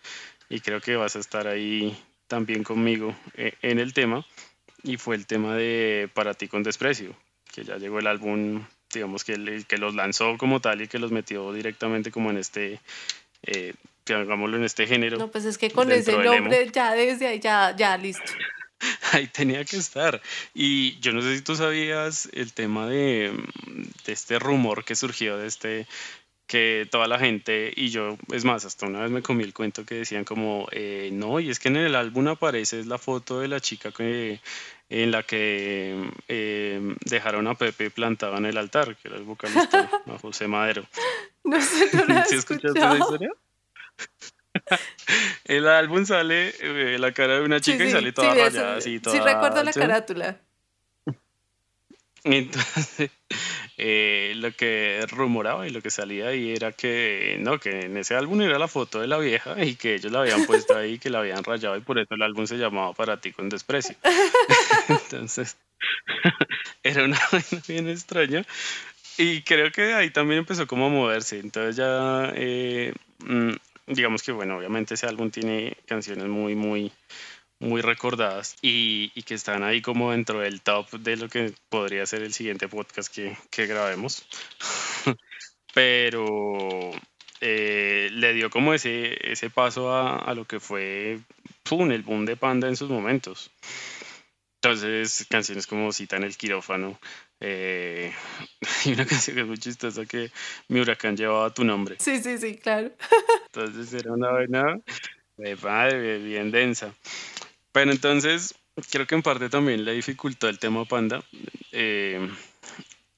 Y 0.49 0.61
creo 0.61 0.81
que 0.81 0.95
vas 0.95 1.15
a 1.15 1.19
estar 1.19 1.47
ahí 1.47 1.97
también 2.31 2.63
conmigo 2.63 3.13
eh, 3.35 3.55
en 3.61 3.77
el 3.77 3.93
tema 3.93 4.25
y 4.83 4.95
fue 4.95 5.17
el 5.17 5.27
tema 5.27 5.53
de 5.53 6.09
Para 6.13 6.33
ti 6.33 6.47
con 6.47 6.63
desprecio, 6.63 7.13
que 7.53 7.65
ya 7.65 7.75
llegó 7.75 7.99
el 7.99 8.07
álbum, 8.07 8.63
digamos 8.93 9.25
que, 9.25 9.65
que 9.67 9.77
los 9.77 9.95
lanzó 9.95 10.37
como 10.37 10.61
tal 10.61 10.81
y 10.81 10.87
que 10.87 10.97
los 10.97 11.11
metió 11.11 11.51
directamente 11.51 12.09
como 12.09 12.29
en 12.29 12.37
este, 12.37 12.79
eh, 13.43 13.73
hagámoslo 14.07 14.55
en 14.55 14.63
este 14.63 14.87
género. 14.87 15.17
No, 15.17 15.29
pues 15.29 15.43
es 15.43 15.57
que 15.57 15.71
con 15.71 15.91
ese 15.91 16.17
nombre 16.17 16.69
ya 16.71 16.93
desde 16.93 17.27
ahí 17.27 17.41
ya, 17.41 17.75
ya 17.75 17.97
listo. 17.97 18.31
ahí 19.11 19.27
tenía 19.27 19.65
que 19.65 19.75
estar. 19.75 20.21
Y 20.53 20.97
yo 21.01 21.11
no 21.11 21.21
sé 21.21 21.35
si 21.35 21.41
tú 21.41 21.57
sabías 21.57 22.29
el 22.31 22.53
tema 22.53 22.87
de, 22.87 23.33
de 24.05 24.13
este 24.13 24.39
rumor 24.39 24.85
que 24.85 24.95
surgió 24.95 25.37
de 25.37 25.47
este 25.47 25.85
que 26.51 26.85
toda 26.91 27.07
la 27.07 27.17
gente, 27.17 27.71
y 27.73 27.91
yo, 27.91 28.17
es 28.33 28.43
más, 28.43 28.65
hasta 28.65 28.85
una 28.85 28.99
vez 28.99 29.09
me 29.09 29.21
comí 29.21 29.41
el 29.41 29.53
cuento 29.53 29.85
que 29.85 29.95
decían 29.95 30.25
como, 30.25 30.67
eh, 30.73 31.09
no, 31.13 31.39
y 31.39 31.49
es 31.49 31.59
que 31.59 31.69
en 31.69 31.77
el 31.77 31.95
álbum 31.95 32.27
aparece 32.27 32.83
la 32.83 32.97
foto 32.97 33.39
de 33.39 33.47
la 33.47 33.61
chica 33.61 33.93
que, 33.93 34.41
en 34.89 35.11
la 35.11 35.23
que 35.23 36.11
eh, 36.27 36.95
dejaron 37.05 37.47
a 37.47 37.55
Pepe 37.55 37.89
plantado 37.89 38.35
en 38.35 38.47
el 38.47 38.57
altar, 38.57 38.97
que 38.97 39.07
era 39.07 39.15
el 39.15 39.23
vocalista, 39.23 39.89
a 40.13 40.19
José 40.19 40.49
Madero. 40.49 40.85
No 41.45 41.61
sé, 41.61 41.89
no 41.95 42.03
la 42.13 42.25
¿Sí 42.25 42.35
escuchaste 42.35 42.77
esa 42.77 42.97
historia? 42.97 43.31
el 45.45 45.69
álbum 45.69 46.05
sale 46.05 46.53
eh, 46.59 46.97
la 46.99 47.13
cara 47.13 47.35
de 47.35 47.45
una 47.45 47.61
chica 47.61 47.85
y 47.85 47.91
sale 47.91 48.11
toda 48.11 48.33
rayada, 48.33 48.75
así, 48.75 48.99
toda... 48.99 49.15
Sí, 49.15 49.23
recuerdo 49.23 49.63
la 49.63 49.71
carátula. 49.71 50.41
Entonces, 52.23 53.09
eh, 53.77 54.33
lo 54.35 54.51
que 54.55 55.03
rumoraba 55.09 55.67
y 55.67 55.71
lo 55.71 55.81
que 55.81 55.89
salía 55.89 56.27
ahí 56.27 56.51
era 56.51 56.71
que 56.71 57.37
no, 57.39 57.59
que 57.59 57.81
en 57.81 57.97
ese 57.97 58.15
álbum 58.15 58.41
era 58.41 58.59
la 58.59 58.67
foto 58.67 59.01
de 59.01 59.07
la 59.07 59.17
vieja 59.17 59.63
y 59.63 59.75
que 59.75 59.95
ellos 59.95 60.11
la 60.11 60.21
habían 60.21 60.45
puesto 60.45 60.77
ahí, 60.77 60.99
que 60.99 61.09
la 61.09 61.19
habían 61.19 61.43
rayado 61.43 61.75
y 61.77 61.81
por 61.81 61.97
eso 61.97 62.13
el 62.13 62.21
álbum 62.21 62.45
se 62.45 62.57
llamaba 62.57 62.93
Para 62.93 63.19
ti 63.19 63.31
con 63.31 63.49
desprecio. 63.49 63.95
Entonces, 64.87 65.57
era 66.83 67.03
una 67.05 67.19
vaina 67.31 67.63
bien 67.67 67.89
extraña. 67.89 68.45
Y 69.17 69.41
creo 69.41 69.71
que 69.71 69.93
ahí 69.93 70.09
también 70.11 70.39
empezó 70.39 70.67
como 70.67 70.85
a 70.87 70.89
moverse. 70.89 71.39
Entonces 71.39 71.75
ya, 71.75 72.31
eh, 72.35 72.93
mm, 73.19 73.51
digamos 73.87 74.23
que 74.23 74.31
bueno, 74.31 74.57
obviamente 74.57 74.93
ese 74.93 75.07
álbum 75.07 75.31
tiene 75.31 75.77
canciones 75.85 76.27
muy, 76.27 76.55
muy 76.55 76.91
muy 77.61 77.81
recordadas 77.81 78.55
y, 78.61 79.09
que 79.23 79.35
están 79.35 79.63
ahí 79.63 79.81
como 79.81 80.11
dentro 80.11 80.39
del 80.39 80.61
top 80.61 80.89
de 80.99 81.15
lo 81.15 81.29
que 81.29 81.53
podría 81.69 82.05
ser 82.05 82.23
el 82.23 82.33
siguiente 82.33 82.67
podcast 82.67 83.13
que, 83.13 83.37
que 83.49 83.67
grabemos. 83.67 84.25
Pero 85.73 86.91
eh, 87.39 88.09
le 88.11 88.33
dio 88.33 88.49
como 88.49 88.73
ese, 88.73 89.31
ese 89.31 89.49
paso 89.49 89.93
a, 89.93 90.17
a 90.17 90.33
lo 90.33 90.45
que 90.45 90.59
fue 90.59 91.19
el 91.71 92.03
boom 92.03 92.25
de 92.25 92.35
Panda 92.35 92.67
en 92.67 92.75
sus 92.75 92.89
momentos. 92.89 93.49
Entonces, 94.61 95.25
canciones 95.29 95.65
como 95.65 95.91
Cita 95.91 96.17
en 96.17 96.23
el 96.23 96.35
quirófano. 96.35 96.99
Eh, 97.39 98.13
hay 98.85 98.93
una 98.93 99.05
canción 99.05 99.35
que 99.35 99.41
es 99.41 99.47
muy 99.47 99.57
chistosa 99.57 100.05
que 100.05 100.31
Mi 100.67 100.81
huracán 100.81 101.15
llevaba 101.15 101.53
tu 101.53 101.63
nombre. 101.63 101.95
Sí, 101.99 102.21
sí, 102.21 102.37
sí, 102.37 102.57
claro. 102.57 102.91
Entonces 103.47 103.93
era 103.93 104.11
una 104.11 104.31
vaina 104.31 104.79
de 105.37 105.57
padre, 105.57 106.19
bien 106.19 106.51
densa. 106.51 106.93
Pero 107.71 107.91
entonces, 107.91 108.55
creo 108.91 109.07
que 109.07 109.15
en 109.15 109.21
parte 109.21 109.49
también 109.49 109.85
le 109.85 109.93
dificultó 109.93 110.49
el 110.49 110.59
tema 110.59 110.85
Panda 110.85 111.23
eh, 111.71 112.29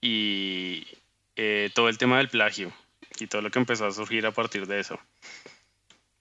y 0.02 0.88
eh, 1.36 1.72
todo 1.74 1.90
el 1.90 1.98
tema 1.98 2.18
del 2.18 2.30
plagio 2.30 2.72
y 3.20 3.28
todo 3.28 3.42
lo 3.42 3.52
que 3.52 3.60
empezó 3.60 3.86
a 3.86 3.92
surgir 3.92 4.26
a 4.26 4.32
partir 4.32 4.68
de 4.68 4.80
eso. 4.80 5.00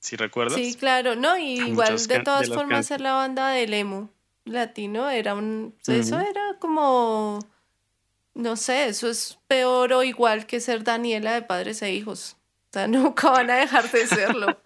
¿Sí 0.01 0.17
recuerdas? 0.17 0.55
Sí, 0.55 0.75
claro, 0.75 1.15
no, 1.15 1.39
y 1.39 1.61
igual 1.61 1.97
de 2.07 2.21
todas 2.21 2.49
formas 2.49 2.87
ser 2.87 3.01
la 3.01 3.13
banda 3.13 3.51
del 3.51 3.73
emo 3.75 4.11
latino 4.45 5.09
era 5.11 5.35
un... 5.35 5.75
Eso 5.87 6.19
era 6.19 6.57
como... 6.59 7.39
No 8.35 8.57
sé, 8.57 8.87
eso 8.87 9.11
es 9.11 9.39
peor 9.47 9.93
o 9.93 10.03
igual 10.03 10.47
que 10.47 10.59
ser 10.59 10.85
Daniela 10.85 11.35
de 11.35 11.43
padres 11.43 11.83
e 11.83 11.93
hijos. 11.93 12.37
O 12.71 12.73
sea, 12.73 12.87
nunca 12.89 13.31
van 13.31 13.51
a 13.51 13.57
dejar 13.57 13.91
de 13.91 14.07
serlo. 14.07 14.61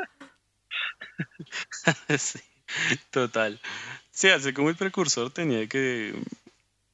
sí. 2.18 2.38
Total. 3.10 3.60
Sí, 4.10 4.28
así 4.28 4.52
como 4.52 4.70
el 4.70 4.76
precursor 4.76 5.30
tenía 5.30 5.66
que 5.66 6.14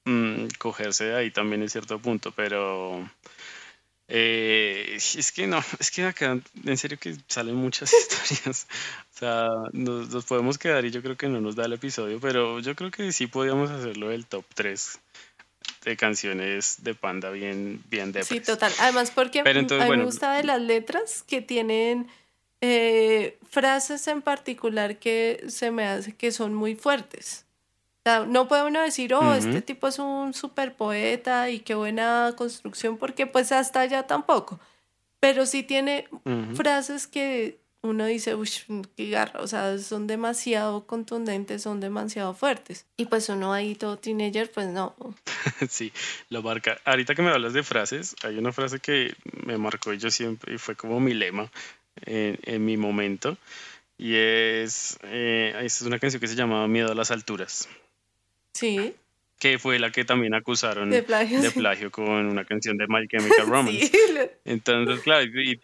mm, 0.04 0.46
cogerse 0.58 1.04
de 1.04 1.16
ahí 1.16 1.30
también 1.30 1.62
en 1.62 1.68
cierto 1.68 1.98
punto, 1.98 2.32
pero 2.32 3.08
eh, 4.08 4.96
es 4.96 5.32
que 5.32 5.46
no, 5.46 5.62
es 5.78 5.90
que 5.90 6.04
acá 6.04 6.38
en 6.64 6.76
serio 6.76 6.98
que 6.98 7.16
salen 7.28 7.54
muchas 7.54 7.92
historias. 8.26 8.66
O 9.14 9.18
sea, 9.18 9.48
nos, 9.72 10.24
podemos 10.24 10.58
quedar 10.58 10.84
y 10.84 10.90
yo 10.90 11.02
creo 11.02 11.16
que 11.16 11.28
no 11.28 11.40
nos 11.40 11.56
da 11.56 11.64
el 11.64 11.72
episodio, 11.72 12.20
pero 12.20 12.60
yo 12.60 12.74
creo 12.74 12.90
que 12.90 13.10
sí 13.12 13.26
podíamos 13.26 13.70
hacerlo 13.70 14.08
del 14.08 14.26
top 14.26 14.44
3. 14.54 14.98
de 15.84 15.96
canciones 15.96 16.84
de 16.84 16.94
Panda 16.94 17.30
bien, 17.30 17.82
bien 17.88 18.12
Sí, 18.24 18.40
total. 18.40 18.72
Además, 18.80 19.10
porque 19.12 19.40
a 19.40 19.44
mí 19.44 19.96
me 19.96 20.04
gusta 20.04 20.34
de 20.34 20.44
las 20.44 20.60
letras 20.60 21.24
que 21.26 21.40
tienen 21.40 22.08
eh, 22.64 23.38
frases 23.50 24.06
en 24.06 24.22
particular 24.22 24.96
que 24.98 25.44
se 25.48 25.72
me 25.72 25.84
hace 25.84 26.14
que 26.14 26.30
son 26.30 26.54
muy 26.54 26.76
fuertes. 26.76 27.44
no 28.28 28.46
puede 28.46 28.62
uno 28.62 28.80
decir, 28.80 29.12
oh, 29.14 29.34
este 29.34 29.60
tipo 29.62 29.88
es 29.88 29.98
un 29.98 30.32
super 30.32 30.74
poeta 30.74 31.50
y 31.50 31.58
qué 31.58 31.74
buena 31.74 32.32
construcción, 32.36 32.98
porque 32.98 33.26
pues 33.26 33.50
hasta 33.50 33.80
allá 33.80 34.04
tampoco. 34.04 34.60
Pero 35.18 35.44
sí 35.44 35.64
tiene 35.64 36.08
frases 36.54 37.08
que 37.08 37.58
uno 37.82 38.06
dice, 38.06 38.36
uy, 38.36 38.48
qué 38.96 39.10
garra, 39.10 39.40
o 39.40 39.48
sea, 39.48 39.76
son 39.78 40.06
demasiado 40.06 40.86
contundentes, 40.86 41.62
son 41.62 41.80
demasiado 41.80 42.32
fuertes. 42.32 42.86
Y 42.96 43.06
pues 43.06 43.28
uno 43.28 43.52
ahí 43.52 43.74
todo 43.74 43.98
teenager, 43.98 44.52
pues 44.52 44.68
no. 44.68 44.94
sí, 45.68 45.92
lo 46.28 46.42
marca. 46.42 46.78
Ahorita 46.84 47.16
que 47.16 47.22
me 47.22 47.32
hablas 47.32 47.54
de 47.54 47.64
frases, 47.64 48.14
hay 48.22 48.38
una 48.38 48.52
frase 48.52 48.78
que 48.78 49.16
me 49.44 49.58
marcó 49.58 49.92
yo 49.94 50.12
siempre 50.12 50.54
y 50.54 50.58
fue 50.58 50.76
como 50.76 51.00
mi 51.00 51.12
lema 51.12 51.50
en, 52.04 52.64
mi 52.64 52.76
momento. 52.76 53.36
Y 53.98 54.14
es, 54.16 54.98
eh, 55.04 55.54
es 55.62 55.82
una 55.82 55.98
canción 55.98 56.20
que 56.20 56.28
se 56.28 56.34
llamaba 56.34 56.66
Miedo 56.68 56.92
a 56.92 56.94
las 56.94 57.10
alturas. 57.10 57.68
Sí 58.54 58.94
que 59.42 59.58
fue 59.58 59.80
la 59.80 59.90
que 59.90 60.04
también 60.04 60.34
acusaron 60.34 60.88
de 60.88 61.02
plagio, 61.02 61.90
con 61.90 62.26
una 62.26 62.44
canción 62.44 62.76
de 62.78 62.86
My 62.86 63.08
Chemical 63.08 63.48
Romance. 63.48 63.90
Entonces, 64.44 65.00
claro, 65.00 65.24
y, 65.24 65.58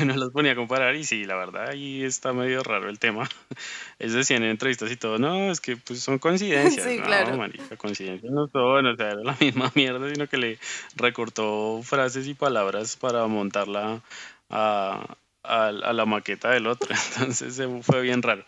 uno 0.00 0.14
los 0.16 0.30
ponía 0.30 0.52
a 0.52 0.54
comparar 0.54 0.94
y 0.94 1.02
sí, 1.02 1.24
la 1.24 1.34
verdad 1.34 1.70
ahí 1.70 2.04
está 2.04 2.32
medio 2.32 2.62
raro 2.62 2.88
el 2.88 3.00
tema. 3.00 3.28
Ellos 3.98 4.14
decían 4.14 4.44
en 4.44 4.50
entrevistas 4.50 4.92
y 4.92 4.96
todo, 4.96 5.18
no, 5.18 5.50
es 5.50 5.60
que 5.60 5.76
pues 5.76 5.98
son 5.98 6.20
coincidencias. 6.20 6.86
Sí, 6.86 6.98
no, 6.98 7.06
claro. 7.06 7.36
coincidencias 7.76 8.30
no 8.30 8.46
son, 8.46 8.86
o 8.86 8.96
sea, 8.96 9.08
era 9.08 9.24
la 9.24 9.36
misma 9.40 9.72
mierda, 9.74 10.08
sino 10.08 10.28
que 10.28 10.36
le 10.36 10.58
recortó 10.94 11.80
frases 11.82 12.28
y 12.28 12.34
palabras 12.34 12.94
para 12.94 13.26
montarla 13.26 14.00
a, 14.48 15.16
a, 15.48 15.72
la 15.72 16.06
maqueta 16.06 16.50
del 16.50 16.66
otro. 16.66 16.90
Entonces 17.18 17.60
fue 17.82 18.02
bien 18.02 18.22
raro. 18.22 18.44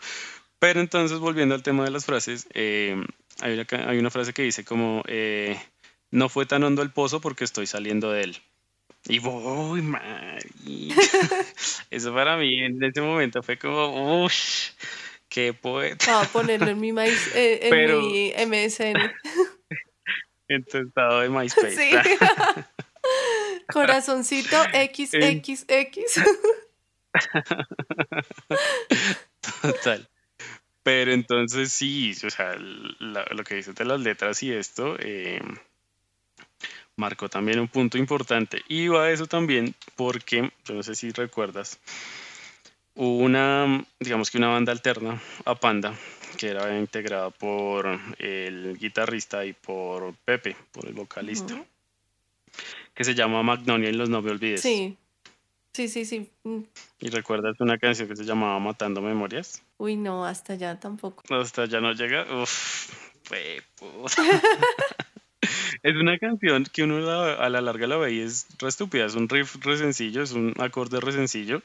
Pero 0.59 0.79
entonces, 0.79 1.17
volviendo 1.17 1.55
al 1.55 1.63
tema 1.63 1.85
de 1.85 1.89
las 1.89 2.05
frases, 2.05 2.47
eh, 2.53 2.95
hay 3.41 3.53
una, 3.53 3.65
hay 3.89 3.97
una 3.97 4.11
frase 4.11 4.31
que 4.31 4.43
dice 4.43 4.63
como, 4.63 5.01
eh, 5.07 5.59
no 6.11 6.29
fue 6.29 6.45
tan 6.45 6.63
hondo 6.63 6.83
el 6.83 6.91
pozo 6.91 7.19
porque 7.19 7.43
estoy 7.43 7.65
saliendo 7.65 8.11
de 8.11 8.25
él. 8.25 8.37
Y 9.07 9.17
voy, 9.17 9.81
Eso 11.89 12.13
para 12.13 12.37
mí 12.37 12.63
en 12.63 12.83
ese 12.83 13.01
momento 13.01 13.41
fue 13.41 13.57
como, 13.57 14.23
uff, 14.23 14.33
qué 15.27 15.53
poeta. 15.53 16.21
a 16.21 16.25
ponerlo 16.25 16.69
en 16.69 16.79
mi, 16.79 16.91
eh, 16.91 17.59
en 17.63 17.99
mi 17.99 18.31
MSN. 18.45 18.97
en 20.47 20.63
tu 20.65 20.77
estado 20.77 21.21
de 21.21 21.29
MySpace. 21.29 21.75
Sí. 21.75 21.89
Corazoncito 23.73 24.57
XXX. 24.65 25.65
Total. 29.61 30.07
Pero 30.83 31.11
entonces 31.11 31.71
sí, 31.71 32.13
o 32.25 32.29
sea, 32.29 32.55
lo 32.57 33.43
que 33.43 33.55
dices 33.55 33.75
de 33.75 33.85
las 33.85 33.99
letras 33.99 34.41
y 34.41 34.51
esto 34.51 34.95
eh, 34.99 35.41
marcó 36.95 37.29
también 37.29 37.59
un 37.59 37.67
punto 37.67 37.97
importante. 37.97 38.63
Y 38.67 38.87
va 38.87 39.05
a 39.05 39.11
eso 39.11 39.27
también 39.27 39.75
porque, 39.95 40.51
yo 40.65 40.73
no 40.73 40.83
sé 40.83 40.95
si 40.95 41.11
recuerdas, 41.11 41.79
hubo 42.95 43.17
una, 43.17 43.85
digamos 43.99 44.31
que 44.31 44.37
una 44.37 44.47
banda 44.47 44.71
alterna 44.71 45.21
a 45.45 45.55
Panda, 45.55 45.93
que 46.37 46.47
era 46.47 46.77
integrada 46.77 47.29
por 47.29 47.99
el 48.17 48.77
guitarrista 48.77 49.45
y 49.45 49.53
por 49.53 50.15
Pepe, 50.25 50.55
por 50.71 50.87
el 50.87 50.93
vocalista, 50.93 51.63
que 52.93 53.03
se 53.03 53.13
llama 53.13 53.43
Magnolia 53.43 53.89
y 53.89 53.93
los 53.93 54.09
no 54.09 54.21
me 54.21 54.31
olvides. 54.31 54.61
Sí. 54.61 54.97
Sí, 55.73 55.87
sí, 55.87 56.05
sí. 56.05 56.29
Mm. 56.43 56.61
¿Y 56.99 57.09
recuerdas 57.09 57.55
una 57.59 57.77
canción 57.77 58.09
que 58.09 58.15
se 58.15 58.25
llamaba 58.25 58.59
Matando 58.59 59.01
Memorias? 59.01 59.63
Uy, 59.77 59.95
no, 59.95 60.25
hasta 60.25 60.53
allá 60.53 60.79
tampoco. 60.79 61.23
Hasta 61.33 61.63
allá 61.63 61.79
no 61.79 61.93
llega. 61.93 62.25
Uf, 62.41 62.91
es 65.83 65.95
una 65.95 66.17
canción 66.17 66.65
que 66.65 66.83
uno 66.83 67.09
a 67.09 67.49
la 67.49 67.61
larga 67.61 67.87
la 67.87 67.97
ve 67.97 68.13
y 68.13 68.19
es 68.19 68.47
re 68.59 68.69
estúpida. 68.69 69.05
Es 69.05 69.15
un 69.15 69.29
riff 69.29 69.55
re 69.63 69.77
sencillo, 69.77 70.21
es 70.21 70.33
un 70.33 70.53
acorde 70.59 70.99
re 70.99 71.13
sencillo. 71.13 71.61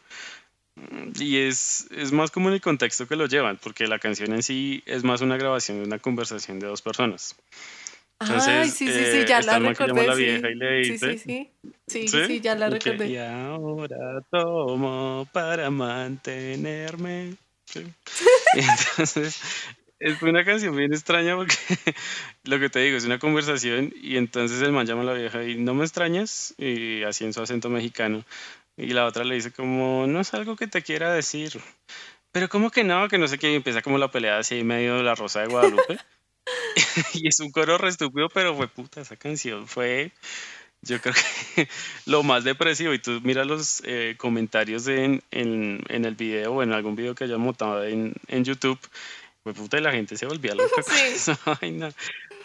Y 1.19 1.39
es, 1.39 1.89
es 1.91 2.13
más 2.13 2.31
como 2.31 2.49
en 2.49 2.55
el 2.55 2.61
contexto 2.61 3.09
que 3.09 3.17
lo 3.17 3.27
llevan, 3.27 3.57
porque 3.57 3.87
la 3.87 3.99
canción 3.99 4.35
en 4.35 4.43
sí 4.43 4.83
es 4.85 5.05
más 5.05 5.23
una 5.23 5.39
grabación 5.39 5.79
de 5.79 5.85
una 5.85 5.99
conversación 5.99 6.61
de 6.61 6.67
dos 6.67 6.83
personas. 6.83 7.35
Entonces, 8.21 8.49
Ay, 8.49 8.71
sí, 8.71 8.91
sí, 8.91 9.05
sí, 9.13 9.25
ya 9.27 9.41
la 9.43 9.59
recordé. 9.59 10.07
La 10.07 10.15
vieja 10.15 10.51
y 10.51 10.55
le 10.55 10.79
dice, 10.79 11.13
sí, 11.13 11.19
sí, 11.19 11.51
sí. 11.87 12.09
Sí, 12.09 12.27
sí, 12.27 12.41
ya 12.41 12.55
la 12.55 12.71
recordé. 12.71 13.09
Y 13.09 13.19
ahora 13.19 14.21
tomo 14.31 15.29
para 15.33 15.71
mantenerme. 15.71 17.35
entonces, 18.55 19.43
es 19.99 20.23
una 20.23 20.45
canción 20.45 20.77
bien 20.77 20.93
extraña 20.93 21.37
porque 21.37 21.57
lo 22.45 22.59
que 22.59 22.69
te 22.69 22.81
digo 22.81 22.97
es 22.97 23.05
una 23.05 23.19
conversación 23.19 23.93
y 24.01 24.17
entonces 24.17 24.61
el 24.63 24.73
man 24.73 24.87
llama 24.87 25.03
a 25.03 25.07
la 25.07 25.13
vieja 25.15 25.45
y 25.45 25.57
no 25.57 25.75
me 25.75 25.85
extrañas 25.85 26.55
y 26.59 27.03
así 27.03 27.25
en 27.25 27.33
su 27.33 27.41
acento 27.41 27.71
mexicano 27.71 28.25
y 28.77 28.89
la 28.89 29.07
otra 29.07 29.25
le 29.25 29.37
dice 29.37 29.53
como 29.53 30.07
no 30.07 30.21
es 30.21 30.35
algo 30.35 30.57
que 30.57 30.67
te 30.67 30.83
quiera 30.83 31.13
decir 31.13 31.61
pero 32.31 32.49
como 32.49 32.71
que 32.71 32.85
no 32.85 33.09
que 33.09 33.19
no 33.19 33.27
sé 33.27 33.39
qué 33.39 33.53
y 33.53 33.55
empieza 33.55 33.83
como 33.83 33.97
la 33.99 34.11
pelea 34.11 34.39
así 34.39 34.63
medio 34.65 34.97
de 34.97 35.03
la 35.03 35.15
rosa 35.15 35.41
de 35.41 35.49
Guadalupe 35.49 35.99
y 37.15 37.29
es 37.29 37.41
un 37.41 37.51
coro 37.51 37.79
re 37.79 37.89
estúpido, 37.89 38.29
pero 38.29 38.55
fue 38.55 38.69
puta, 38.69 39.01
esa 39.01 39.17
canción 39.17 39.67
fue, 39.67 40.13
yo 40.83 41.01
creo 41.01 41.15
que 41.55 41.69
lo 42.07 42.23
más 42.23 42.45
depresivo. 42.45 42.93
Y 42.93 42.99
tú 42.99 43.21
mira 43.23 43.45
los 43.45 43.83
eh, 43.85 44.15
comentarios 44.19 44.87
en, 44.89 45.23
en, 45.31 45.83
en, 45.89 46.05
el 46.05 46.15
video 46.15 46.55
o 46.55 46.63
en 46.63 46.73
algún 46.73 46.97
video 46.97 47.15
que 47.15 47.25
haya 47.25 47.39
montado 47.39 47.85
en, 47.85 48.15
en 48.29 48.45
YouTube, 48.45 48.79
fue 49.43 49.55
puta, 49.55 49.79
y 49.79 49.81
la 49.81 49.93
gente 49.93 50.17
se 50.17 50.27
volvía 50.27 50.55
loca 50.55 50.83
con 50.83 50.97
esa 51.07 51.39
vaina. 51.61 51.93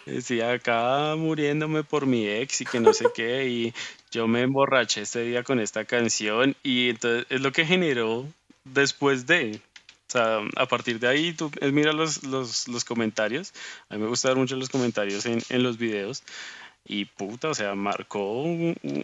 Decía 0.06 0.52
acá 0.52 1.14
muriéndome 1.16 1.84
por 1.84 2.06
mi 2.06 2.26
ex 2.26 2.62
y 2.62 2.64
que 2.64 2.80
no 2.80 2.92
sé 2.92 3.06
qué, 3.14 3.48
y 3.48 3.74
yo 4.10 4.26
me 4.26 4.42
emborraché 4.42 5.02
este 5.02 5.22
día 5.22 5.44
con 5.44 5.60
esta 5.60 5.84
canción, 5.84 6.56
y 6.62 6.90
entonces 6.90 7.26
es 7.30 7.40
lo 7.40 7.52
que 7.52 7.64
generó 7.64 8.26
después 8.64 9.26
de, 9.26 9.60
sea, 10.12 10.40
a 10.56 10.66
partir 10.66 10.98
de 10.98 11.08
ahí 11.08 11.32
tú 11.32 11.50
eh, 11.60 11.72
mira 11.72 11.92
los, 11.92 12.22
los, 12.24 12.68
los 12.68 12.84
comentarios. 12.84 13.52
A 13.88 13.96
mí 13.96 14.02
me 14.02 14.08
gustan 14.08 14.38
mucho 14.38 14.56
los 14.56 14.68
comentarios 14.68 15.26
en, 15.26 15.42
en 15.48 15.62
los 15.62 15.78
videos. 15.78 16.22
Y 16.84 17.04
puta, 17.04 17.48
o 17.50 17.54
sea, 17.54 17.76
marcó 17.76 18.42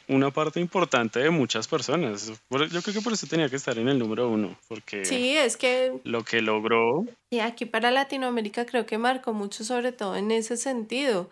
una 0.09 0.31
parte 0.33 0.59
importante 0.59 1.21
de 1.21 1.31
muchas 1.31 1.69
personas. 1.69 2.27
Yo 2.51 2.83
creo 2.83 2.95
que 2.95 3.01
por 3.01 3.13
eso 3.13 3.29
tenía 3.29 3.49
que 3.49 3.55
estar 3.55 3.79
en 3.79 3.89
el 3.89 4.01
número 4.01 4.29
uno, 4.29 4.59
porque 4.67 5.05
sí, 5.05 5.37
es 5.37 5.57
que 5.57 5.93
lo 6.03 6.25
que 6.25 6.43
logró. 6.43 7.07
Y 7.31 7.39
aquí 7.39 7.67
para 7.67 7.93
Latinoamérica 7.93 8.67
creo 8.67 8.85
que 8.85 8.99
marcó 8.99 9.33
mucho, 9.33 9.63
sobre 9.63 9.93
todo 9.93 10.17
en 10.17 10.33
ese 10.33 10.57
sentido, 10.57 11.31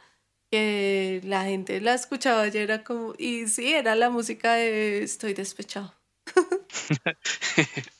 que 0.53 1.21
la 1.25 1.45
gente 1.45 1.81
la 1.81 1.95
escuchaba 1.95 2.47
y 2.47 2.57
era 2.57 2.85
como, 2.85 3.15
y 3.19 3.49
sí, 3.49 3.73
era 3.73 3.97
la 3.97 4.09
música 4.09 4.55
de 4.55 5.03
Estoy 5.03 5.35
despechado. 5.35 5.95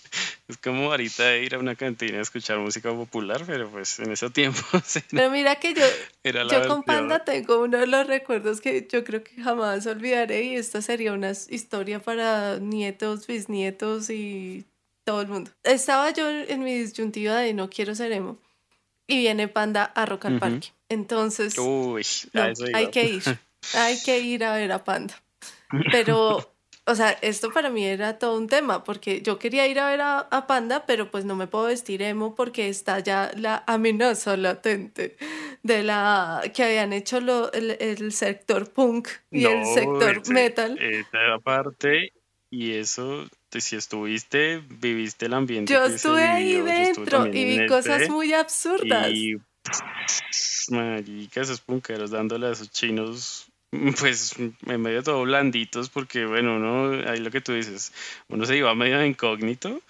Es 0.49 0.59
como 0.59 0.93
ahorita 0.93 1.37
ir 1.39 1.57
a 1.57 1.59
una 1.59 1.75
cantina 1.75 2.19
a 2.19 2.23
escuchar 2.23 2.59
música 2.59 2.93
popular, 2.93 3.43
pero 3.47 3.69
pues 3.69 3.99
en 3.99 4.13
ese 4.13 4.31
tiempo. 4.31 4.61
Pero 5.11 5.31
mira 5.31 5.57
que 5.57 5.75
yo, 5.75 5.83
yo 6.25 6.69
con 6.69 6.85
Panda 6.85 7.25
tengo 7.25 7.61
uno 7.63 7.79
de 7.79 7.89
los 7.89 8.07
recuerdos 8.07 8.61
que 8.61 8.87
yo 8.91 9.03
creo 9.03 9.25
que 9.25 9.43
jamás 9.43 9.87
olvidaré 9.87 10.43
y 10.45 10.57
esta 10.57 10.83
sería 10.83 11.13
una 11.15 11.33
historia 11.33 11.99
para 11.99 12.59
nietos, 12.61 13.27
bisnietos 13.27 14.09
y 14.11 14.67
todo 15.05 15.21
el 15.21 15.29
mundo. 15.29 15.51
Estaba 15.65 16.11
yo 16.13 16.29
en 16.31 16.63
mi 16.63 16.79
disyuntiva 16.79 17.39
de 17.39 17.53
no 17.53 17.69
quiero 17.69 17.97
ser 17.97 18.13
emo 18.13 18.39
y 19.09 19.19
viene 19.19 19.49
Panda 19.49 19.85
a 19.85 20.07
Rock 20.07 20.27
al 20.27 20.39
Parque. 20.39 20.69
Entonces, 20.89 21.57
hay 22.73 22.91
que 22.91 23.05
ir, 23.05 23.23
hay 23.75 24.01
que 24.03 24.21
ir 24.21 24.45
a 24.45 24.55
ver 24.55 24.71
a 24.71 24.85
Panda. 24.85 25.21
Pero 25.91 26.56
o 26.89 26.95
sea, 26.95 27.11
esto 27.21 27.51
para 27.53 27.69
mí 27.69 27.85
era 27.85 28.17
todo 28.19 28.39
un 28.39 28.47
tema, 28.47 28.85
porque 28.85 29.21
yo 29.21 29.41
quería 29.41 29.67
ir 29.67 29.81
a 29.81 29.91
ver 29.91 30.01
a, 30.01 30.47
Panda, 30.47 30.87
pero 30.87 31.11
pues 31.11 31.25
no 31.25 31.35
me 31.35 31.49
puedo 31.49 31.65
vestir 31.65 32.01
emo 32.01 32.37
porque 32.37 32.69
está 32.69 33.01
ya 33.01 33.33
la 33.37 33.65
amenaza 33.67 34.37
latente 34.37 35.17
de 35.65 35.83
la 35.83 36.43
que 36.55 36.63
habían 36.63 36.93
hecho 36.93 37.21
lo, 37.21 37.53
el, 37.53 38.13
sector 38.13 38.71
punk 38.71 39.09
y 39.33 39.47
el 39.47 39.67
sector 39.67 40.29
metal. 40.31 40.79
Esa 40.79 41.39
parte, 41.43 42.13
y 42.51 42.75
eso, 42.75 43.27
si 43.51 43.75
estuviste, 43.75 44.63
viviste 44.69 45.27
el 45.27 45.35
ambiente. 45.35 45.73
Yo 45.73 45.85
estuve 45.87 46.23
ahí 46.23 46.61
dentro 46.61 47.27
y 47.27 47.45
vi 47.45 47.67
cosas 47.67 48.09
muy 48.09 48.33
absurdas. 48.33 49.11
Y, 49.11 49.37
maricas, 50.69 51.49
esos 51.49 51.61
punkeros 51.61 52.13
dándole 52.13 52.47
a 52.47 52.53
esos 52.53 52.71
chinos 52.71 53.51
pues 54.01 54.35
en 54.39 54.81
medio 54.81 54.99
de 54.99 55.03
todo 55.03 55.23
blanditos, 55.23 55.89
porque 55.89 56.27
bueno, 56.27 56.57
uno, 56.57 57.09
ahí 57.09 57.19
lo 57.19 57.31
que 57.31 57.41
tú 57.41 57.53
dices, 57.53 57.93
uno 58.29 58.45
se 58.47 58.57
iba 58.57 58.75
medio 58.75 59.05
incógnito, 59.05 59.81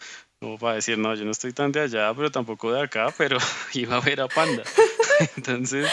como 0.41 0.59
para 0.59 0.75
decir, 0.75 0.99
no, 0.99 1.15
yo 1.15 1.25
no 1.25 1.31
estoy 1.31 1.53
tan 1.53 1.73
de 1.73 1.81
allá, 1.81 2.13
pero 2.15 2.31
tampoco 2.31 2.73
de 2.73 2.83
acá, 2.83 3.13
pero 3.17 3.39
iba 3.75 3.97
a 3.97 4.01
ver 4.01 4.21
a 4.21 4.29
Panda. 4.29 4.63
Entonces, 5.37 5.91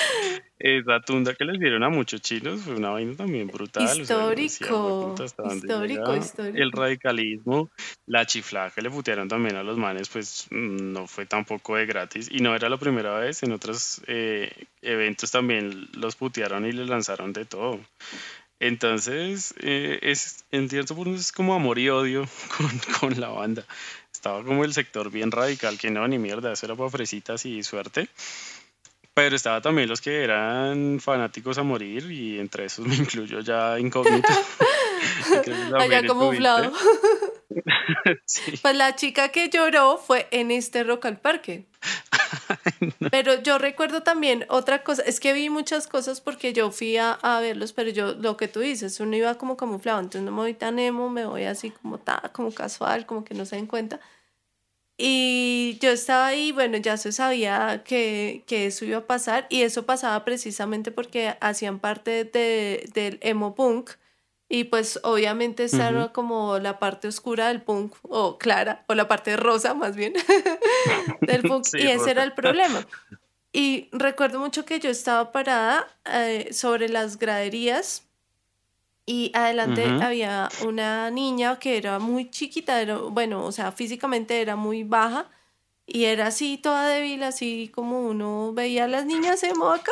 esa 0.59 1.01
tunda 1.01 1.33
que 1.33 1.45
les 1.45 1.59
dieron 1.59 1.83
a 1.83 1.89
muchos 1.89 2.21
chinos 2.21 2.61
fue 2.61 2.75
una 2.75 2.89
vaina 2.89 3.15
también 3.15 3.47
brutal. 3.47 3.83
Histórico, 3.99 5.15
histórico, 5.23 6.15
histórico. 6.15 6.57
El 6.57 6.71
radicalismo, 6.71 7.69
la 8.05 8.25
chiflada 8.25 8.71
que 8.71 8.81
le 8.81 8.89
putearon 8.89 9.27
también 9.27 9.55
a 9.55 9.63
los 9.63 9.77
manes, 9.77 10.09
pues 10.09 10.47
mm, 10.51 10.93
no 10.93 11.07
fue 11.07 11.25
tampoco 11.25 11.75
de 11.75 11.85
gratis. 11.85 12.29
Y 12.31 12.39
no 12.39 12.55
era 12.55 12.69
la 12.69 12.77
primera 12.77 13.17
vez, 13.19 13.43
en 13.43 13.51
otros 13.51 14.01
eh, 14.07 14.51
eventos 14.81 15.31
también 15.31 15.87
los 15.93 16.15
putearon 16.15 16.65
y 16.65 16.71
les 16.71 16.87
lanzaron 16.87 17.33
de 17.33 17.45
todo. 17.45 17.79
Entonces, 18.59 19.53
eh, 19.59 19.99
es, 20.01 20.45
en 20.51 20.69
cierto 20.69 20.95
punto 20.95 21.15
es 21.15 21.33
como 21.33 21.53
amor 21.53 21.79
y 21.79 21.89
odio 21.89 22.25
con, 22.57 22.71
con 22.99 23.19
la 23.19 23.29
banda. 23.29 23.65
Estaba 24.13 24.41
como 24.43 24.63
el 24.63 24.73
sector 24.73 25.11
bien 25.11 25.31
radical, 25.31 25.77
que 25.77 25.91
no, 25.91 26.07
ni 26.07 26.17
mierda, 26.17 26.53
eso 26.53 26.65
era 26.65 26.75
para 26.75 26.89
fresitas 26.89 27.45
y 27.45 27.61
suerte. 27.63 28.07
Pero 29.13 29.35
estaba 29.35 29.61
también 29.61 29.87
los 29.87 30.01
que 30.01 30.23
eran 30.23 30.99
fanáticos 30.99 31.57
a 31.59 31.63
morir 31.63 32.09
y 32.11 32.39
entre 32.39 32.65
esos 32.65 32.85
me 32.85 32.95
incluyo 32.95 33.41
ya 33.41 33.79
incógnito. 33.79 34.27
Allá 35.79 36.05
camuflado. 36.05 36.71
Pues 38.61 38.75
la 38.75 38.95
chica 38.95 39.29
que 39.29 39.49
lloró 39.49 39.97
fue 39.97 40.27
en 40.31 40.49
este 40.49 40.83
Rock 40.83 41.05
al 41.05 41.19
Parque. 41.19 41.65
Pero 43.11 43.41
yo 43.41 43.57
recuerdo 43.57 44.03
también 44.03 44.45
otra 44.49 44.83
cosa, 44.83 45.03
es 45.03 45.19
que 45.19 45.33
vi 45.33 45.49
muchas 45.49 45.87
cosas 45.87 46.21
porque 46.21 46.53
yo 46.53 46.71
fui 46.71 46.97
a, 46.97 47.17
verlos, 47.41 47.73
pero 47.73 47.89
yo, 47.89 48.13
lo 48.13 48.37
que 48.37 48.47
tú 48.47 48.61
dices, 48.61 48.99
uno 48.99 49.15
iba 49.15 49.35
como 49.35 49.57
camuflado, 49.57 49.99
entonces 49.99 50.23
no 50.23 50.31
me 50.31 50.37
voy 50.37 50.53
tan 50.53 50.79
emo, 50.79 51.09
me 51.09 51.25
voy 51.25 51.43
así 51.43 51.71
como, 51.71 51.99
ta, 51.99 52.31
como 52.33 52.53
casual, 52.53 53.05
como 53.05 53.23
que 53.23 53.33
no 53.33 53.45
se 53.45 53.55
den 53.57 53.67
cuenta. 53.67 53.99
Y 54.97 55.79
yo 55.81 55.89
estaba 55.89 56.27
ahí, 56.27 56.51
bueno, 56.51 56.77
ya 56.77 56.97
se 56.97 57.11
sabía 57.11 57.83
que, 57.83 58.43
que, 58.45 58.67
eso 58.67 58.85
iba 58.85 58.99
a 58.99 59.07
pasar 59.07 59.47
y 59.49 59.63
eso 59.63 59.85
pasaba 59.85 60.23
precisamente 60.23 60.91
porque 60.91 61.35
hacían 61.41 61.79
parte 61.79 62.25
de, 62.25 62.89
del 62.93 63.17
emo 63.21 63.55
punk 63.55 63.91
y 64.49 64.65
pues 64.65 64.99
obviamente 65.01 65.63
esa 65.63 65.89
era 65.89 66.09
como 66.09 66.59
la 66.59 66.77
parte 66.77 67.07
oscura 67.07 67.47
del 67.47 67.63
punk 67.63 67.95
o 68.03 68.37
clara 68.37 68.85
o 68.87 68.93
la 68.93 69.07
parte 69.07 69.35
rosa 69.35 69.73
más 69.73 69.95
bien 69.95 70.13
del 71.21 71.41
punk 71.49 71.65
y 71.73 71.87
ese 71.87 72.11
era 72.11 72.23
el 72.23 72.33
problema. 72.33 72.85
Y 73.51 73.89
recuerdo 73.91 74.39
mucho 74.39 74.63
que 74.63 74.79
yo 74.79 74.91
estaba 74.91 75.31
parada 75.31 75.87
eh, 76.05 76.49
sobre 76.53 76.87
las 76.87 77.17
graderías 77.17 78.03
y 79.05 79.31
adelante 79.33 79.85
había 80.01 80.49
una 80.65 81.11
niña 81.11 81.59
que 81.59 81.77
era 81.77 81.99
muy 81.99 82.29
chiquita, 82.29 82.81
era, 82.81 82.97
bueno, 82.97 83.45
o 83.45 83.51
sea, 83.51 83.71
físicamente 83.71 84.41
era 84.41 84.55
muy 84.55 84.83
baja 84.83 85.29
y 85.85 86.05
era 86.05 86.27
así 86.27 86.57
toda 86.57 86.87
débil, 86.87 87.23
así 87.23 87.69
como 87.73 88.07
uno 88.07 88.53
veía 88.53 88.85
a 88.85 88.87
las 88.87 89.05
niñas 89.05 89.43
emo 89.43 89.71
acá. 89.71 89.91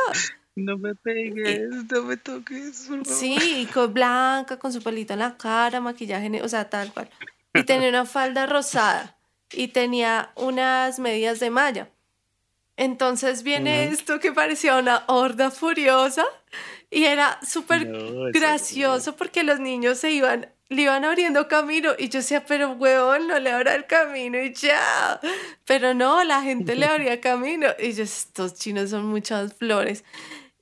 No 0.55 0.77
me 0.77 0.95
pegues, 0.95 1.69
no 1.91 2.03
me 2.03 2.17
toques. 2.17 2.89
Sí, 3.05 3.67
con 3.73 3.93
blanca, 3.93 4.59
con 4.59 4.71
su 4.71 4.81
pelito 4.81 5.13
en 5.13 5.19
la 5.19 5.37
cara, 5.37 5.79
maquillaje, 5.81 6.41
o 6.41 6.49
sea, 6.49 6.69
tal 6.69 6.93
cual. 6.93 7.09
Y 7.53 7.63
tenía 7.63 7.89
una 7.89 8.05
falda 8.05 8.45
rosada 8.45 9.17
y 9.51 9.69
tenía 9.69 10.31
unas 10.35 10.99
medias 10.99 11.39
de 11.39 11.49
malla. 11.49 11.89
Entonces 12.77 13.43
viene 13.43 13.85
esto 13.85 14.19
que 14.19 14.31
parecía 14.31 14.77
una 14.77 15.03
horda 15.07 15.51
furiosa 15.51 16.25
y 16.91 17.05
era 17.05 17.39
súper 17.41 17.89
gracioso 18.33 19.15
porque 19.15 19.43
los 19.43 19.61
niños 19.61 19.97
se 19.97 20.11
iban, 20.11 20.51
le 20.67 20.81
iban 20.81 21.05
abriendo 21.05 21.47
camino 21.47 21.91
y 21.97 22.09
yo 22.09 22.19
decía, 22.19 22.45
pero 22.45 22.73
huevón, 22.73 23.27
no 23.27 23.39
le 23.39 23.49
abra 23.49 23.75
el 23.75 23.87
camino 23.87 24.37
y 24.37 24.53
ya. 24.53 25.21
Pero 25.65 25.93
no, 25.93 26.23
la 26.25 26.41
gente 26.41 26.75
le 26.75 26.85
abría 26.85 27.21
camino 27.21 27.67
y 27.79 27.93
yo, 27.93 28.03
estos 28.03 28.55
chinos 28.55 28.89
son 28.89 29.05
muchas 29.05 29.53
flores. 29.53 30.03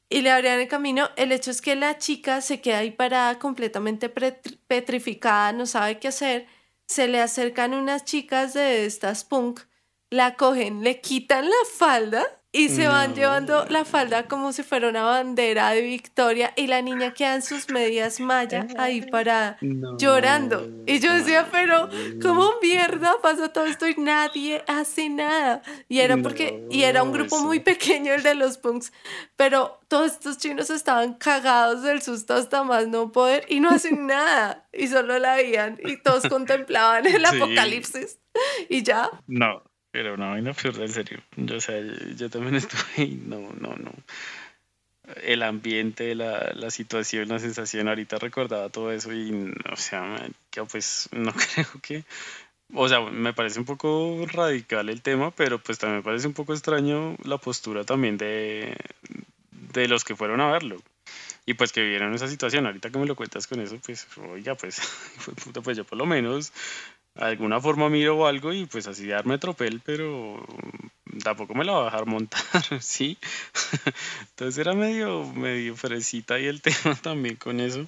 Y 0.07 0.21
le 0.21 0.30
abrían 0.30 0.59
el 0.59 0.67
camino. 0.67 1.09
El 1.15 1.32
hecho 1.32 1.49
es 1.49 1.61
que 1.61 1.75
la 1.75 1.97
chica 1.97 2.41
se 2.41 2.61
queda 2.61 2.80
ahí 2.80 2.91
parada 2.91 3.39
completamente 3.39 4.09
petrificada, 4.09 5.51
no 5.51 5.65
sabe 5.65 5.97
qué 5.97 6.09
hacer. 6.09 6.45
Se 6.86 7.07
le 7.07 7.21
acercan 7.21 7.73
unas 7.73 8.05
chicas 8.05 8.53
de 8.53 8.86
estas 8.86 9.23
punk 9.23 9.61
la 10.09 10.36
cogen, 10.36 10.84
le 10.84 11.01
quitan 11.01 11.45
la 11.45 11.55
falda 11.77 12.38
y 12.51 12.69
se 12.69 12.87
van 12.87 13.13
llevando 13.13 13.65
la 13.69 13.85
falda 13.85 14.27
como 14.27 14.51
si 14.53 14.63
fuera 14.63 14.89
una 14.89 15.03
bandera 15.03 15.69
de 15.69 15.81
victoria 15.81 16.51
y 16.55 16.65
la 16.65 16.81
niña 16.81 17.13
queda 17.13 17.35
en 17.35 17.43
sus 17.43 17.69
medias 17.69 18.19
malla 18.19 18.65
ahí 18.77 19.01
para 19.01 19.57
llorando. 19.97 20.67
Y 20.87 20.99
yo 20.99 21.13
decía, 21.13 21.47
pero 21.51 21.89
¿cómo 22.21 22.53
mierda 22.59 23.13
pasa 23.21 23.53
todo 23.53 23.65
esto 23.65 23.87
y 23.87 23.95
nadie 23.97 24.63
hace 24.67 25.09
nada? 25.09 25.61
Y 25.87 25.99
era 25.99 26.17
porque, 26.17 26.65
y 26.71 26.83
era 26.83 27.03
un 27.03 27.11
grupo 27.11 27.39
muy 27.39 27.59
pequeño 27.59 28.13
el 28.13 28.23
de 28.23 28.33
los 28.33 28.57
punks, 28.57 28.91
pero 29.35 29.79
todos 29.87 30.13
estos 30.13 30.39
chinos 30.39 30.71
estaban 30.71 31.13
cagados 31.13 31.83
del 31.83 32.01
susto 32.01 32.33
hasta 32.33 32.63
más 32.63 32.87
no 32.87 33.11
poder 33.11 33.45
y 33.47 33.59
no 33.59 33.69
hacen 33.75 34.07
nada. 34.07 34.67
Y 34.73 34.87
solo 34.87 35.19
la 35.19 35.35
veían 35.35 35.79
y 35.83 35.97
todos 35.97 36.27
contemplaban 36.27 37.05
el 37.05 37.23
apocalipsis. 37.23 38.19
Y 38.69 38.83
ya. 38.83 39.09
No, 39.27 39.63
pero 39.91 40.13
una 40.13 40.29
vaina 40.29 40.51
absurda, 40.51 40.83
en 40.83 40.93
serio. 40.93 41.19
Yo, 41.35 41.57
o 41.57 41.61
sea, 41.61 41.79
yo 42.15 42.29
también 42.29 42.55
estuve 42.55 42.81
ahí, 42.97 43.21
no, 43.25 43.51
no, 43.53 43.75
no. 43.75 43.91
El 45.23 45.41
ambiente, 45.41 46.13
la, 46.13 46.51
la 46.53 46.69
situación, 46.69 47.29
la 47.29 47.39
sensación, 47.39 47.87
ahorita 47.87 48.19
recordaba 48.19 48.69
todo 48.69 48.91
eso 48.91 49.11
y, 49.11 49.51
o 49.71 49.75
sea, 49.75 50.27
que 50.51 50.63
pues 50.63 51.09
no 51.13 51.33
creo 51.33 51.67
que... 51.81 52.03
O 52.75 52.87
sea, 52.87 53.01
me 53.01 53.33
parece 53.33 53.59
un 53.59 53.65
poco 53.65 54.27
radical 54.27 54.89
el 54.89 55.01
tema, 55.01 55.31
pero 55.31 55.57
pues 55.57 55.79
también 55.79 55.97
me 55.97 56.03
parece 56.03 56.27
un 56.27 56.35
poco 56.35 56.53
extraño 56.53 57.15
la 57.23 57.39
postura 57.39 57.83
también 57.83 58.17
de, 58.17 58.77
de 59.73 59.87
los 59.87 60.03
que 60.03 60.15
fueron 60.15 60.39
a 60.39 60.51
verlo. 60.51 60.77
Y 61.47 61.55
pues 61.55 61.71
que 61.71 61.81
vivieron 61.81 62.13
esa 62.13 62.27
situación. 62.27 62.67
Ahorita 62.67 62.91
que 62.91 62.99
me 62.99 63.07
lo 63.07 63.15
cuentas 63.15 63.47
con 63.47 63.59
eso, 63.59 63.79
pues, 63.83 64.07
oiga, 64.31 64.53
pues, 64.53 64.81
pues 65.63 65.77
yo 65.77 65.83
por 65.83 65.97
lo 65.97 66.05
menos 66.05 66.53
alguna 67.20 67.59
forma 67.59 67.89
miro 67.89 68.17
o 68.17 68.26
algo 68.26 68.53
y 68.53 68.65
pues 68.65 68.88
así 68.88 69.05
darme 69.07 69.38
tropel, 69.38 69.82
pero 69.86 70.45
tampoco 71.24 71.53
me 71.53 71.65
la 71.65 71.74
va 71.74 71.82
a 71.82 71.86
dejar 71.86 72.05
montar, 72.05 72.41
¿sí? 72.82 73.17
Entonces 74.30 74.57
era 74.57 74.74
medio, 74.74 75.26
medio 75.26 75.76
fresita 75.76 76.39
y 76.39 76.45
el 76.45 76.61
tema 76.63 76.95
también 76.95 77.36
con 77.36 77.59
eso. 77.59 77.86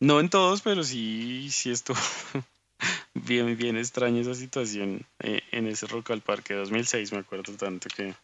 No 0.00 0.20
en 0.20 0.28
todos, 0.28 0.62
pero 0.62 0.84
sí, 0.84 1.48
sí 1.50 1.70
estuvo 1.70 1.98
bien, 3.14 3.56
bien 3.56 3.76
extraña 3.76 4.20
esa 4.20 4.34
situación 4.34 5.04
eh, 5.20 5.42
en 5.50 5.66
ese 5.66 5.86
Rock 5.86 6.10
al 6.10 6.20
Parque 6.20 6.54
2006, 6.54 7.12
me 7.12 7.18
acuerdo 7.18 7.52
tanto 7.54 7.88
que, 7.94 8.14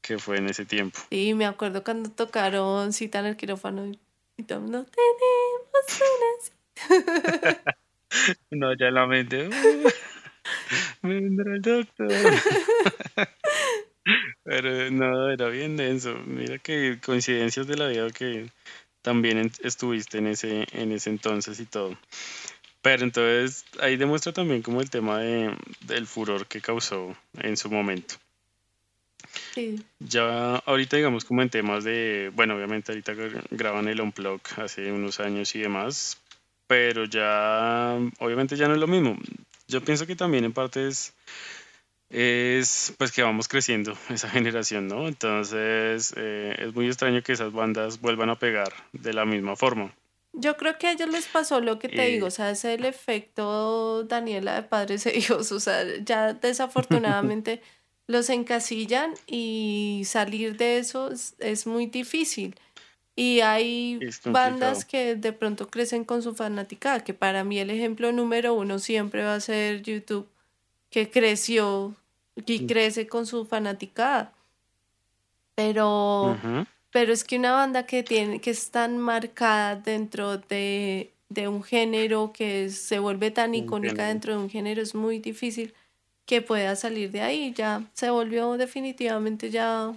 que 0.00 0.18
fue 0.18 0.38
en 0.38 0.48
ese 0.48 0.64
tiempo. 0.64 1.00
Sí, 1.10 1.34
me 1.34 1.46
acuerdo 1.46 1.82
cuando 1.82 2.10
tocaron 2.10 2.92
Cita 2.92 3.18
en 3.20 3.26
el 3.26 3.36
quirófano 3.36 3.90
y 4.36 4.42
todo 4.44 4.60
no 4.60 4.84
tenemos 4.84 6.00
una 7.64 7.76
No, 8.50 8.74
ya 8.74 8.90
la 8.90 9.06
mente. 9.06 9.48
Me 11.02 11.14
vendrá 11.14 11.54
el 11.54 11.62
doctor. 11.62 12.12
Pero 14.44 14.90
no, 14.90 15.30
era 15.30 15.48
bien 15.48 15.76
denso. 15.76 16.14
Mira 16.26 16.58
que 16.58 16.98
coincidencias 17.04 17.66
de 17.66 17.76
la 17.76 17.88
vida 17.88 18.10
que 18.10 18.50
también 19.02 19.50
estuviste 19.62 20.18
en 20.18 20.28
ese, 20.28 20.66
en 20.72 20.92
ese 20.92 21.10
entonces 21.10 21.60
y 21.60 21.66
todo. 21.66 21.96
Pero 22.82 23.04
entonces 23.04 23.64
ahí 23.80 23.96
demuestra 23.96 24.32
también 24.32 24.62
como 24.62 24.80
el 24.80 24.90
tema 24.90 25.18
de, 25.18 25.56
del 25.80 26.06
furor 26.06 26.46
que 26.46 26.60
causó 26.60 27.16
en 27.38 27.56
su 27.56 27.70
momento. 27.70 28.16
Sí. 29.54 29.82
Ya 30.00 30.56
ahorita 30.56 30.96
digamos 30.96 31.24
como 31.24 31.42
en 31.42 31.50
temas 31.50 31.84
de, 31.84 32.30
bueno, 32.34 32.56
obviamente 32.56 32.92
ahorita 32.92 33.14
graban 33.50 33.88
el 33.88 34.00
Unplug 34.00 34.40
hace 34.58 34.92
unos 34.92 35.20
años 35.20 35.54
y 35.54 35.60
demás, 35.60 36.20
pero 36.66 37.04
ya 37.04 37.98
obviamente 38.18 38.56
ya 38.56 38.68
no 38.68 38.74
es 38.74 38.80
lo 38.80 38.86
mismo. 38.86 39.16
Yo 39.68 39.82
pienso 39.82 40.06
que 40.06 40.16
también 40.16 40.44
en 40.44 40.52
parte 40.52 40.88
es, 40.88 41.14
es 42.10 42.94
pues 42.98 43.12
que 43.12 43.22
vamos 43.22 43.48
creciendo 43.48 43.96
esa 44.10 44.28
generación, 44.28 44.88
¿no? 44.88 45.08
Entonces 45.08 46.14
eh, 46.16 46.56
es 46.58 46.74
muy 46.74 46.86
extraño 46.86 47.22
que 47.22 47.32
esas 47.32 47.52
bandas 47.52 48.00
vuelvan 48.00 48.30
a 48.30 48.38
pegar 48.38 48.72
de 48.92 49.12
la 49.12 49.24
misma 49.24 49.56
forma. 49.56 49.94
Yo 50.36 50.56
creo 50.56 50.76
que 50.78 50.88
a 50.88 50.92
ellos 50.92 51.08
les 51.10 51.26
pasó 51.26 51.60
lo 51.60 51.78
que 51.78 51.88
te 51.88 52.06
digo, 52.08 52.26
o 52.26 52.30
sea, 52.30 52.50
es 52.50 52.64
el 52.64 52.84
efecto 52.84 54.02
Daniela 54.02 54.56
de 54.56 54.62
padres 54.64 55.06
e 55.06 55.16
hijos, 55.16 55.52
o 55.52 55.60
sea, 55.60 55.84
ya 56.04 56.32
desafortunadamente 56.34 57.62
los 58.08 58.28
encasillan 58.30 59.14
y 59.28 60.02
salir 60.04 60.56
de 60.56 60.78
eso 60.78 61.12
es 61.38 61.66
muy 61.68 61.86
difícil. 61.86 62.56
Y 63.16 63.40
hay 63.40 64.00
bandas 64.24 64.84
que 64.84 65.14
de 65.14 65.32
pronto 65.32 65.68
crecen 65.68 66.04
con 66.04 66.22
su 66.22 66.34
fanaticada, 66.34 67.04
que 67.04 67.14
para 67.14 67.44
mí 67.44 67.58
el 67.58 67.70
ejemplo 67.70 68.10
número 68.10 68.54
uno 68.54 68.80
siempre 68.80 69.22
va 69.22 69.36
a 69.36 69.40
ser 69.40 69.82
YouTube, 69.82 70.26
que 70.90 71.10
creció 71.10 71.94
y 72.44 72.66
crece 72.66 73.06
con 73.06 73.26
su 73.26 73.46
fanaticada. 73.46 74.32
Pero, 75.54 76.36
pero 76.90 77.12
es 77.12 77.22
que 77.22 77.36
una 77.38 77.52
banda 77.52 77.86
que 77.86 78.02
tiene, 78.02 78.40
que 78.40 78.50
es 78.50 78.72
tan 78.72 78.98
marcada 78.98 79.76
dentro 79.76 80.38
de, 80.38 81.12
de 81.28 81.46
un 81.46 81.62
género, 81.62 82.32
que 82.32 82.70
se 82.70 82.98
vuelve 82.98 83.30
tan 83.30 83.54
icónica 83.54 84.08
dentro 84.08 84.32
de 84.32 84.42
un 84.42 84.50
género, 84.50 84.82
es 84.82 84.96
muy 84.96 85.20
difícil 85.20 85.72
que 86.26 86.42
pueda 86.42 86.74
salir 86.74 87.12
de 87.12 87.20
ahí. 87.20 87.52
Ya 87.54 87.84
se 87.92 88.10
volvió 88.10 88.56
definitivamente 88.56 89.50
ya 89.50 89.94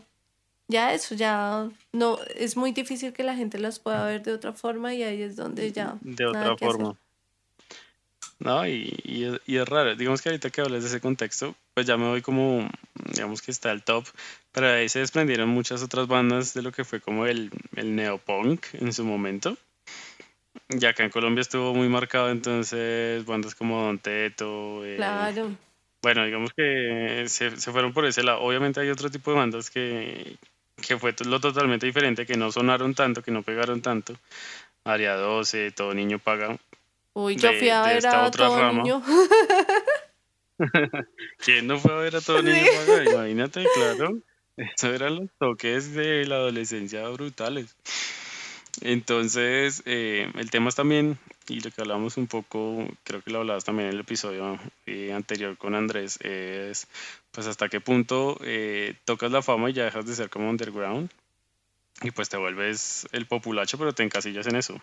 ya 0.68 0.94
eso, 0.94 1.16
ya 1.16 1.70
no, 1.94 2.20
es 2.36 2.58
muy 2.58 2.72
difícil 2.72 3.14
que 3.14 3.24
la 3.24 3.36
gente 3.36 3.58
las 3.60 3.80
pueda 3.80 4.06
ver 4.06 4.24
de 4.24 4.34
otra 4.34 4.54
forma 4.54 4.94
y 4.94 5.04
ahí 5.04 5.22
es 5.22 5.36
donde 5.36 5.72
ya... 5.72 5.98
De 6.02 6.26
otra 6.26 6.58
forma. 6.58 6.98
No, 8.40 8.68
y, 8.68 8.94
y, 9.04 9.56
es, 9.56 9.68
raro. 9.68 9.96
Digamos 9.96 10.22
que 10.22 10.30
ahorita 10.30 10.52
que 10.52 10.62
hablas 10.62 10.84
de 10.84 10.90
ese 10.90 11.02
contexto, 11.02 11.56
pues 11.74 11.88
ya 11.88 11.98
me 11.98 12.08
voy 12.08 12.22
como, 12.22 12.70
digamos 13.14 13.42
que 13.42 13.50
está 13.50 13.72
el 13.72 13.82
top, 13.82 14.06
pero 14.52 14.68
ahí 14.70 14.90
se 14.90 15.00
desprendieron 15.00 15.50
muchas 15.50 15.82
otras 15.82 16.08
bandas 16.08 16.54
de 16.54 16.62
lo 16.62 16.72
que 16.72 16.84
fue 16.84 17.02
como 17.02 17.26
el, 17.26 17.50
el 17.76 17.96
neopunk 17.96 18.66
en 18.74 18.94
su 18.94 19.06
momento. 19.06 19.58
Y 20.70 20.86
acá 20.86 21.04
en 21.04 21.10
Colombia 21.10 21.42
estuvo 21.42 21.74
muy 21.74 21.90
marcado, 21.90 22.30
entonces 22.30 23.26
bandas 23.26 23.56
como 23.56 23.82
Don 23.82 24.00
Teto. 24.00 24.86
Eh, 24.86 24.98
claro. 24.98 25.56
Bueno, 26.04 26.26
digamos 26.26 26.52
que 26.56 27.26
se, 27.28 27.58
se, 27.58 27.72
fueron 27.72 27.92
por 27.92 28.06
ese 28.06 28.22
lado. 28.22 28.42
Obviamente 28.42 28.80
hay 28.80 28.90
otro 28.90 29.10
tipo 29.10 29.32
de 29.32 29.38
bandas 29.38 29.72
que, 29.72 30.38
que 30.82 30.98
fue 30.98 31.14
lo 31.26 31.40
totalmente 31.40 31.86
diferente, 31.86 32.26
que 32.26 32.38
no 32.38 32.52
sonaron 32.52 32.94
tanto, 32.94 33.22
que 33.22 33.32
no 33.32 33.44
pegaron 33.44 33.82
tanto. 33.82 34.16
Área 34.84 35.16
12, 35.16 35.72
Todo 35.72 35.94
Niño 35.94 36.20
Paga. 36.20 36.58
Uy, 37.14 37.36
yo 37.36 37.52
fui 37.54 37.70
a 37.70 37.82
ver 37.82 38.06
a 38.08 38.32
Todo 38.32 38.74
Niño. 38.74 39.04
¿Quién 41.40 41.68
no 41.68 41.78
fue 41.80 41.94
a 41.94 41.98
ver 41.98 42.16
a 42.16 42.22
Todo 42.22 42.42
Niño 42.42 42.66
Paga? 42.86 43.04
Imagínate, 43.04 43.66
claro. 43.76 44.20
Eso 44.56 44.92
eran 44.92 45.18
los 45.18 45.30
toques 45.38 45.94
de 45.94 46.26
la 46.26 46.36
adolescencia 46.36 47.08
brutales. 47.10 47.76
Entonces, 48.82 49.82
eh, 49.86 50.32
el 50.36 50.52
tema 50.52 50.70
es 50.70 50.76
también, 50.76 51.18
y 51.48 51.62
lo 51.62 51.72
que 51.72 51.82
hablamos 51.82 52.18
un 52.18 52.28
poco, 52.28 52.88
creo 53.04 53.22
que 53.22 53.32
lo 53.32 53.40
hablabas 53.40 53.66
también 53.66 53.90
en 53.90 53.96
el 53.96 54.02
episodio 54.02 54.60
eh, 54.86 55.14
anterior 55.14 55.58
con 55.58 55.74
Andrés, 55.74 56.20
es 56.22 56.88
pues 57.32 57.48
hasta 57.48 57.70
qué 57.70 57.82
punto 57.82 58.38
eh, 58.44 58.96
tocas 59.06 59.32
la 59.32 59.42
fama 59.42 59.70
y 59.70 59.74
ya 59.74 59.86
dejas 59.86 60.06
de 60.06 60.16
ser 60.16 60.30
como 60.30 60.50
underground 60.50 61.10
y 62.02 62.12
pues 62.12 62.30
te 62.30 62.38
vuelves 62.38 63.08
el 63.12 63.26
populacho, 63.26 63.78
pero 63.78 63.94
te 63.94 64.04
encasillas 64.04 64.46
en 64.48 64.56
eso. 64.56 64.80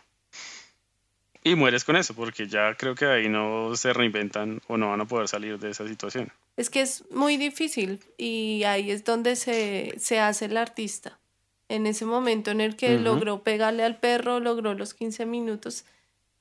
Y 1.45 1.55
mueres 1.55 1.84
con 1.84 1.97
eso, 1.97 2.14
porque 2.14 2.49
ya 2.49 2.74
creo 2.74 2.95
que 2.95 3.05
ahí 3.05 3.28
no 3.28 3.76
se 3.76 3.92
reinventan 3.92 4.61
o 4.66 4.76
no 4.76 4.88
van 4.90 5.03
a 5.03 5.05
poder 5.05 5.28
salir 5.28 5.59
de 5.59 5.70
esa 5.70 5.86
situación. 5.86 6.32
Es 6.57 6.70
que 6.70 6.80
es 6.80 7.05
muy 7.11 7.36
difícil 7.36 8.01
y 8.16 8.64
ahí 8.64 8.90
es 8.90 9.05
donde 9.05 9.36
se, 9.36 9.95
se 9.99 10.20
hace 10.20 10.47
el 10.47 10.57
artista 10.57 11.18
en 11.68 11.86
ese 11.86 12.04
momento 12.04 12.50
en 12.50 12.60
el 12.60 12.76
que 12.76 12.98
logró 12.98 13.42
pegarle 13.42 13.84
al 13.84 13.98
perro, 13.98 14.40
logró 14.40 14.74
los 14.74 14.94
15 14.94 15.26
minutos. 15.26 15.84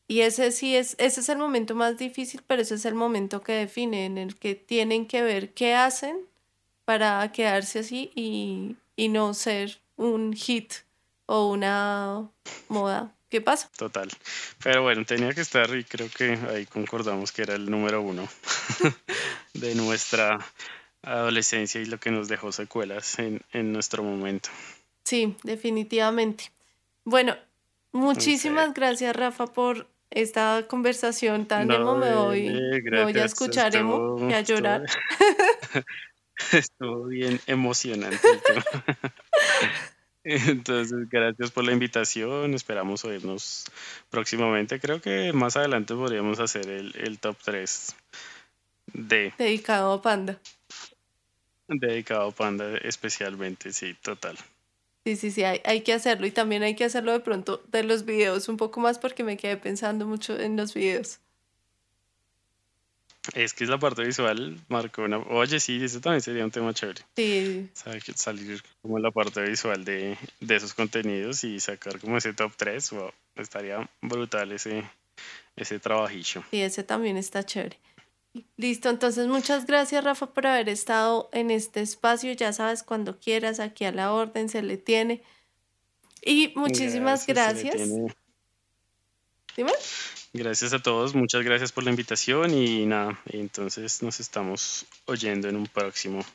Y 0.07 0.21
ese 0.21 0.51
sí 0.51 0.75
es, 0.75 0.95
ese 0.99 1.21
es 1.21 1.29
el 1.29 1.37
momento 1.37 1.75
más 1.75 1.97
difícil, 1.97 2.41
pero 2.45 2.61
ese 2.61 2.75
es 2.75 2.85
el 2.85 2.93
momento 2.93 3.41
que 3.41 3.53
define, 3.53 4.05
en 4.05 4.17
el 4.17 4.35
que 4.35 4.55
tienen 4.55 5.07
que 5.07 5.21
ver 5.21 5.53
qué 5.53 5.75
hacen 5.75 6.17
para 6.85 7.31
quedarse 7.31 7.79
así 7.79 8.11
y, 8.13 8.75
y 8.95 9.07
no 9.07 9.33
ser 9.33 9.79
un 9.95 10.33
hit 10.33 10.73
o 11.25 11.49
una 11.49 12.29
moda. 12.67 13.15
¿Qué 13.29 13.41
pasa? 13.41 13.71
Total. 13.75 14.09
Pero 14.63 14.83
bueno, 14.83 15.05
tenía 15.05 15.33
que 15.33 15.41
estar 15.41 15.75
y 15.75 15.83
creo 15.83 16.07
que 16.09 16.37
ahí 16.49 16.67
concordamos 16.67 17.31
que 17.31 17.41
era 17.41 17.55
el 17.55 17.71
número 17.71 18.01
uno 18.01 18.27
de 19.55 19.73
nuestra 19.73 20.37
adolescencia 21.01 21.81
y 21.81 21.85
lo 21.85 21.99
que 21.99 22.11
nos 22.11 22.27
dejó 22.27 22.51
secuelas 22.51 23.17
en, 23.17 23.41
en 23.51 23.73
nuestro 23.73 24.03
momento. 24.03 24.49
Sí, 25.03 25.35
definitivamente. 25.43 26.51
Bueno, 27.03 27.35
muchísimas 27.91 28.73
gracias 28.73 29.15
Rafa 29.15 29.47
por 29.47 29.87
esta 30.09 30.65
conversación 30.67 31.45
tan 31.45 31.69
emo. 31.71 31.97
Me 31.97 32.13
voy, 32.13 32.81
voy 32.89 33.17
a 33.17 33.25
escuchar 33.25 33.75
emo 33.75 34.29
y 34.29 34.33
a 34.33 34.41
llorar. 34.41 34.83
Estuvo, 36.51 37.05
bien 37.07 37.39
emocionante. 37.47 38.19
Entonces, 40.23 41.09
gracias 41.09 41.51
por 41.51 41.65
la 41.65 41.73
invitación. 41.73 42.53
Esperamos 42.53 43.03
oírnos 43.03 43.65
próximamente. 44.09 44.79
Creo 44.79 45.01
que 45.01 45.33
más 45.33 45.57
adelante 45.57 45.95
podríamos 45.95 46.39
hacer 46.39 46.69
el, 46.69 46.95
el 46.95 47.19
top 47.19 47.35
3 47.43 47.95
de... 48.93 49.33
Dedicado 49.37 49.93
a 49.93 50.01
Panda. 50.01 50.39
Dedicado 51.67 52.29
a 52.29 52.31
Panda 52.31 52.77
especialmente, 52.77 53.73
sí, 53.73 53.95
total. 54.01 54.37
Sí, 55.05 55.17
sí, 55.17 55.31
sí, 55.31 55.43
hay, 55.43 55.61
hay, 55.65 55.81
que 55.81 55.93
hacerlo 55.93 56.25
y 56.25 56.31
también 56.31 56.63
hay 56.63 56.75
que 56.75 56.85
hacerlo 56.85 57.11
de 57.11 57.19
pronto 57.19 57.61
de 57.71 57.83
los 57.83 58.05
videos 58.05 58.47
un 58.47 58.55
poco 58.55 58.79
más 58.79 58.99
porque 58.99 59.23
me 59.23 59.35
quedé 59.35 59.57
pensando 59.57 60.07
mucho 60.07 60.39
en 60.39 60.55
los 60.55 60.73
videos. 60.73 61.19
Es 63.33 63.53
que 63.53 63.63
es 63.63 63.69
la 63.69 63.79
parte 63.79 64.03
visual, 64.03 64.59
marcó 64.67 65.03
una... 65.03 65.17
Oye, 65.17 65.59
sí, 65.59 65.81
eso 65.81 66.01
también 66.01 66.21
sería 66.21 66.43
un 66.43 66.51
tema 66.51 66.73
chévere. 66.73 67.01
Sí. 67.15 67.69
Salir 68.15 68.61
como 68.81 68.99
la 68.99 69.11
parte 69.11 69.41
visual 69.41 69.85
de, 69.85 70.17
de 70.41 70.55
esos 70.55 70.73
contenidos 70.73 71.43
y 71.45 71.59
sacar 71.61 71.99
como 71.99 72.17
ese 72.17 72.33
top 72.33 72.51
3, 72.57 72.91
wow, 72.91 73.11
estaría 73.35 73.89
brutal 74.01 74.51
ese, 74.51 74.83
ese 75.55 75.79
trabajillo. 75.79 76.43
Sí, 76.51 76.61
ese 76.61 76.83
también 76.83 77.15
está 77.15 77.45
chévere. 77.45 77.79
Listo, 78.57 78.89
entonces 78.89 79.27
muchas 79.27 79.65
gracias 79.65 80.03
Rafa 80.03 80.33
por 80.33 80.47
haber 80.47 80.69
estado 80.69 81.29
en 81.33 81.51
este 81.51 81.81
espacio. 81.81 82.31
Ya 82.33 82.51
sabes, 82.53 82.83
cuando 82.83 83.19
quieras, 83.19 83.59
aquí 83.59 83.85
a 83.85 83.91
la 83.91 84.11
orden 84.11 84.49
se 84.49 84.61
le 84.61 84.77
tiene. 84.77 85.21
Y 86.23 86.53
muchísimas 86.55 87.27
gracias. 87.27 87.89
Dime. 89.55 89.71
Gracias 90.35 90.73
a 90.73 90.79
todos, 90.79 91.13
muchas 91.13 91.43
gracias 91.43 91.71
por 91.71 91.83
la 91.83 91.91
invitación 91.91 92.55
y 92.55 92.87
nada, 92.87 93.19
entonces 93.27 94.01
nos 94.01 94.19
estamos 94.19 94.87
oyendo 95.05 95.47
en 95.47 95.55
un 95.55 95.67
próximo 95.67 96.25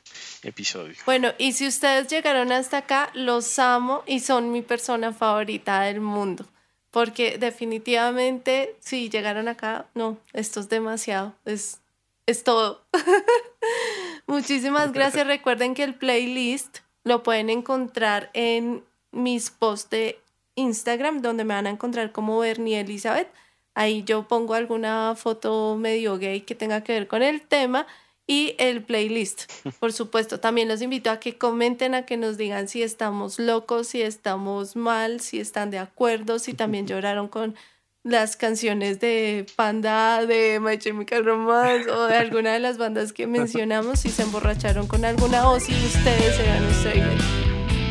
episodio. 0.45 0.95
Bueno, 1.05 1.33
y 1.37 1.53
si 1.53 1.67
ustedes 1.67 2.07
llegaron 2.07 2.53
hasta 2.53 2.79
acá, 2.79 3.11
los 3.15 3.59
amo 3.59 4.05
y 4.07 4.21
son 4.21 4.53
mi 4.53 4.63
persona 4.63 5.13
favorita 5.13 5.81
del 5.81 6.01
mundo, 6.01 6.47
porque 6.93 7.39
definitivamente 7.39 8.77
si 8.79 9.11
llegaron 9.11 9.49
acá, 9.49 9.87
no, 9.95 10.17
esto 10.33 10.61
es 10.61 10.69
demasiado, 10.69 11.35
es 11.45 11.81
es 12.29 12.45
todo. 12.45 12.85
Muchísimas 14.26 14.93
gracias. 14.93 15.26
Recuerden 15.26 15.74
que 15.74 15.83
el 15.83 15.95
playlist 15.95 16.81
lo 17.03 17.22
pueden 17.22 17.49
encontrar 17.49 18.31
en 18.35 18.85
mis 19.12 19.51
posts 19.51 19.89
de 19.89 20.20
Instagram, 20.55 21.22
donde 21.22 21.45
me 21.45 21.55
van 21.55 21.66
a 21.66 21.70
encontrar 21.70 22.12
como 22.12 22.39
Bernie 22.39 22.81
Elizabeth. 22.81 23.29
Ahí 23.74 24.05
yo 24.05 24.29
pongo 24.29 24.53
alguna 24.53 25.14
foto 25.16 25.76
medio 25.76 26.18
gay 26.18 26.43
que 26.43 26.55
tenga 26.55 26.85
que 26.85 26.93
ver 26.93 27.09
con 27.09 27.22
el 27.22 27.41
tema 27.41 27.87
y 28.26 28.55
el 28.59 28.85
playlist. 28.85 29.51
Por 29.81 29.95
supuesto, 29.95 30.39
también 30.39 30.68
los 30.68 30.83
invito 30.83 31.11
a 31.11 31.20
que 31.20 31.39
comenten, 31.39 31.95
a 31.95 32.05
que 32.05 32.18
nos 32.18 32.37
digan 32.37 32.68
si 32.68 32.83
estamos 32.83 33.39
locos, 33.39 33.89
si 33.89 34.03
estamos 34.03 34.76
mal, 34.76 35.20
si 35.20 35.41
están 35.41 35.70
de 35.70 35.79
acuerdo, 35.79 36.39
si 36.39 36.53
también 36.53 36.87
lloraron 36.89 37.29
con 37.29 37.57
las 38.05 38.37
canciones 38.37 39.01
de 39.01 39.47
Panda, 39.57 40.25
de 40.25 40.61
My 40.61 40.79
Chemical 40.79 41.25
Romance 41.25 41.91
o 41.91 42.07
de 42.07 42.17
alguna 42.19 42.53
de 42.53 42.61
las 42.61 42.79
bandas 42.79 43.13
que 43.13 43.27
mencionamos, 43.27 44.01
si 44.01 44.11
se 44.11 44.23
emborracharon 44.23 44.87
con 44.87 45.05
alguna 45.05 45.49
o 45.49 45.61
si 45.61 45.73
ustedes 45.73 46.39
eran 46.39 46.65
ustedes. 46.67 47.23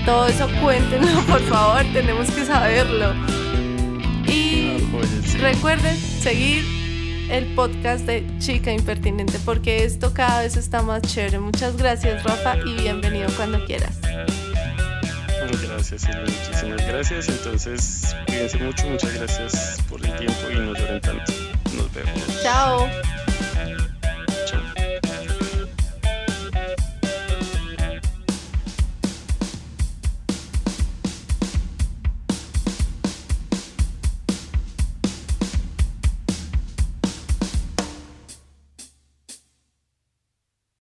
Todo 0.05 0.27
eso 0.27 0.47
cuéntenlo, 0.61 1.21
por 1.27 1.41
favor, 1.41 1.83
tenemos 1.93 2.29
que 2.31 2.45
saberlo. 2.45 3.13
Y 4.27 4.79
recuerden 5.39 5.95
seguir 5.97 6.63
el 7.29 7.45
podcast 7.55 8.05
de 8.05 8.25
Chica 8.39 8.71
Impertinente 8.71 9.37
porque 9.43 9.83
esto 9.83 10.13
cada 10.13 10.41
vez 10.41 10.55
está 10.55 10.81
más 10.81 11.01
chévere. 11.01 11.39
Muchas 11.39 11.77
gracias, 11.77 12.23
Rafa, 12.23 12.57
y 12.65 12.73
bienvenido 12.75 13.29
cuando 13.35 13.63
quieras. 13.65 13.99
Gracias, 15.77 16.07
muchísimas 16.09 16.87
gracias. 16.87 17.29
Entonces, 17.29 18.15
cuídense 18.25 18.57
mucho, 18.57 18.87
muchas 18.87 19.13
gracias 19.13 19.77
por 19.87 20.03
el 20.03 20.11
tiempo 20.17 20.39
y 20.51 20.55
no 20.55 20.73
lloren 20.73 20.99
tanto. 21.01 21.31
Nos 21.75 21.93
vemos. 21.93 22.41
Chao. 22.41 22.89